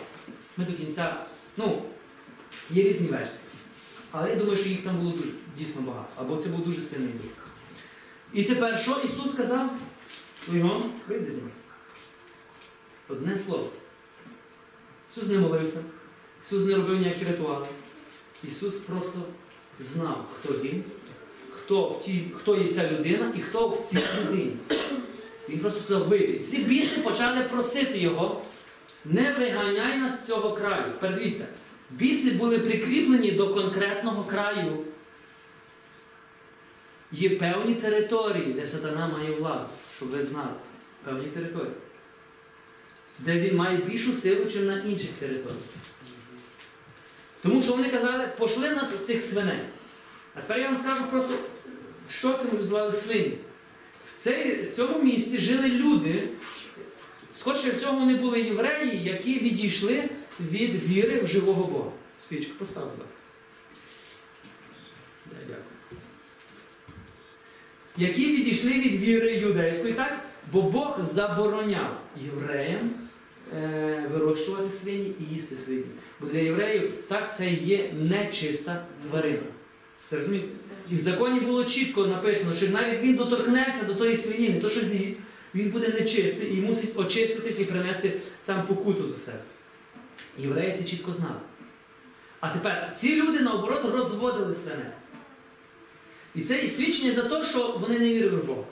Ми 0.57 0.65
до 0.65 0.73
кінця, 0.73 1.15
ну, 1.57 1.81
є 2.69 2.83
різні 2.83 3.07
версії. 3.07 3.39
Але 4.11 4.29
я 4.29 4.35
думаю, 4.35 4.57
що 4.57 4.69
їх 4.69 4.83
там 4.83 4.97
було 4.97 5.11
дуже, 5.11 5.31
дійсно 5.57 5.81
багато. 5.81 6.07
Або 6.15 6.37
це 6.37 6.49
був 6.49 6.65
дуже 6.65 6.81
сильний 6.81 7.13
дух. 7.13 7.31
І 8.33 8.43
тепер 8.43 8.79
що 8.79 9.01
Ісус 9.05 9.33
сказав? 9.33 9.69
Легіон, 10.47 10.83
вийди 11.07 11.25
з 11.25 11.35
ним. 11.35 11.51
Одне 13.09 13.37
слово. 13.37 13.69
Ісус 15.17 15.29
не 15.29 15.37
молився, 15.37 15.79
Ісус 16.45 16.65
не 16.65 16.75
робив 16.75 16.97
ніякі 16.99 17.25
ритуали. 17.25 17.65
Ісус 18.43 18.73
просто 18.73 19.19
знав, 19.79 20.25
хто 20.39 20.53
він, 20.53 20.83
хто, 21.51 21.89
в 21.89 22.01
тій- 22.01 22.27
хто 22.37 22.55
є 22.57 22.73
ця 22.73 22.91
людина 22.91 23.33
і 23.37 23.41
хто 23.41 23.67
в 23.67 23.85
цій 23.89 23.99
людині. 24.21 24.51
Він 25.49 25.59
просто 25.59 25.79
сказав 25.79 26.07
вийти. 26.07 26.39
Ці 26.39 26.57
біси 26.63 27.01
почали 27.01 27.41
просити 27.43 27.97
його, 27.97 28.41
не 29.05 29.33
виганяй 29.39 29.97
нас 29.97 30.23
з 30.23 30.27
цього 30.27 30.53
краю. 30.53 30.93
Передивіться, 30.99 31.47
біси 31.89 32.31
були 32.31 32.59
прикріплені 32.59 33.31
до 33.31 33.53
конкретного 33.53 34.23
краю. 34.23 34.77
Є 37.11 37.29
певні 37.29 37.73
території, 37.75 38.53
де 38.53 38.67
сатана 38.67 39.07
має 39.07 39.31
владу, 39.31 39.65
щоб 39.97 40.09
ви 40.09 40.25
знали. 40.25 40.53
Певні 41.03 41.25
території. 41.27 41.73
Де 43.19 43.39
він 43.39 43.55
має 43.55 43.77
більшу 43.77 44.13
силу, 44.13 44.45
ніж 44.45 44.55
на 44.55 44.83
інших 44.83 45.09
територіях. 45.19 45.57
Тому 47.43 47.63
що 47.63 47.71
вони 47.73 47.89
казали, 47.89 48.27
пошли 48.37 48.69
нас 48.69 48.91
в 48.91 48.97
тих 49.05 49.21
свиней. 49.21 49.59
А 50.35 50.41
тепер 50.41 50.59
я 50.59 50.69
вам 50.71 50.77
скажу 50.77 51.03
просто, 51.11 51.37
що 52.09 52.37
символізували 52.37 52.93
свині. 52.93 53.37
В 54.15 54.17
цей- 54.23 54.61
в 54.63 54.75
цьому 54.75 55.03
місті 55.03 55.37
жили 55.37 55.67
люди, 55.69 56.23
скорше 57.33 57.71
всього, 57.71 57.99
вони 57.99 58.15
були 58.15 58.41
євреї, 58.41 59.03
які 59.03 59.39
відійшли 59.39 60.03
від 60.39 60.83
віри 60.91 61.21
в 61.23 61.27
живого 61.27 61.63
Бога. 61.63 61.91
Свічку 62.29 62.53
постав, 62.53 62.83
будь 62.91 62.99
ласка. 62.99 63.15
Які 67.97 68.35
відійшли 68.35 68.71
від 68.71 69.01
віри 69.01 69.33
юдейської, 69.33 69.93
так? 69.93 70.19
Бо 70.51 70.61
Бог 70.61 70.99
забороняв 71.11 71.97
євреям 72.25 72.91
вирощувати 74.13 74.71
свині 74.71 75.13
і 75.19 75.35
їсти 75.35 75.57
свині. 75.57 75.83
Бо 76.19 76.27
для 76.27 76.39
євреїв 76.39 76.93
так 77.07 77.37
це 77.37 77.49
є 77.49 77.89
нечиста 78.01 78.85
тварина. 79.09 79.47
Це 80.09 80.17
розумієте? 80.17 80.47
І 80.91 80.95
в 80.95 80.99
законі 80.99 81.39
було 81.39 81.63
чітко 81.63 82.07
написано, 82.07 82.55
що 82.55 82.69
навіть 82.69 83.01
він 83.01 83.15
доторкнеться 83.15 83.85
до 83.85 83.93
тої 83.93 84.17
свиніни, 84.17 84.59
то 84.59 84.69
що 84.69 84.85
з'їсть, 84.85 85.19
він 85.55 85.69
буде 85.69 85.87
нечистий 85.87 86.57
і 86.57 86.61
мусить 86.61 86.99
очиститись 86.99 87.59
і 87.59 87.65
принести 87.65 88.19
там 88.45 88.67
покуту 88.67 89.07
за 89.07 89.17
себе. 89.17 89.39
Євреї 90.37 90.77
це 90.77 90.83
чітко 90.83 91.13
знали. 91.13 91.39
А 92.39 92.49
тепер 92.49 92.93
ці 92.97 93.21
люди 93.21 93.39
наоборот 93.39 93.85
розводили 93.93 94.55
свиней. 94.55 94.85
І 96.35 96.41
це 96.41 96.57
і 96.57 96.69
свідчення 96.69 97.13
за 97.13 97.21
те, 97.21 97.43
що 97.43 97.77
вони 97.81 97.99
не 97.99 98.13
вірили 98.13 98.37
в 98.37 98.45
Бога. 98.45 98.63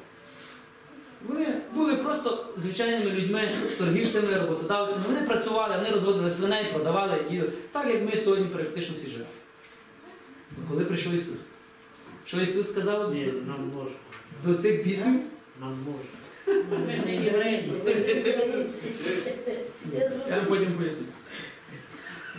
Вони 1.27 1.47
були 1.73 1.95
просто 1.95 2.45
звичайними 2.57 3.11
людьми, 3.11 3.51
торгівцями, 3.77 4.39
роботодавцями. 4.39 5.03
Вони 5.07 5.21
працювали, 5.21 5.75
вони 5.77 5.89
розводили 5.89 6.31
свиней, 6.31 6.65
продавали, 6.73 7.17
їли. 7.29 7.49
Так 7.71 7.87
як 7.87 8.03
ми 8.11 8.17
сьогодні 8.17 8.45
практично 8.45 8.95
всі 8.97 9.09
живемо. 9.09 9.29
Ну, 10.57 10.63
Коли 10.69 10.85
прийшов 10.85 11.13
Ісус. 11.13 11.35
Що 12.25 12.41
Ісус 12.41 12.69
сказав 12.69 13.13
Ні, 13.13 13.25
нам 13.47 13.71
можна. 13.75 13.95
до 14.45 14.53
цих 14.61 14.83
бісів? 14.83 15.19
Нам 15.61 15.77
можна. 15.85 16.19
Я 20.29 20.37
вам 20.37 20.45
потім 20.45 20.73
поясню. 20.73 21.05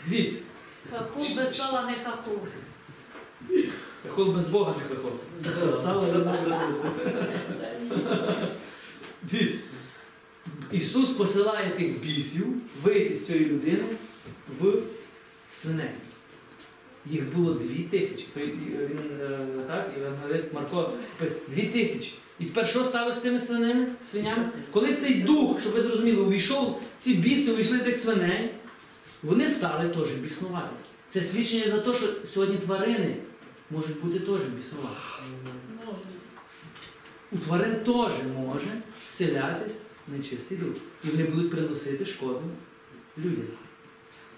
Дивіться, 0.07 0.41
Хаху 0.93 1.21
без 1.37 1.57
сала 1.57 1.83
не 1.83 1.95
хаху. 2.05 2.31
хол 4.09 4.33
без 4.33 4.47
Бога 4.47 4.75
не 4.79 4.95
виходить. 4.95 5.81
Сало 5.83 6.07
не 6.49 6.67
їсти. 6.67 6.89
Дивіться. 9.31 9.59
Ісус 10.73 11.11
посилає 11.11 11.71
тих 11.71 12.01
бісів 12.01 12.47
вийти 12.83 13.17
з 13.17 13.27
цієї 13.27 13.45
людини 13.45 13.85
в 14.61 14.73
свиней. 15.53 15.91
Їх 17.11 17.37
було 17.37 17.55
дві 17.55 17.83
тисячі. 17.83 18.27
Він 18.37 18.51
е, 19.71 19.85
євангелист 19.99 20.53
Марко 20.53 20.93
дві 21.49 21.63
тисячі. 21.63 22.15
І 22.41 22.45
тепер 22.45 22.69
що 22.69 22.85
сталося 22.85 23.19
з 23.19 23.23
тими 23.23 23.41
свиними, 23.41 23.87
свинями? 24.11 24.49
Коли 24.71 24.95
цей 24.95 25.15
дух, 25.15 25.61
щоб 25.61 25.73
ви 25.73 25.83
зрозуміли, 25.83 26.23
увійшов, 26.23 26.83
ці 26.99 27.15
біси 27.15 27.53
увійшли 27.53 27.79
тих 27.79 27.97
свиней, 27.97 28.51
вони 29.23 29.49
стали 29.49 29.89
теж 29.89 30.13
біснувати. 30.13 30.77
Це 31.11 31.23
свідчення 31.25 31.71
за 31.71 31.79
те, 31.79 31.95
що 31.95 32.07
сьогодні 32.27 32.59
тварини 32.59 33.17
можуть 33.71 34.01
бути 34.01 34.19
теж 34.19 34.41
біснувати. 34.57 34.97
У 37.33 37.39
тварин 37.39 37.75
теж 37.75 38.13
може 38.37 38.69
вселятись 39.15 39.73
нечистий 40.09 40.59
дух. 40.59 40.75
І 41.05 41.09
вони 41.09 41.25
будуть 41.25 41.51
приносити 41.51 42.07
шкоду 42.07 42.43
людям. 43.19 43.47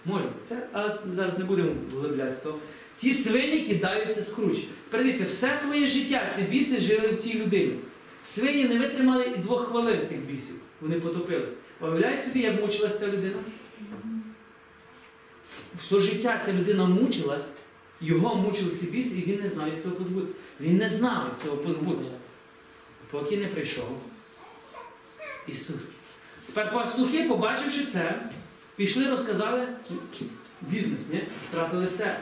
Може. 0.04 0.24
Це, 0.48 0.66
але 0.72 0.98
зараз 1.16 1.38
не 1.38 1.44
будемо 1.44 1.70
вглиблятися. 1.92 2.40
в 2.40 2.42
то. 2.42 2.58
Ті 2.98 3.14
свині 3.14 3.60
кидаються 3.60 4.22
з 4.22 4.32
кручі. 4.32 4.68
Передивіться, 4.90 5.26
все 5.28 5.58
своє 5.58 5.86
життя 5.86 6.32
ці 6.36 6.42
біси 6.42 6.80
жили 6.80 7.08
в 7.08 7.16
цій 7.16 7.38
людині. 7.38 7.74
Свині 8.24 8.64
не 8.64 8.78
витримали 8.78 9.24
і 9.36 9.38
двох 9.38 9.68
хвилин 9.68 10.06
тих 10.08 10.18
бісів. 10.18 10.56
Вони 10.80 11.00
потопились. 11.00 11.52
Уявляєте 11.80 12.26
собі, 12.26 12.40
як 12.40 12.62
мучилась 12.62 12.98
ця 12.98 13.06
людина? 13.06 13.36
Все 15.80 16.00
життя 16.00 16.42
ця 16.46 16.52
людина 16.52 16.86
мучилась, 16.86 17.46
його 18.00 18.34
мучили 18.34 18.70
ці 18.80 18.86
біси, 18.86 19.18
і 19.18 19.30
він 19.30 19.40
не 19.42 19.48
знав, 19.48 19.68
як 19.68 19.82
цього 19.82 19.94
позбутися. 19.94 20.32
Він 20.60 20.76
не 20.76 20.88
знав, 20.88 21.24
як 21.24 21.42
цього 21.44 21.56
позбутися 21.56 22.12
поки 23.10 23.36
не 23.36 23.46
прийшов 23.46 24.00
Ісус. 25.48 25.88
Тепер 26.46 26.72
пастухи, 26.72 27.22
побачивши 27.22 27.86
це, 27.92 28.14
пішли, 28.76 29.10
розказали 29.10 29.68
бізнес, 30.60 31.00
ні? 31.12 31.22
втратили 31.50 31.86
все. 31.94 32.20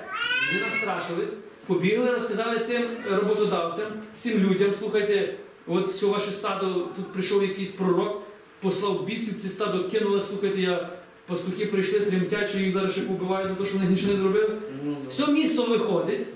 Вони 0.53 0.67
настрашились, 0.67 1.33
побігли, 1.67 2.11
розказали 2.11 2.59
цим 2.59 2.83
роботодавцям, 3.11 3.87
всім 4.15 4.39
людям, 4.39 4.73
слухайте, 4.79 5.35
от 5.67 5.89
все 5.89 6.07
ваше 6.07 6.31
стадо, 6.31 6.75
тут 6.75 7.13
прийшов 7.13 7.43
якийсь 7.43 7.71
пророк, 7.71 8.23
послав 8.61 9.05
бісів, 9.05 9.41
це 9.43 9.49
стадо 9.49 9.89
кинуло, 9.89 10.21
слухайте, 10.21 10.61
я, 10.61 10.89
пастухи 11.27 11.67
прийшли, 11.67 12.01
тремтять, 12.01 12.49
що 12.51 12.59
їх 12.59 12.73
зараз 12.73 12.93
ще 12.93 13.01
побивають 13.01 13.49
за 13.49 13.55
те, 13.55 13.65
що 13.65 13.79
вони 13.79 13.91
нічого 13.91 14.13
не 14.13 14.19
зробили. 14.19 14.51
Ну. 14.85 14.97
Все 15.09 15.27
місто 15.27 15.67
виходить, 15.67 16.27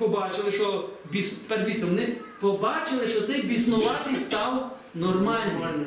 побачили, 0.00 0.52
що 0.52 0.88
біс... 1.10 1.30
тепер 1.30 1.64
дивіться, 1.64 1.86
вони 1.86 2.16
побачили, 2.40 3.08
що 3.08 3.20
цей 3.20 3.42
біснуватий 3.42 4.16
став 4.16 4.78
нормальним. 4.94 5.86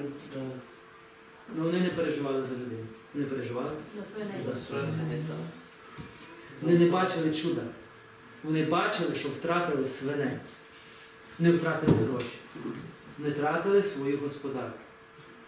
Але 1.55 1.63
вони 1.65 1.79
не 1.79 1.89
переживали 1.89 2.43
за 2.43 2.55
людей. 2.55 2.85
Не 3.13 3.25
переживали. 3.25 3.69
За 3.95 4.01
да. 4.71 5.33
Вони 6.61 6.77
не 6.79 6.85
бачили 6.85 7.35
чуда. 7.35 7.61
Вони 8.43 8.65
бачили, 8.65 9.15
що 9.15 9.29
втратили 9.29 9.87
свиней. 9.87 10.31
Не 11.39 11.51
втратили 11.51 11.93
гроші. 12.11 12.35
Не 13.19 13.29
втратили 13.29 13.83
свою 13.83 14.17
господарку. 14.17 14.79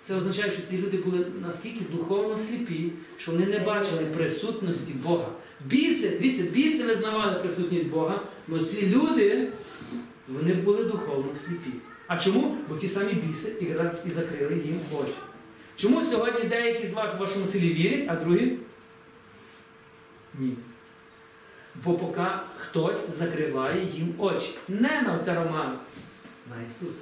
Це 0.03 0.15
означає, 0.15 0.51
що 0.51 0.61
ці 0.61 0.77
люди 0.77 0.97
були 0.97 1.25
наскільки 1.41 1.85
духовно 1.91 2.37
сліпі, 2.37 2.91
що 3.17 3.31
вони 3.31 3.45
не 3.45 3.59
бачили 3.59 4.05
присутності 4.05 4.93
Бога. 4.93 5.27
Біси, 5.65 6.09
дивіться, 6.09 6.43
біси 6.43 6.83
визнавали 6.83 7.39
присутність 7.39 7.89
Бога, 7.89 8.21
але 8.49 8.65
ці 8.65 8.87
люди 8.87 9.47
вони 10.27 10.53
були 10.53 10.83
духовно 10.83 11.35
сліпі. 11.45 11.71
А 12.07 12.17
чому? 12.17 12.57
Бо 12.69 12.75
ті 12.75 12.87
самі 12.87 13.13
біси 13.13 13.55
і 14.05 14.09
закрили 14.09 14.53
їм 14.65 14.79
очі. 14.93 15.13
Чому 15.75 16.03
сьогодні 16.03 16.49
деякі 16.49 16.87
з 16.87 16.93
вас 16.93 17.15
в 17.15 17.17
вашому 17.17 17.45
селі 17.45 17.73
вірять, 17.73 18.05
а 18.09 18.15
другі 18.15 18.57
ні. 20.39 20.53
Бо 21.83 21.93
поки 21.93 22.21
хтось 22.57 23.17
закриває 23.17 23.85
їм 23.93 24.13
очі. 24.17 24.55
Не 24.67 25.01
на 25.01 25.17
оця 25.19 25.35
Романа, 25.35 25.79
на 26.49 26.55
Ісуса. 26.67 27.01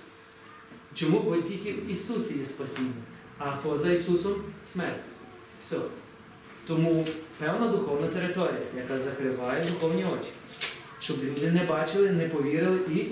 Чому? 0.96 1.20
Бо 1.20 1.38
тільки 1.38 1.74
в 1.74 1.92
Ісусі 1.92 2.38
є 2.38 2.46
спасіння, 2.46 2.94
а 3.38 3.52
поза 3.52 3.92
Ісусом 3.92 4.36
смерть. 4.74 5.02
Все. 5.66 5.78
Тому 6.68 7.06
певна 7.38 7.68
духовна 7.68 8.08
територія, 8.08 8.62
яка 8.78 9.00
закриває 9.00 9.66
духовні 9.66 10.04
очі. 10.04 10.32
Щоб 11.02 11.18
люди 11.24 11.52
не 11.52 11.64
бачили, 11.64 12.12
не 12.12 12.30
повірили 12.30 12.80
і 12.96 13.06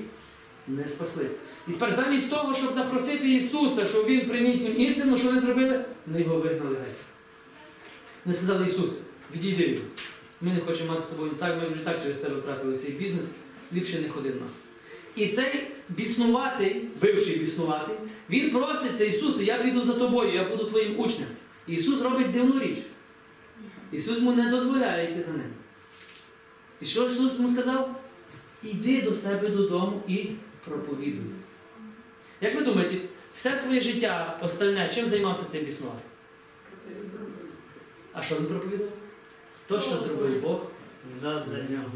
не 0.67 0.87
спаслись. 0.87 1.31
І 1.67 1.71
тепер 1.71 1.91
замість 1.91 2.29
того, 2.29 2.53
щоб 2.53 2.73
запросити 2.73 3.29
Ісуса, 3.29 3.87
щоб 3.87 4.05
Він 4.05 4.29
приніс 4.29 4.67
їм 4.67 4.81
істину, 4.81 5.17
що 5.17 5.27
вони 5.27 5.39
зробили? 5.39 5.85
Вони 6.07 6.21
його 6.21 6.35
вигнали 6.35 6.75
геть. 6.75 6.95
Вони 8.25 8.37
сказали 8.37 8.65
Ісус, 8.65 8.91
відійди 9.35 9.63
від 9.63 9.73
нас. 9.73 10.05
Ми 10.41 10.53
не 10.53 10.59
хочемо 10.59 10.93
мати 10.93 11.03
з 11.03 11.07
тобою 11.07 11.31
так, 11.31 11.57
ми 11.61 11.67
вже 11.67 11.85
так 11.85 12.01
через 12.03 12.17
тебе 12.17 12.35
втратили 12.35 12.77
свій 12.77 12.91
бізнес, 12.91 13.25
ліпше 13.73 13.99
не 13.99 14.09
ходи 14.09 14.29
в 14.29 14.35
нас. 14.35 14.51
І 15.15 15.27
цей 15.27 15.67
біснуватий, 15.89 16.81
бивший 17.01 17.35
біснуватий, 17.35 17.95
він 18.29 18.49
проситься 18.49 19.05
Ісуса, 19.05 19.43
я 19.43 19.57
піду 19.57 19.83
за 19.83 19.93
тобою, 19.93 20.33
я 20.33 20.43
буду 20.43 20.65
твоїм 20.65 20.99
учнем. 20.99 21.27
І 21.67 21.73
Ісус 21.73 22.01
робить 22.01 22.31
дивну 22.31 22.59
річ. 22.59 22.77
Ісус 23.91 24.17
йому 24.17 24.33
не 24.33 24.49
дозволяє 24.49 25.11
йти 25.11 25.21
за 25.21 25.31
ним. 25.31 25.53
І 26.81 26.85
що 26.85 27.07
Ісус 27.07 27.35
йому 27.35 27.49
сказав? 27.49 27.95
Іди 28.63 29.01
до 29.01 29.13
себе 29.13 29.47
додому 29.47 30.01
і 30.07 30.25
проповідуй. 30.65 31.25
Як 32.41 32.55
ви 32.55 32.61
думаєте, 32.61 32.95
все 33.35 33.57
своє 33.57 33.81
життя 33.81 34.39
остальне, 34.41 34.91
чим 34.95 35.09
займався 35.09 35.43
цей 35.51 35.61
біснуватий? 35.63 36.05
А 38.13 38.23
що 38.23 38.35
він 38.35 38.45
проповідав? 38.45 38.87
То, 39.67 39.81
що 39.81 39.89
зробив 39.89 40.41
Бог. 40.41 40.61
Для 41.21 41.29
нього. 41.69 41.91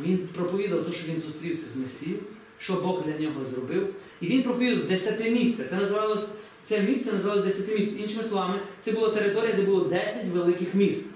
Він 0.00 0.18
проповідав 0.18 0.86
те, 0.86 0.92
що 0.92 1.12
він 1.12 1.20
зустрівся 1.20 1.66
з 1.74 1.76
Месією, 1.76 2.18
що 2.58 2.74
Бог 2.74 3.04
для 3.06 3.18
нього 3.24 3.44
зробив. 3.50 3.94
І 4.20 4.26
він 4.26 4.42
проповідав 4.42 4.84
десяте 4.84 5.30
місце. 5.30 5.66
Це 5.70 5.76
називалось, 5.76 6.28
це 6.64 6.80
місце 6.80 7.12
називалось 7.12 7.44
десяте 7.44 7.78
місце. 7.78 8.00
Іншими 8.00 8.24
словами, 8.24 8.60
це 8.80 8.92
була 8.92 9.10
територія, 9.10 9.52
де 9.52 9.62
було 9.62 9.80
10 9.80 10.24
великих 10.24 10.74
міст. 10.74 11.06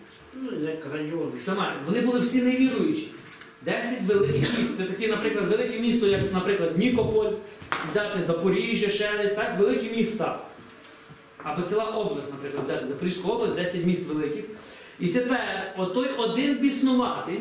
Ну, 0.43 0.68
як 0.68 0.87
район. 0.93 1.32
Сама, 1.39 1.76
вони 1.87 2.01
були 2.01 2.20
всі 2.20 2.43
невіруючі. 2.43 3.11
10 3.64 4.03
великих 4.03 4.59
міст. 4.59 4.76
Це 4.76 4.85
таке, 4.85 5.09
наприклад, 5.09 5.49
велике 5.49 5.80
місто, 5.80 6.07
як, 6.07 6.32
наприклад, 6.32 6.78
Нікополь, 6.78 7.32
взяти 7.91 8.22
Запоріжжя, 8.22 8.91
Шелест, 8.91 9.37
так, 9.37 9.59
великі 9.59 9.97
міста. 9.97 10.39
Або 11.43 11.62
ціла 11.62 11.85
область, 11.85 12.32
наприклад, 12.32 12.64
взяти 12.64 12.87
Запорізьку 12.87 13.28
область, 13.28 13.55
10 13.55 13.85
міст 13.85 14.07
великих. 14.07 14.45
І 15.01 15.09
тепер 15.09 15.74
отой 15.76 16.09
один 16.18 16.59
біснуватий 16.59 17.41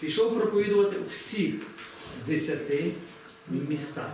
пішов 0.00 0.38
проповідувати 0.38 0.96
всіх 1.10 1.54
10 2.26 2.58
містах. 3.68 4.10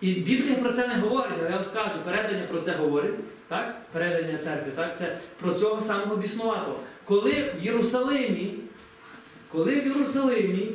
І 0.00 0.12
Біблія 0.12 0.54
про 0.54 0.72
це 0.72 0.88
не 0.88 0.94
говорить, 0.94 1.32
але 1.38 1.50
я 1.50 1.56
вам 1.56 1.64
скажу, 1.64 1.94
передання 2.04 2.46
про 2.50 2.60
це 2.60 2.72
говорить, 2.72 3.20
так? 3.50 3.76
передання 3.92 4.38
церкви, 4.38 4.72
так? 4.76 4.98
це 4.98 5.18
про 5.40 5.54
цього 5.54 5.80
самого 5.80 6.16
біснуватого. 6.16 6.80
Коли 7.04 7.30
в 7.30 7.64
Єрусалимі, 7.64 8.54
коли 9.52 9.80
в 9.80 9.86
Єрусалимі 9.86 10.68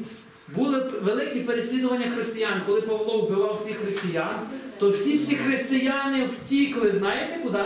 були 0.55 0.79
великі 1.01 1.39
переслідування 1.39 2.11
християн, 2.11 2.61
коли 2.65 2.81
Павло 2.81 3.21
вбивав 3.21 3.55
всіх 3.55 3.77
християн, 3.77 4.39
то 4.79 4.89
всі 4.89 5.19
ці 5.19 5.35
християни 5.35 6.25
втікли, 6.25 6.91
знаєте 6.91 7.39
куди? 7.43 7.63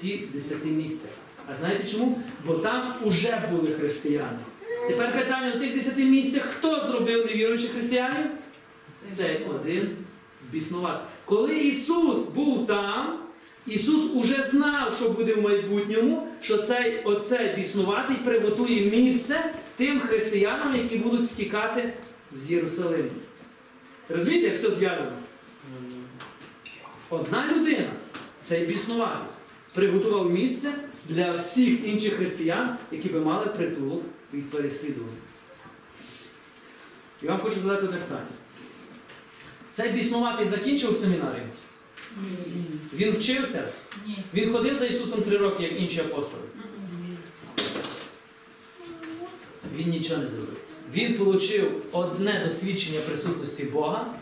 Ці 0.00 0.28
десяти 0.34 0.68
місця. 0.68 1.08
А 1.52 1.54
знаєте 1.54 1.88
чому? 1.88 2.22
Бо 2.46 2.54
там 2.54 2.94
уже 3.04 3.48
були 3.50 3.72
християни. 3.72 4.38
Тепер 4.88 5.12
питання 5.12 5.52
у 5.56 5.58
тих 5.58 5.74
десяти 5.74 6.04
місцях, 6.04 6.42
хто 6.42 6.84
зробив 6.86 7.26
невіруючих 7.26 7.70
християнів? 7.70 8.26
Це 9.16 9.40
один 9.50 9.96
біснуватий. 10.52 11.06
Коли 11.24 11.58
Ісус 11.58 12.28
був 12.28 12.66
там, 12.66 13.18
Ісус 13.66 14.10
уже 14.14 14.46
знав, 14.50 14.94
що 14.94 15.08
буде 15.08 15.34
в 15.34 15.42
майбутньому, 15.42 16.28
що 16.40 16.58
цей 16.58 17.02
оцей 17.04 17.56
біснуватий 17.56 18.16
приготує 18.16 18.90
місце 18.90 19.52
тим 19.76 20.00
християнам, 20.00 20.76
які 20.76 20.96
будуть 20.96 21.30
втікати 21.30 21.92
з 22.32 22.52
Єрусалиму. 22.52 23.10
Розумієте, 24.08 24.46
як 24.46 24.56
все 24.56 24.70
зв'язано? 24.70 25.12
Одна 27.10 27.52
людина, 27.52 27.90
цей 28.44 28.66
біснуватий, 28.66 29.28
приготував 29.74 30.30
місце 30.30 30.72
для 31.08 31.32
всіх 31.32 31.86
інших 31.86 32.12
християн, 32.12 32.76
які 32.92 33.08
би 33.08 33.20
мали 33.20 33.46
притулок 33.46 34.02
від 34.34 34.50
переслідування. 34.50 35.16
І 37.22 37.26
вам 37.26 37.40
хочу 37.40 37.60
задати 37.60 37.86
одне 37.86 37.98
питання. 37.98 38.26
Цей 39.72 39.92
біснуватий 39.92 40.48
закінчив 40.48 40.96
семінарію? 40.96 41.46
Він 42.94 43.12
вчився? 43.12 43.68
Ні. 44.06 44.24
Він 44.34 44.52
ходив 44.52 44.78
за 44.78 44.84
Ісусом 44.86 45.22
три 45.22 45.36
роки, 45.36 45.62
як 45.62 45.80
інші 45.80 46.00
апостоли. 46.00 46.42
Він 49.76 49.88
нічого 49.90 50.22
не 50.22 50.28
зробив. 50.28 50.58
Він 50.94 51.28
отримав 51.28 51.70
одне 51.92 52.42
досвідчення 52.44 53.00
присутності 53.00 53.64
Бога, 53.64 54.14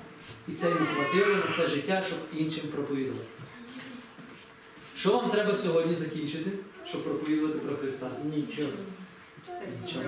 і 0.48 0.52
це 0.52 0.68
йому 0.68 0.86
хватило 0.86 1.34
на 1.34 1.42
все 1.52 1.68
життя, 1.68 2.04
щоб 2.06 2.18
іншим 2.40 2.64
проповідувати. 2.74 3.24
Що 4.98 5.12
вам 5.12 5.30
треба 5.30 5.56
сьогодні 5.56 5.94
закінчити, 5.94 6.50
щоб 6.88 7.04
проповідувати 7.04 7.58
про 7.58 7.76
Христа? 7.76 8.10
Нічого. 8.36 8.68
Нічого. 9.84 10.04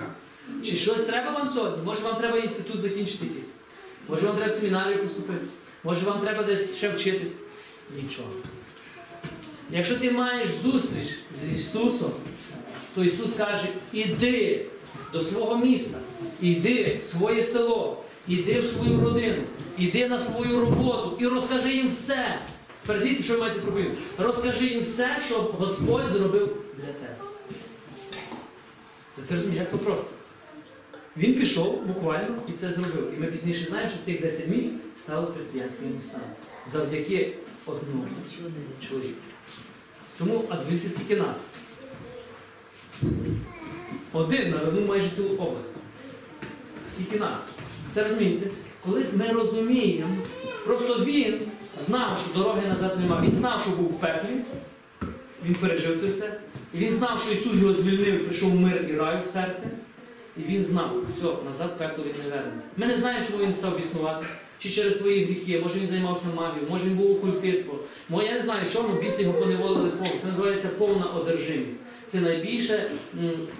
Чи 0.65 0.77
щось 0.77 1.03
треба 1.03 1.31
вам 1.31 1.49
сьогодні? 1.49 1.83
Може 1.85 2.01
вам 2.01 2.15
треба 2.15 2.37
інститут 2.37 2.81
закінчити 2.81 3.25
якийсь? 3.25 3.47
Може 4.07 4.25
вам 4.27 4.37
треба 4.37 4.53
в 4.53 4.55
семінарію 4.55 5.03
поступити? 5.03 5.45
Може 5.83 6.05
вам 6.05 6.19
треба 6.19 6.43
десь 6.43 6.77
ще 6.77 6.89
вчитись? 6.89 7.31
Нічого. 8.01 8.29
Якщо 9.71 9.95
ти 9.95 10.11
маєш 10.11 10.49
зустріч 10.49 11.07
з 11.43 11.59
Ісусом, 11.59 12.11
то 12.95 13.03
Ісус 13.03 13.33
каже, 13.33 13.67
іди 13.93 14.65
до 15.13 15.23
свого 15.23 15.57
міста, 15.57 15.97
іди 16.41 16.99
в 17.03 17.05
своє 17.05 17.43
село, 17.43 18.03
іди 18.27 18.59
в 18.59 18.63
свою 18.63 19.01
родину, 19.01 19.43
іди 19.77 20.07
на 20.07 20.19
свою 20.19 20.59
роботу 20.59 21.17
і 21.19 21.27
розкажи 21.27 21.73
їм 21.73 21.91
все. 21.91 22.39
Передивіться, 22.85 23.23
що 23.23 23.33
ви 23.33 23.39
маєте 23.39 23.59
проповідати. 23.59 23.97
Розкажи 24.17 24.65
їм 24.65 24.83
все, 24.83 25.17
що 25.25 25.39
Господь 25.39 26.11
зробив 26.11 26.57
для 26.77 26.85
тебе. 26.85 27.15
Це 29.29 29.35
розумієте, 29.35 29.59
як 29.59 29.71
то 29.71 29.77
просто. 29.77 30.07
Він 31.17 31.33
пішов 31.33 31.85
буквально 31.85 32.35
і 32.49 32.51
це 32.51 32.73
зробив. 32.73 33.13
І 33.17 33.21
ми 33.21 33.27
пізніше 33.27 33.65
знаємо, 33.65 33.91
що 33.91 34.05
цих 34.05 34.21
10 34.21 34.47
місць 34.47 34.71
стали 34.99 35.33
християнськими 35.33 35.91
містами. 35.95 36.23
Завдяки 36.71 37.33
одному 37.65 38.07
чоловіку. 38.89 39.13
Тому, 40.17 40.43
а 40.49 40.55
дивіться, 40.55 40.89
скільки 40.89 41.15
нас. 41.15 41.37
Один 44.13 44.51
навернув 44.51 44.87
майже 44.87 45.09
цілу 45.15 45.29
область. 45.29 45.73
Скільки 46.95 47.19
нас. 47.19 47.39
Це 47.93 48.03
розумієте? 48.03 48.49
Коли 48.85 49.05
ми 49.13 49.27
розуміємо, 49.27 50.15
просто 50.65 51.05
він 51.05 51.39
знав, 51.85 52.19
що 52.25 52.39
дороги 52.39 52.67
назад 52.67 52.99
нема. 52.99 53.21
Він 53.21 53.35
знав, 53.35 53.61
що 53.61 53.71
був 53.71 53.89
в 53.89 53.99
пеклі. 53.99 54.29
Він 55.45 55.55
пережив 55.55 56.01
це 56.01 56.07
все. 56.07 56.39
І 56.73 56.77
він 56.77 56.91
знав, 56.93 57.21
що 57.21 57.33
Ісус 57.33 57.53
його 57.61 57.73
звільнив, 57.73 58.13
і 58.13 58.17
прийшов 58.17 58.55
мир 58.55 58.85
і 58.89 58.95
рай 58.95 59.23
в 59.25 59.33
серце. 59.33 59.69
І 60.37 60.41
він 60.41 60.63
знав, 60.63 60.91
все, 61.17 61.27
назад 61.45 61.77
пекло 61.77 62.05
не 62.05 62.29
вернеться. 62.29 62.67
Ми 62.77 62.85
не 62.87 62.97
знаємо, 62.97 63.25
чому 63.25 63.43
він 63.43 63.53
став 63.53 63.77
біснувати. 63.77 64.25
Чи 64.59 64.69
через 64.69 64.99
свої 64.99 65.25
гріхи, 65.25 65.59
може 65.59 65.79
він 65.79 65.87
займався 65.87 66.27
магією, 66.35 66.67
може 66.69 66.85
він 66.85 66.95
був 66.95 67.11
окультистом. 67.11 67.75
Я 68.09 68.31
не 68.31 68.41
знаю, 68.41 68.65
що 68.65 68.83
ми 68.83 69.01
біси 69.01 69.21
його 69.21 69.33
поневолили 69.33 69.89
повністю. 69.89 70.19
Це 70.21 70.27
називається 70.27 70.69
повна 70.77 71.05
одержимість. 71.05 71.77
Це 72.07 72.21
найбільше, 72.21 72.91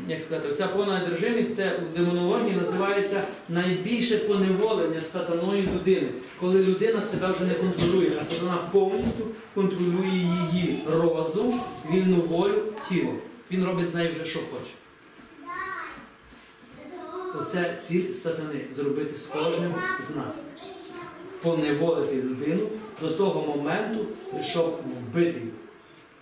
як 0.07 0.21
сказати, 0.21 0.55
ця 0.57 0.67
повна 0.67 1.03
одержимість 1.03 1.55
це 1.55 1.80
в 1.91 1.97
демонології 1.97 2.55
називається 2.55 3.24
найбільше 3.49 4.17
поневолення 4.17 5.01
сатаною 5.01 5.63
людини, 5.63 6.07
коли 6.39 6.61
людина 6.61 7.01
себе 7.01 7.32
вже 7.32 7.45
не 7.45 7.53
контролює, 7.53 8.11
а 8.21 8.26
сатана 8.26 8.57
повністю 8.71 9.28
контролює 9.55 10.30
її 10.53 10.84
розум, 10.88 11.61
вільну 11.91 12.21
волю, 12.21 12.63
тіло. 12.89 13.13
Він 13.51 13.65
робить 13.65 13.89
з 13.91 13.93
нею 13.93 14.09
вже 14.15 14.26
що 14.26 14.39
хоче. 14.39 14.82
Оце 17.41 17.79
ціль 17.88 18.13
сатани 18.13 18.65
зробити 18.75 19.17
з 19.17 19.25
кожним 19.25 19.73
з 20.11 20.15
нас. 20.15 20.36
Поневолити 21.41 22.15
людину 22.15 22.67
до 23.01 23.09
того 23.11 23.55
моменту, 23.55 24.05
щоб 24.43 24.79
вбити 25.09 25.39
її. 25.39 25.51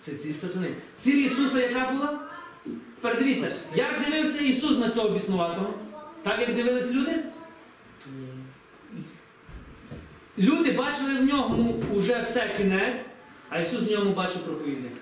Це 0.00 0.14
ціль 0.14 0.32
сатани. 0.32 0.74
Ціль 0.98 1.26
Ісуса 1.26 1.60
яка 1.60 1.90
була? 1.90 2.20
Передивіться, 3.00 3.52
як 3.74 4.04
дивився 4.04 4.40
Ісус 4.40 4.78
на 4.78 4.90
цього 4.90 5.08
біснуватого? 5.08 5.74
Так 6.22 6.40
як 6.40 6.54
дивились 6.56 6.92
люди? 6.94 7.24
Люди 10.38 10.72
бачили 10.72 11.14
в 11.14 11.24
ньому 11.24 11.84
вже 11.94 12.22
все 12.22 12.54
кінець, 12.56 13.00
а 13.48 13.60
Ісус 13.60 13.80
в 13.80 13.90
ньому 13.90 14.12
бачив 14.12 14.40
проповідника. 14.40 14.96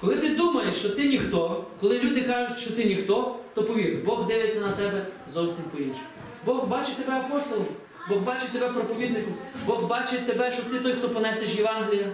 Коли 0.00 0.16
ти 0.16 0.28
думаєш, 0.28 0.76
що 0.76 0.88
ти 0.88 1.08
ніхто, 1.08 1.64
коли 1.80 1.98
люди 1.98 2.20
кажуть, 2.20 2.58
що 2.58 2.70
ти 2.70 2.84
ніхто, 2.84 3.36
то 3.54 3.64
повір, 3.64 3.98
Бог 4.04 4.26
дивиться 4.26 4.60
на 4.60 4.72
тебе 4.72 5.06
зовсім 5.32 5.64
по-іншому. 5.64 6.00
Бог 6.44 6.66
бачить 6.66 6.96
тебе 6.96 7.12
апостолом, 7.18 7.66
Бог 8.08 8.18
бачить 8.18 8.52
тебе 8.52 8.68
проповідником, 8.68 9.34
Бог 9.66 9.86
бачить 9.86 10.26
тебе, 10.26 10.52
що 10.52 10.62
ти 10.62 10.80
той, 10.80 10.92
хто 10.92 11.08
понесеш 11.08 11.54
Євангелія. 11.54 12.08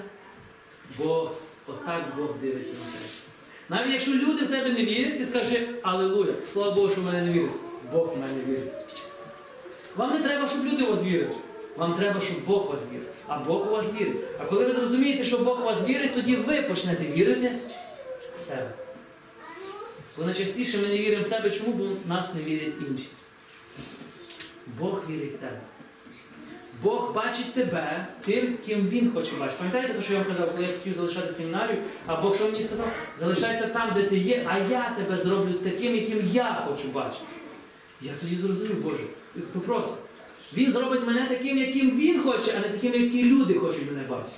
Бог, 0.98 1.30
отак 1.66 2.02
Бог 2.16 2.28
дивиться 2.42 2.72
на 2.72 2.92
тебе. 2.92 3.04
Навіть 3.68 3.92
якщо 3.92 4.10
люди 4.12 4.44
в 4.44 4.50
тебе 4.50 4.70
не 4.70 4.84
вірять, 4.84 5.18
ти 5.18 5.26
скажи 5.26 5.68
Аллилуйя, 5.82 6.34
слава 6.52 6.70
Богу, 6.70 6.90
що 6.90 7.00
в 7.00 7.04
мене 7.04 7.22
не 7.22 7.32
вірять. 7.32 7.50
Бог 7.92 8.14
в 8.14 8.18
мене 8.18 8.34
вірить. 8.48 8.72
Вам 9.96 10.12
не 10.12 10.18
треба, 10.18 10.48
щоб 10.48 10.64
люди 10.64 10.84
вас 10.84 11.04
вірили. 11.04 11.34
Вам 11.76 11.94
треба, 11.94 12.20
щоб 12.20 12.44
Бог 12.46 12.66
вас 12.66 12.80
вірить. 12.92 13.08
А 13.26 13.38
Бог 13.38 13.68
у 13.68 13.70
вас 13.70 13.94
вірить. 14.00 14.16
А 14.40 14.44
коли 14.44 14.64
ви 14.64 14.72
зрозумієте, 14.72 15.24
що 15.24 15.38
Бог 15.38 15.60
у 15.60 15.64
вас 15.64 15.88
вірить, 15.88 16.14
тоді 16.14 16.36
ви 16.36 16.62
почнете 16.62 17.04
вірити 17.04 17.52
в 18.38 18.42
себе. 18.42 18.70
Бо 20.18 20.24
найчастіше 20.24 20.78
ми 20.78 20.88
не 20.88 20.98
віримо 20.98 21.22
в 21.22 21.26
себе, 21.26 21.50
чому? 21.50 21.72
Бо 21.72 22.14
нас 22.14 22.34
не 22.34 22.42
вірять 22.42 22.74
інші. 22.90 23.08
Бог 24.78 25.02
вірить 25.10 25.34
в 25.34 25.38
тебе. 25.38 25.60
Бог 26.82 27.12
бачить 27.14 27.54
тебе 27.54 28.06
тим, 28.24 28.58
ким 28.66 28.88
Він 28.88 29.12
хоче 29.12 29.32
бачити. 29.40 29.58
Пам'ятаєте, 29.58 29.94
те, 29.94 30.02
що 30.02 30.12
я 30.12 30.18
вам 30.18 30.28
казав, 30.28 30.52
коли 30.52 30.66
я 30.66 30.72
хотів 30.72 30.94
залишати 30.94 31.32
семінарію, 31.32 31.82
а 32.06 32.16
Бог 32.16 32.34
що 32.36 32.44
мені 32.44 32.62
сказав? 32.62 32.88
Залишайся 33.18 33.66
там, 33.66 33.90
де 33.94 34.02
ти 34.02 34.18
є, 34.18 34.46
а 34.48 34.58
я 34.58 34.96
тебе 34.98 35.16
зроблю 35.22 35.52
таким, 35.52 35.94
яким 35.94 36.30
я 36.32 36.64
хочу 36.66 36.88
бачити. 36.88 37.24
Я 38.00 38.12
тоді 38.20 38.36
зрозумів, 38.36 38.82
Боже, 38.82 39.04
то 39.52 39.60
просто. 39.60 39.96
Він 40.56 40.72
зробить 40.72 41.06
мене 41.06 41.26
таким, 41.28 41.58
яким 41.58 41.90
він 41.90 42.22
хоче, 42.22 42.52
а 42.56 42.60
не 42.60 42.68
таким, 42.68 43.02
які 43.02 43.24
люди 43.24 43.54
хочуть 43.54 43.90
мене 43.90 44.02
бачити. 44.08 44.36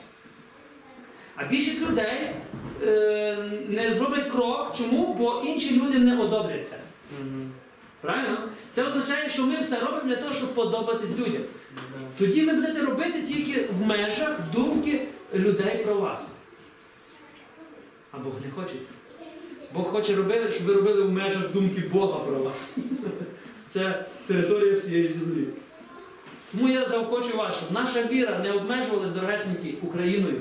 А 1.36 1.44
більшість 1.44 1.82
людей 1.82 2.30
е, 2.86 3.36
не 3.68 3.94
зроблять 3.94 4.30
крок. 4.30 4.72
Чому? 4.76 5.14
Бо 5.18 5.42
інші 5.46 5.80
люди 5.80 5.98
не 5.98 6.20
одобрять 6.20 6.68
це. 6.70 6.76
Правильно? 8.00 8.38
Це 8.72 8.84
означає, 8.84 9.30
що 9.30 9.46
ми 9.46 9.60
все 9.60 9.80
робимо 9.80 10.02
для 10.04 10.16
того, 10.16 10.34
щоб 10.34 10.54
подобатись 10.54 11.18
людям. 11.18 11.42
Тоді 12.18 12.44
ви 12.44 12.52
будете 12.52 12.80
робити 12.80 13.22
тільки 13.22 13.68
в 13.80 13.86
межах 13.86 14.40
думки 14.54 15.06
людей 15.34 15.84
про 15.84 15.94
вас. 15.94 16.28
А 18.10 18.18
Бог 18.18 18.32
не 18.44 18.50
хоче 18.50 18.72
це. 18.72 19.24
Бог 19.74 19.84
хоче 19.84 20.16
робити, 20.16 20.52
щоб 20.52 20.66
ви 20.66 20.74
робили 20.74 21.02
в 21.02 21.12
межах 21.12 21.52
думки 21.52 21.82
Бога 21.92 22.18
про 22.18 22.38
вас. 22.38 22.78
Це 23.68 24.04
територія 24.26 24.76
всієї 24.76 25.08
землі. 25.08 25.46
Тому 26.54 26.68
я 26.68 26.88
заохочу 26.88 27.36
вас, 27.36 27.56
щоб 27.56 27.72
наша 27.72 28.02
віра 28.02 28.38
не 28.38 28.52
обмежувалась 28.52 29.10
дорогесенькі 29.10 29.74
Україною 29.82 30.36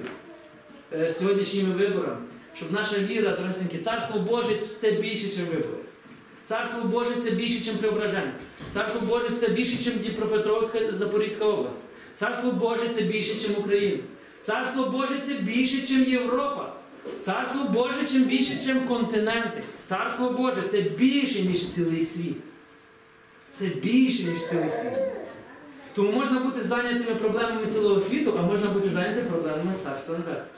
е, 0.93 1.14
сьогоднішніми 1.14 1.74
виборами. 1.74 2.18
Щоб 2.55 2.72
наша 2.72 2.97
віра, 2.99 3.32
дорогесенькі, 3.32 3.78
царство 3.78 4.20
Боже 4.20 4.49
це 4.82 4.91
більше, 4.91 5.26
ніж 5.26 5.38
вибори. 5.38 5.84
Царство 6.45 6.84
Боже 6.84 7.16
це 7.24 7.32
більше, 7.32 7.59
ніж 7.59 7.80
Преображення. 7.80 8.34
Царство 8.74 9.07
Боже 9.07 9.30
це 9.30 9.47
більше, 9.47 9.76
ніж 9.76 9.88
Дніпропетровська 9.88 10.80
Запорізька 10.91 11.45
область. 11.45 11.78
Царство 12.20 12.51
Боже 12.51 12.89
це 12.95 13.01
більше, 13.01 13.34
ніж 13.34 13.57
Україна. 13.57 14.03
Царство 14.43 14.86
Боже 14.86 15.14
це 15.28 15.34
більше, 15.34 15.76
ніж 15.78 16.07
Європа. 16.07 16.74
Царство 17.22 17.64
Боже 17.64 18.05
чим 18.11 18.24
більше, 18.24 18.53
ніж 18.53 18.88
континенти. 18.88 19.64
Царство 19.86 20.30
Боже 20.30 20.61
це 20.72 20.82
більше, 20.82 21.41
ніж 21.41 21.68
цілий 21.68 22.05
світ. 22.05 22.38
Це 23.51 23.66
більше, 23.66 24.24
ніж 24.24 24.45
цілий 24.49 24.70
світ. 24.70 25.22
Тому 25.95 26.11
можна 26.11 26.39
бути 26.39 26.63
зайнятими 26.63 27.15
проблемами 27.15 27.67
цілого 27.67 28.01
світу, 28.01 28.33
а 28.39 28.41
можна 28.41 28.69
бути 28.69 28.89
зайнятими 28.89 29.29
проблемами 29.29 29.73
Царства 29.83 30.17
Небесного. 30.17 30.49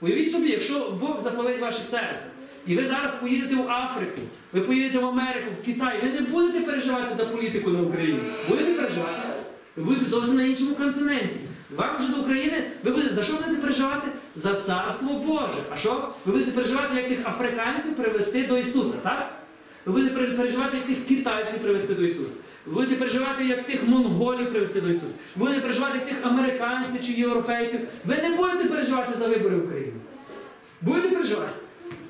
Уявіть 0.00 0.32
собі, 0.32 0.50
якщо 0.50 0.96
Бог 1.00 1.20
запалить 1.20 1.60
ваше 1.60 1.82
серце, 1.82 2.26
і 2.66 2.76
ви 2.76 2.86
зараз 2.86 3.14
поїдете 3.14 3.54
в 3.54 3.70
Африку, 3.70 4.20
ви 4.52 4.60
поїдете 4.60 4.98
в 4.98 5.06
Америку, 5.06 5.46
в 5.62 5.64
Китай, 5.64 6.00
ви 6.02 6.20
не 6.20 6.20
будете 6.20 6.60
переживати 6.60 7.14
за 7.14 7.24
політику 7.24 7.70
на 7.70 7.82
Україні. 7.82 8.18
Будете 8.48 8.72
переживати? 8.72 9.28
Ви 9.76 9.82
будете 9.82 10.06
зовсім 10.06 10.36
на 10.36 10.42
іншому 10.42 10.74
континенті. 10.74 11.36
Вам 11.76 11.96
вже 11.96 12.08
до 12.14 12.20
України, 12.20 12.62
ви 12.84 12.90
будете 12.90 13.14
за 13.14 13.22
що 13.22 13.32
будете 13.32 13.54
переживати? 13.54 14.08
За 14.36 14.54
царство 14.54 15.12
Боже. 15.26 15.62
А 15.70 15.76
що? 15.76 16.08
Ви 16.26 16.32
будете 16.32 16.50
переживати, 16.50 16.96
як 16.96 17.08
тих 17.08 17.26
африканців 17.26 17.94
привести 17.94 18.46
до 18.46 18.58
Ісуса, 18.58 18.94
так? 19.02 19.32
Ви 19.86 19.92
будете 19.92 20.26
переживати, 20.36 20.76
як 20.76 20.86
тих 20.86 21.06
китайців 21.06 21.58
привести 21.58 21.94
до 21.94 22.02
Ісуса. 22.02 22.30
Будете 22.66 22.94
переживати, 22.94 23.44
як 23.44 23.62
тих 23.62 23.88
монголів 23.88 24.50
привести 24.50 24.80
до 24.80 24.88
Ісуса. 24.88 25.12
Будете 25.36 25.60
переживати, 25.60 25.98
як 25.98 26.06
тих 26.06 26.16
американців 26.22 27.04
чи 27.06 27.12
європейців. 27.12 27.80
Ви 28.04 28.16
не 28.16 28.36
будете 28.36 28.64
переживати 28.64 29.18
за 29.18 29.28
вибори 29.28 29.56
України. 29.56 29.92
Будете 30.82 31.08
переживати? 31.08 31.52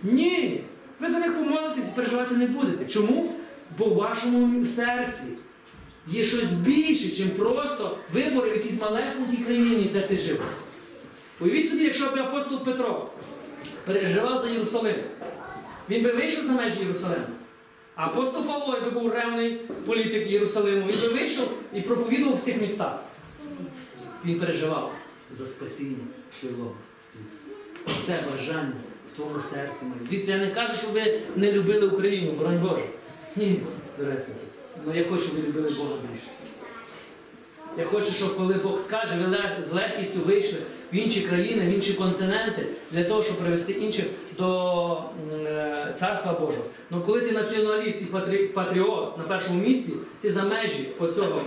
Ні. 0.02 0.60
Ви 1.00 1.08
за 1.08 1.18
них 1.18 1.34
помолитесь 1.34 1.88
і 1.92 1.96
переживати 1.96 2.34
не 2.34 2.46
будете. 2.46 2.84
Чому? 2.84 3.34
Бо 3.78 3.84
в 3.84 3.94
вашому 3.94 4.66
серці 4.66 5.24
є 6.06 6.24
щось 6.24 6.52
більше, 6.52 7.22
ніж 7.22 7.32
просто 7.32 7.98
вибори 8.12 8.50
в 8.50 8.56
якійсь 8.56 8.80
малесенькій 8.80 9.36
країні, 9.36 9.90
де 9.92 10.00
ти 10.00 10.16
живеш. 10.16 10.40
Уявіть 11.40 11.70
собі, 11.70 11.84
якщо 11.84 12.04
б 12.06 12.18
апостол 12.18 12.64
Петро 12.64 13.10
переживав 13.84 14.42
за 14.42 14.48
Єрусалим, 14.50 14.96
він 15.90 16.02
би 16.02 16.12
вийшов 16.12 16.44
за 16.44 16.52
межі 16.52 16.80
Єрусалиму. 16.80 17.24
Апостол 18.00 18.44
Павло, 18.44 18.74
якби 18.74 19.00
був 19.00 19.12
ревний 19.12 19.60
політик 19.86 20.30
Єрусалиму, 20.30 20.86
він 20.86 21.00
би 21.00 21.08
вийшов 21.08 21.48
і 21.74 21.80
проповідував 21.80 22.34
у 22.34 22.36
всіх 22.36 22.60
містах. 22.60 23.02
Він 24.24 24.40
переживав 24.40 24.92
за 25.32 25.46
спасіння 25.46 26.04
цілого 26.40 26.74
світу. 27.12 28.00
Це 28.06 28.18
бажання 28.32 28.72
в 29.12 29.16
твоєму 29.16 29.40
серці 29.40 29.84
моє. 29.84 30.00
Дивіться, 30.10 30.32
я 30.32 30.38
не 30.38 30.50
кажу, 30.50 30.76
що 30.76 30.88
ви 30.88 31.20
не 31.36 31.52
любили 31.52 31.86
Україну, 31.86 32.32
боронь 32.32 32.58
Боже. 32.62 32.82
Ні, 33.36 33.60
дорослики. 33.98 34.32
Ну 34.86 34.94
я 34.94 35.04
хочу, 35.04 35.22
щоб 35.22 35.34
ви 35.34 35.48
любили 35.48 35.70
Бога 35.70 35.94
більше. 36.10 36.26
Я 37.78 37.84
хочу, 37.84 38.12
щоб 38.12 38.36
коли 38.36 38.54
Бог 38.54 38.80
скаже, 38.80 39.14
ви 39.18 39.36
з 39.70 39.72
легкістю 39.72 40.20
вийшли 40.20 40.58
в 40.92 40.96
інші 40.96 41.20
країни, 41.20 41.62
в 41.62 41.74
інші 41.74 41.92
континенти 41.92 42.66
для 42.90 43.04
того, 43.04 43.22
щоб 43.22 43.38
привести 43.38 43.72
інших 43.72 44.04
до 44.40 45.02
е, 45.44 45.94
Царства 45.96 46.32
Божого. 46.32 46.64
Ну 46.90 47.00
коли 47.00 47.20
ти 47.20 47.32
націоналіст 47.32 48.02
і 48.02 48.04
патріот 48.54 49.18
на 49.18 49.24
першому 49.24 49.62
місці, 49.62 49.92
ти 50.20 50.32
за 50.32 50.42
межі 50.44 50.88
оцього 50.98 51.42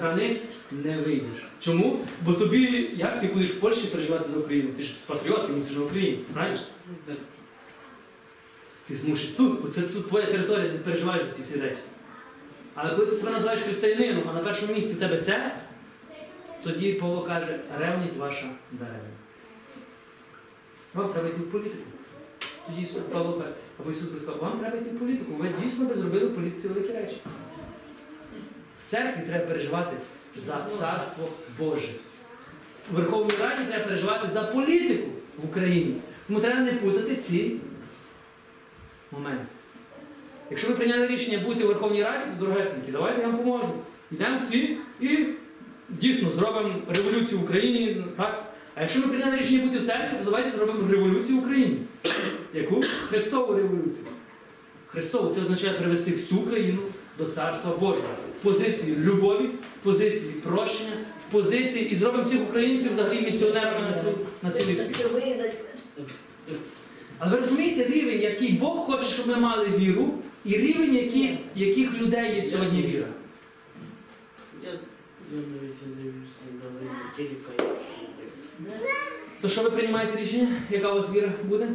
границь 0.00 0.42
не 0.70 0.96
вийдеш. 0.98 1.42
Чому? 1.60 1.98
Бо 2.24 2.32
тобі, 2.32 2.90
як 2.96 3.20
ти 3.20 3.26
будеш 3.26 3.50
в 3.50 3.60
Польщі 3.60 3.86
переживати 3.86 4.30
за 4.30 4.38
Україну? 4.38 4.68
Ти 4.76 4.82
ж 4.82 4.94
патріот, 5.06 5.46
ти 5.46 5.52
мусиш 5.52 5.76
на 5.76 5.82
Україні, 5.82 6.18
правильно? 6.34 6.60
Ти 8.88 8.96
змушиш 8.96 9.30
тут, 9.30 9.62
бо 9.62 9.68
це 9.68 9.80
тут 9.80 10.08
твоя 10.08 10.26
територія, 10.26 10.70
ти 10.70 10.78
переживаєш 10.78 11.26
за 11.26 11.32
ці 11.32 11.42
всі 11.42 11.60
речі. 11.60 11.78
Але 12.74 12.90
коли 12.90 13.06
ти 13.06 13.16
себе 13.16 13.32
називаєш 13.32 13.60
християнином, 13.60 14.24
а 14.30 14.32
на 14.32 14.40
першому 14.40 14.74
місці 14.74 14.94
тебе 14.94 15.22
це, 15.22 15.56
тоді 16.64 16.92
Павло 16.92 17.22
каже, 17.22 17.60
ревність 17.78 18.16
ваша 18.16 18.50
даремна. 18.72 19.00
Вам 20.94 21.12
треба 21.12 21.28
йти 21.28 21.40
в 21.40 21.50
політику. 21.50 21.97
Тоді 22.68 22.86
Павло 23.12 23.32
каже, 23.32 23.52
або 23.80 23.90
Ісус 23.90 24.08
би 24.08 24.20
сказав, 24.20 24.40
вам 24.40 24.58
треба 24.58 24.76
йти 24.76 24.90
в 24.90 24.98
політику. 24.98 25.32
Ви 25.38 25.48
дійсно 25.62 25.84
би 25.84 25.94
зробили 25.94 26.26
в 26.26 26.34
політиці 26.34 26.68
великі 26.68 26.92
речі. 26.92 27.16
В 28.86 28.90
церкві 28.90 29.22
треба 29.26 29.46
переживати 29.46 29.96
за 30.36 30.66
царство 30.78 31.28
Боже. 31.58 31.88
У 32.92 32.96
Верховній 32.96 33.32
Раді 33.42 33.62
треба 33.68 33.84
переживати 33.84 34.28
за 34.30 34.42
політику 34.42 35.08
в 35.42 35.48
Україні. 35.48 35.94
Тому 36.26 36.40
треба 36.40 36.60
не 36.60 36.72
путати 36.72 37.16
ці 37.16 37.56
моменти. 39.12 39.44
Якщо 40.50 40.68
ви 40.68 40.74
прийняли 40.74 41.06
рішення 41.06 41.38
бути 41.38 41.64
у 41.64 41.68
Верховній 41.68 42.02
Раді, 42.02 42.24
то 42.38 42.44
дорогесенькі, 42.44 42.92
давайте 42.92 43.20
я 43.20 43.26
вам 43.26 43.36
поможу. 43.36 43.74
Йдемо 44.10 44.38
всі 44.38 44.76
і 45.00 45.26
дійсно 45.88 46.30
зробимо 46.30 46.74
революцію 46.88 47.40
в 47.40 47.42
Україні. 47.44 48.04
Так? 48.16 48.44
А 48.74 48.80
якщо 48.80 49.00
ми 49.00 49.06
прийняли 49.06 49.36
рішення 49.36 49.62
бути 49.62 49.78
в 49.78 49.86
церкві, 49.86 50.16
то 50.18 50.24
давайте 50.24 50.56
зробимо 50.56 50.90
революцію 50.90 51.38
в 51.38 51.42
Україні. 51.42 51.76
Яку? 52.54 52.82
Христову 53.08 53.54
революцію. 53.54 54.04
Христову 54.86 55.34
це 55.34 55.40
означає 55.40 55.72
привести 55.72 56.10
всю 56.10 56.40
країну 56.40 56.78
до 57.18 57.24
Царства 57.24 57.76
Божого. 57.76 58.08
В 58.40 58.42
позиції 58.42 58.96
любові, 58.96 59.46
в 59.80 59.84
позиції 59.84 60.32
прощення, 60.32 60.92
в 61.28 61.32
позиції 61.32 61.90
і 61.90 61.94
зробимо 61.94 62.24
всіх 62.24 62.42
українців 62.48 62.92
взагалі 62.92 63.20
місіонерами 63.20 63.86
на, 63.90 64.02
цю, 64.02 64.18
на 64.42 64.50
цілий 64.50 64.76
світ. 64.76 65.06
Але 67.18 67.36
ви 67.36 67.40
розумієте 67.40 67.84
рівень, 67.84 68.20
який 68.20 68.52
Бог 68.52 68.76
хоче, 68.76 69.08
щоб 69.08 69.26
ми 69.26 69.36
мали 69.36 69.66
віру, 69.78 70.14
і 70.44 70.56
рівень, 70.56 70.94
який, 70.94 71.38
яких 71.54 71.94
людей 71.94 72.36
є 72.36 72.42
сьогодні 72.42 72.82
віра. 72.82 73.06
То 79.40 79.48
що 79.48 79.62
ви 79.62 79.70
приймаєте 79.70 80.22
рішення? 80.22 80.48
Яка 80.70 80.92
у 80.92 80.96
вас 80.96 81.12
віра 81.12 81.32
буде? 81.44 81.68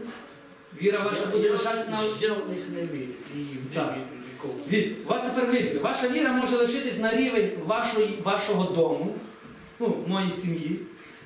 Віра 0.81 0.99
ваша 0.99 1.25
буде 1.25 1.49
лишатися 1.49 1.91
на. 1.91 1.97
Я 2.21 2.33
в 2.33 2.49
них 2.49 2.59
не 2.75 2.81
вірю. 2.81 3.13
І 3.35 3.39
не 3.39 3.75
Так. 3.75 3.93
вірю 3.95 4.21
нікому. 4.33 4.53
Дивіться, 4.69 4.95
у 5.05 5.09
вас 5.09 5.23
тепер 5.23 5.51
вибір. 5.51 5.79
Ваша 5.81 6.09
віра 6.09 6.31
може 6.33 6.55
лишитись 6.57 6.99
на 6.99 7.15
рівень 7.15 7.51
вашої, 7.65 8.19
вашого 8.23 8.71
дому, 8.75 9.15
ну, 9.79 9.95
моїй 10.07 10.31
сім'ї. 10.31 10.79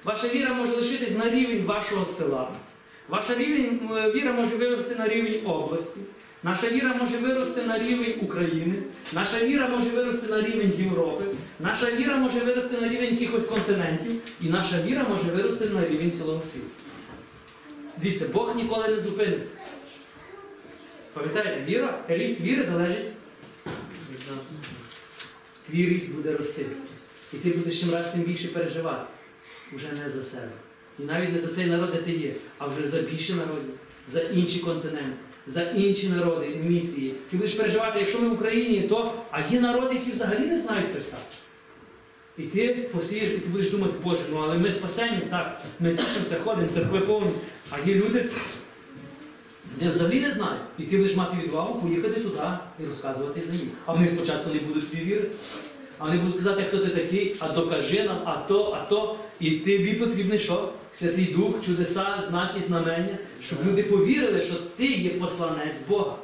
Ваша 0.03 0.27
віра 0.27 0.53
може 0.53 0.75
лишитись 0.75 1.17
на 1.17 1.29
рівень 1.29 1.65
вашого 1.65 2.05
села. 2.05 2.49
Ваша 3.09 3.35
рівень, 3.35 3.79
е, 3.97 4.11
віра 4.11 4.33
може 4.33 4.55
вирости 4.55 4.95
на 4.95 5.07
рівень 5.07 5.41
області. 5.45 5.99
Наша 6.43 6.69
віра 6.69 6.93
може 7.01 7.17
вирости 7.17 7.61
на 7.61 7.79
рівень 7.79 8.13
України. 8.21 8.75
Наша 9.13 9.45
віра 9.45 9.67
може 9.67 9.89
вирости 9.89 10.27
на 10.29 10.41
рівень 10.41 10.73
Європи. 10.79 11.23
Наша 11.59 11.91
віра 11.91 12.15
може 12.17 12.39
вирости 12.39 12.81
на 12.81 12.89
рівень 12.89 13.09
якихось 13.11 13.45
континентів. 13.45 14.13
І 14.41 14.49
наша 14.49 14.81
віра 14.81 15.05
може 15.09 15.31
вирости 15.31 15.65
на 15.65 15.87
рівень 15.87 16.11
цілого 16.11 16.41
світу. 16.41 16.65
Дивіться, 18.01 18.25
Бог 18.33 18.55
ніколи 18.55 18.87
не 18.87 19.01
зупиниться. 19.01 19.51
Пам'ятаєте, 21.13 21.63
віра, 21.71 22.03
ріст 22.07 22.41
віри 22.41 22.63
залежить 22.63 23.11
Від 24.11 24.19
нас. 24.29 24.45
твій 25.69 25.89
ріст 25.89 26.11
буде 26.11 26.31
рости. 26.31 26.65
І 27.33 27.37
ти 27.37 27.49
будеш 27.49 27.79
чим 27.81 27.91
раз 27.91 28.11
тим 28.11 28.21
більше 28.21 28.47
переживати. 28.47 29.05
Уже 29.75 29.87
не 29.91 30.09
за 30.09 30.23
себе. 30.23 30.49
І 30.99 31.03
навіть 31.03 31.33
не 31.33 31.39
за 31.39 31.47
цей 31.47 31.65
народ, 31.65 31.91
де 31.91 31.97
ти 31.97 32.11
є, 32.11 32.33
а 32.57 32.67
вже 32.67 32.87
за 32.87 33.01
більше 33.01 33.35
народів, 33.35 33.73
за 34.11 34.21
інші 34.21 34.59
континенти, 34.59 35.17
за 35.47 35.61
інші 35.63 36.09
народи, 36.09 36.47
місії. 36.63 37.13
Ти 37.29 37.37
будеш 37.37 37.53
переживати, 37.53 37.99
якщо 37.99 38.19
ми 38.19 38.29
в 38.29 38.33
Україні, 38.33 38.81
то 38.81 39.23
а 39.31 39.41
є 39.41 39.59
народи, 39.59 39.95
які 39.95 40.11
взагалі 40.11 40.45
не 40.47 40.59
знають 40.59 40.91
Христа. 40.93 41.17
І 42.37 42.43
ти 42.43 42.67
посієш, 42.67 43.31
і 43.33 43.37
ти 43.37 43.49
будеш 43.49 43.71
думати, 43.71 43.93
Боже, 44.03 44.21
ну 44.31 44.37
але 44.43 44.57
ми 44.57 44.71
спасені, 44.71 45.21
так, 45.29 45.61
ми 45.79 45.89
тішимося, 45.95 46.35
ходимо, 46.43 46.67
церкви 46.73 46.99
повні. 46.99 47.31
А 47.71 47.89
є 47.89 47.95
люди, 47.95 48.25
де 49.79 49.89
взагалі 49.89 50.19
не 50.19 50.31
знають. 50.31 50.61
І 50.79 50.83
ти 50.83 50.97
будеш 50.97 51.15
мати 51.15 51.37
відвагу 51.43 51.81
поїхати 51.81 52.21
туди 52.21 52.41
і 52.83 52.85
розказувати 52.85 53.41
за 53.47 53.53
їх. 53.53 53.69
А 53.85 53.93
вони 53.93 54.09
спочатку 54.09 54.53
не 54.53 54.59
будуть 54.59 54.91
тобі 54.91 55.03
вірити. 55.03 55.29
А 55.99 56.05
вони 56.05 56.17
будуть 56.17 56.37
казати, 56.37 56.63
хто 56.67 56.77
ти 56.77 56.87
такий, 56.87 57.35
а 57.39 57.49
докажи 57.49 58.03
нам, 58.03 58.17
а 58.25 58.35
то, 58.47 58.77
а 58.81 58.89
то. 58.89 59.15
І 59.39 59.51
тобі 59.51 59.93
потрібний 59.93 60.39
що? 60.39 60.73
Святий 60.95 61.25
Дух, 61.25 61.65
чудеса, 61.65 62.23
знаки, 62.29 62.61
знамення, 62.67 63.17
щоб 63.43 63.59
люди 63.67 63.83
повірили, 63.83 64.41
що 64.41 64.55
ти 64.77 64.85
є 64.85 65.09
посланець 65.09 65.77
Бога. 65.89 66.15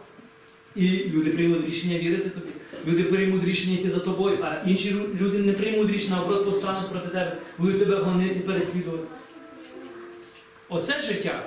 І 0.76 1.06
люди 1.14 1.32
приймуть 1.32 1.66
рішення 1.70 2.00
вірити 2.00 2.30
тобі. 2.30 2.52
Люди 2.88 3.04
приймуть 3.04 3.44
рішення 3.44 3.80
йти 3.80 3.90
за 3.90 4.00
тобою, 4.00 4.38
а 4.42 4.70
інші 4.70 4.96
люди 5.22 5.38
не 5.38 5.54
приймуть 5.54 5.92
рішення, 5.92 6.16
наоборот, 6.16 6.46
постануть 6.46 6.92
проти 6.92 7.08
тебе, 7.08 7.38
будуть 7.58 7.80
тебе 7.80 7.98
гонити, 7.98 8.40
переслідувати. 8.40 9.04
Оце 10.70 11.00
життя. 11.02 11.44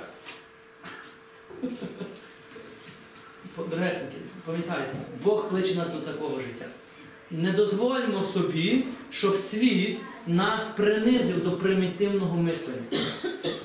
Дорогесеньки, 3.57 4.15
пам'ятайте, 4.45 4.97
Бог 5.23 5.49
кличе 5.49 5.75
нас 5.75 5.87
до 5.93 5.99
такого 5.99 6.41
життя. 6.41 6.65
Не 7.31 7.51
дозвольмо 7.51 8.23
собі, 8.23 8.83
щоб 9.11 9.35
світ 9.35 9.97
нас 10.27 10.65
принизив 10.75 11.43
до 11.43 11.51
примітивного 11.51 12.37
мислення, 12.37 12.81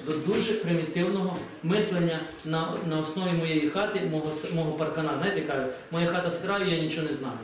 до 0.06 0.12
дуже 0.12 0.52
примітивного 0.52 1.36
мислення 1.62 2.20
на, 2.44 2.76
на 2.88 3.00
основі 3.00 3.32
моєї 3.32 3.70
хати, 3.70 4.00
мого, 4.10 4.32
мого 4.54 4.72
паркана. 4.72 5.14
Знаєте, 5.18 5.40
кажуть, 5.40 5.72
моя 5.90 6.06
хата 6.06 6.30
з 6.30 6.38
краю, 6.38 6.70
я 6.70 6.82
нічого 6.82 7.06
не 7.08 7.14
знаю. 7.14 7.34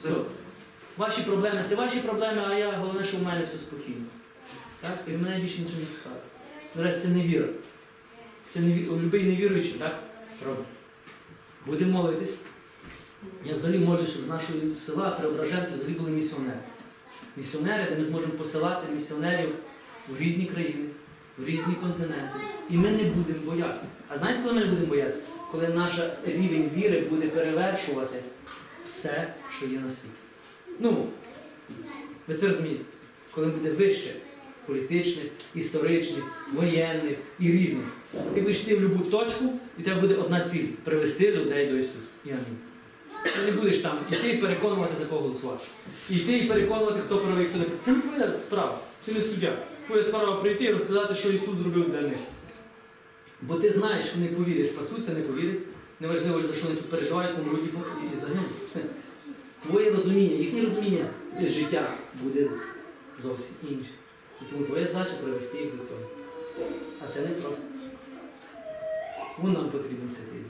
Все. 0.00 0.08
Ваші 0.96 1.20
проблеми 1.22 1.64
це 1.68 1.74
ваші 1.74 1.98
проблеми, 1.98 2.42
а 2.50 2.54
я 2.54 2.70
головне, 2.72 3.04
що 3.04 3.16
в 3.16 3.22
мене 3.22 3.44
все 3.44 3.56
спокійно. 3.56 4.04
Так? 4.80 4.98
І 5.08 5.10
мене 5.10 5.40
більше 5.40 5.58
нічого 5.60 5.78
не 5.80 5.86
цікавить. 5.86 6.22
До 6.76 6.82
речі, 6.82 6.98
це 7.02 7.08
не 7.08 7.22
віра. 7.22 7.48
Це 8.54 8.60
не 8.60 8.66
ві- 8.66 9.00
любий 9.02 9.22
невіруючий, 9.24 9.72
так? 9.72 9.98
Робить. 10.46 10.64
Будемо 11.66 12.02
молитись. 12.02 12.34
Я 13.44 13.54
взагалі 13.54 13.78
молюсь, 13.78 14.10
щоб 14.10 14.24
з 14.24 14.28
нашого 14.28 14.58
села 14.86 15.10
Преображенки 15.10 15.72
взагалі 15.74 15.94
були 15.94 16.10
місіонери. 16.10 16.58
Місіонери, 17.36 17.86
де 17.90 17.96
ми 17.96 18.04
зможемо 18.04 18.32
посилати 18.32 18.92
місіонерів 18.94 19.54
в 20.08 20.22
різні 20.22 20.44
країни, 20.46 20.84
в 21.38 21.44
різні 21.46 21.74
континенти. 21.82 22.34
І 22.70 22.76
ми 22.76 22.90
не 22.90 23.04
будемо 23.04 23.50
боятися. 23.50 23.86
А 24.08 24.18
знаєте, 24.18 24.42
коли 24.42 24.54
ми 24.54 24.60
не 24.60 24.66
будемо 24.66 24.86
боятися? 24.86 25.22
Коли 25.50 25.68
наш 25.68 25.92
рівень 26.26 26.70
віри 26.76 27.00
буде 27.00 27.26
перевершувати 27.26 28.18
все, 28.88 29.28
що 29.56 29.66
є 29.66 29.78
на 29.78 29.90
світі. 29.90 30.14
Ну, 30.78 31.06
ви 32.28 32.34
це 32.34 32.48
розумієте? 32.48 32.84
Коли 33.34 33.46
буде 33.46 33.70
вище 33.70 34.14
політичних, 34.66 35.26
історичних, 35.54 36.24
воєнних 36.52 37.16
і 37.40 37.52
різних. 37.52 37.84
Ти 38.34 38.40
будеш 38.40 38.60
йти 38.60 38.76
в 38.76 38.80
будь-яку 38.80 39.10
точку, 39.10 39.44
і 39.78 39.82
в 39.82 39.84
тебе 39.84 40.00
буде 40.00 40.14
одна 40.14 40.40
ціль 40.40 40.66
привести 40.84 41.32
людей 41.32 41.66
до 41.66 41.76
Ісуса. 41.76 41.98
І 42.24 42.30
амінь. 42.30 42.58
Ти 43.24 43.52
не 43.52 43.52
будеш 43.52 43.78
там 43.78 43.98
іти 44.12 44.28
і 44.28 44.36
переконувати, 44.36 44.92
за 44.98 45.04
кого 45.04 45.20
голосувати. 45.20 45.64
Іти 46.10 46.38
і 46.38 46.44
переконувати, 46.44 47.00
хто 47.06 47.18
правий, 47.18 47.46
хто 47.46 47.58
не 47.58 47.64
правий. 47.64 47.80
Це 47.84 47.92
не 47.92 48.00
твоя 48.00 48.32
справа. 48.38 48.78
Ти 49.04 49.12
не 49.12 49.20
суддя. 49.20 49.52
Твоя 49.86 50.04
справа 50.04 50.36
прийти 50.36 50.64
і 50.64 50.72
розказати, 50.72 51.14
що 51.14 51.28
Ісус 51.30 51.56
зробив 51.56 51.90
для 51.90 52.00
них. 52.00 52.18
Бо 53.42 53.54
ти 53.54 53.70
знаєш, 53.70 54.06
що 54.06 54.14
вони 54.16 54.28
повірять, 54.28 54.70
спасуться, 54.70 55.12
не 55.12 55.20
повірять. 55.20 55.60
Неважливо, 56.00 56.40
за 56.40 56.54
що 56.54 56.66
вони 56.66 56.76
тут 56.76 56.90
переживають, 56.90 57.38
і 57.38 57.68
по- 57.68 57.78
і 58.16 58.20
загинуть. 58.20 58.46
Твоє 59.66 59.90
розуміння, 59.90 60.34
їхнє 60.36 60.62
розуміння 60.62 61.06
життя 61.40 61.88
буде 62.22 62.50
зовсім 63.22 63.54
інше. 63.70 63.90
І 64.40 64.44
тому 64.52 64.64
твоя 64.64 64.86
задача 64.86 65.10
привести 65.24 65.58
їх 65.58 65.70
до 65.76 65.84
цього. 65.84 66.00
А 67.04 67.08
це 67.12 67.20
не 67.20 67.28
просто. 67.28 67.56
Тому 69.36 69.48
нам 69.52 69.70
потрібен 69.70 70.10
святий. 70.10 70.40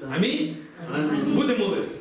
Дух. 0.00 0.10
Амінь? 0.12 0.56
Амінь. 0.94 1.34
Будемо 1.34 1.68
молитися. 1.68 1.98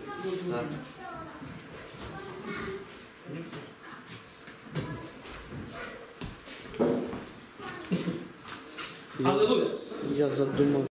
Аллилуйя. 9.23 9.65
Я 10.17 10.29
задумав. 10.29 10.83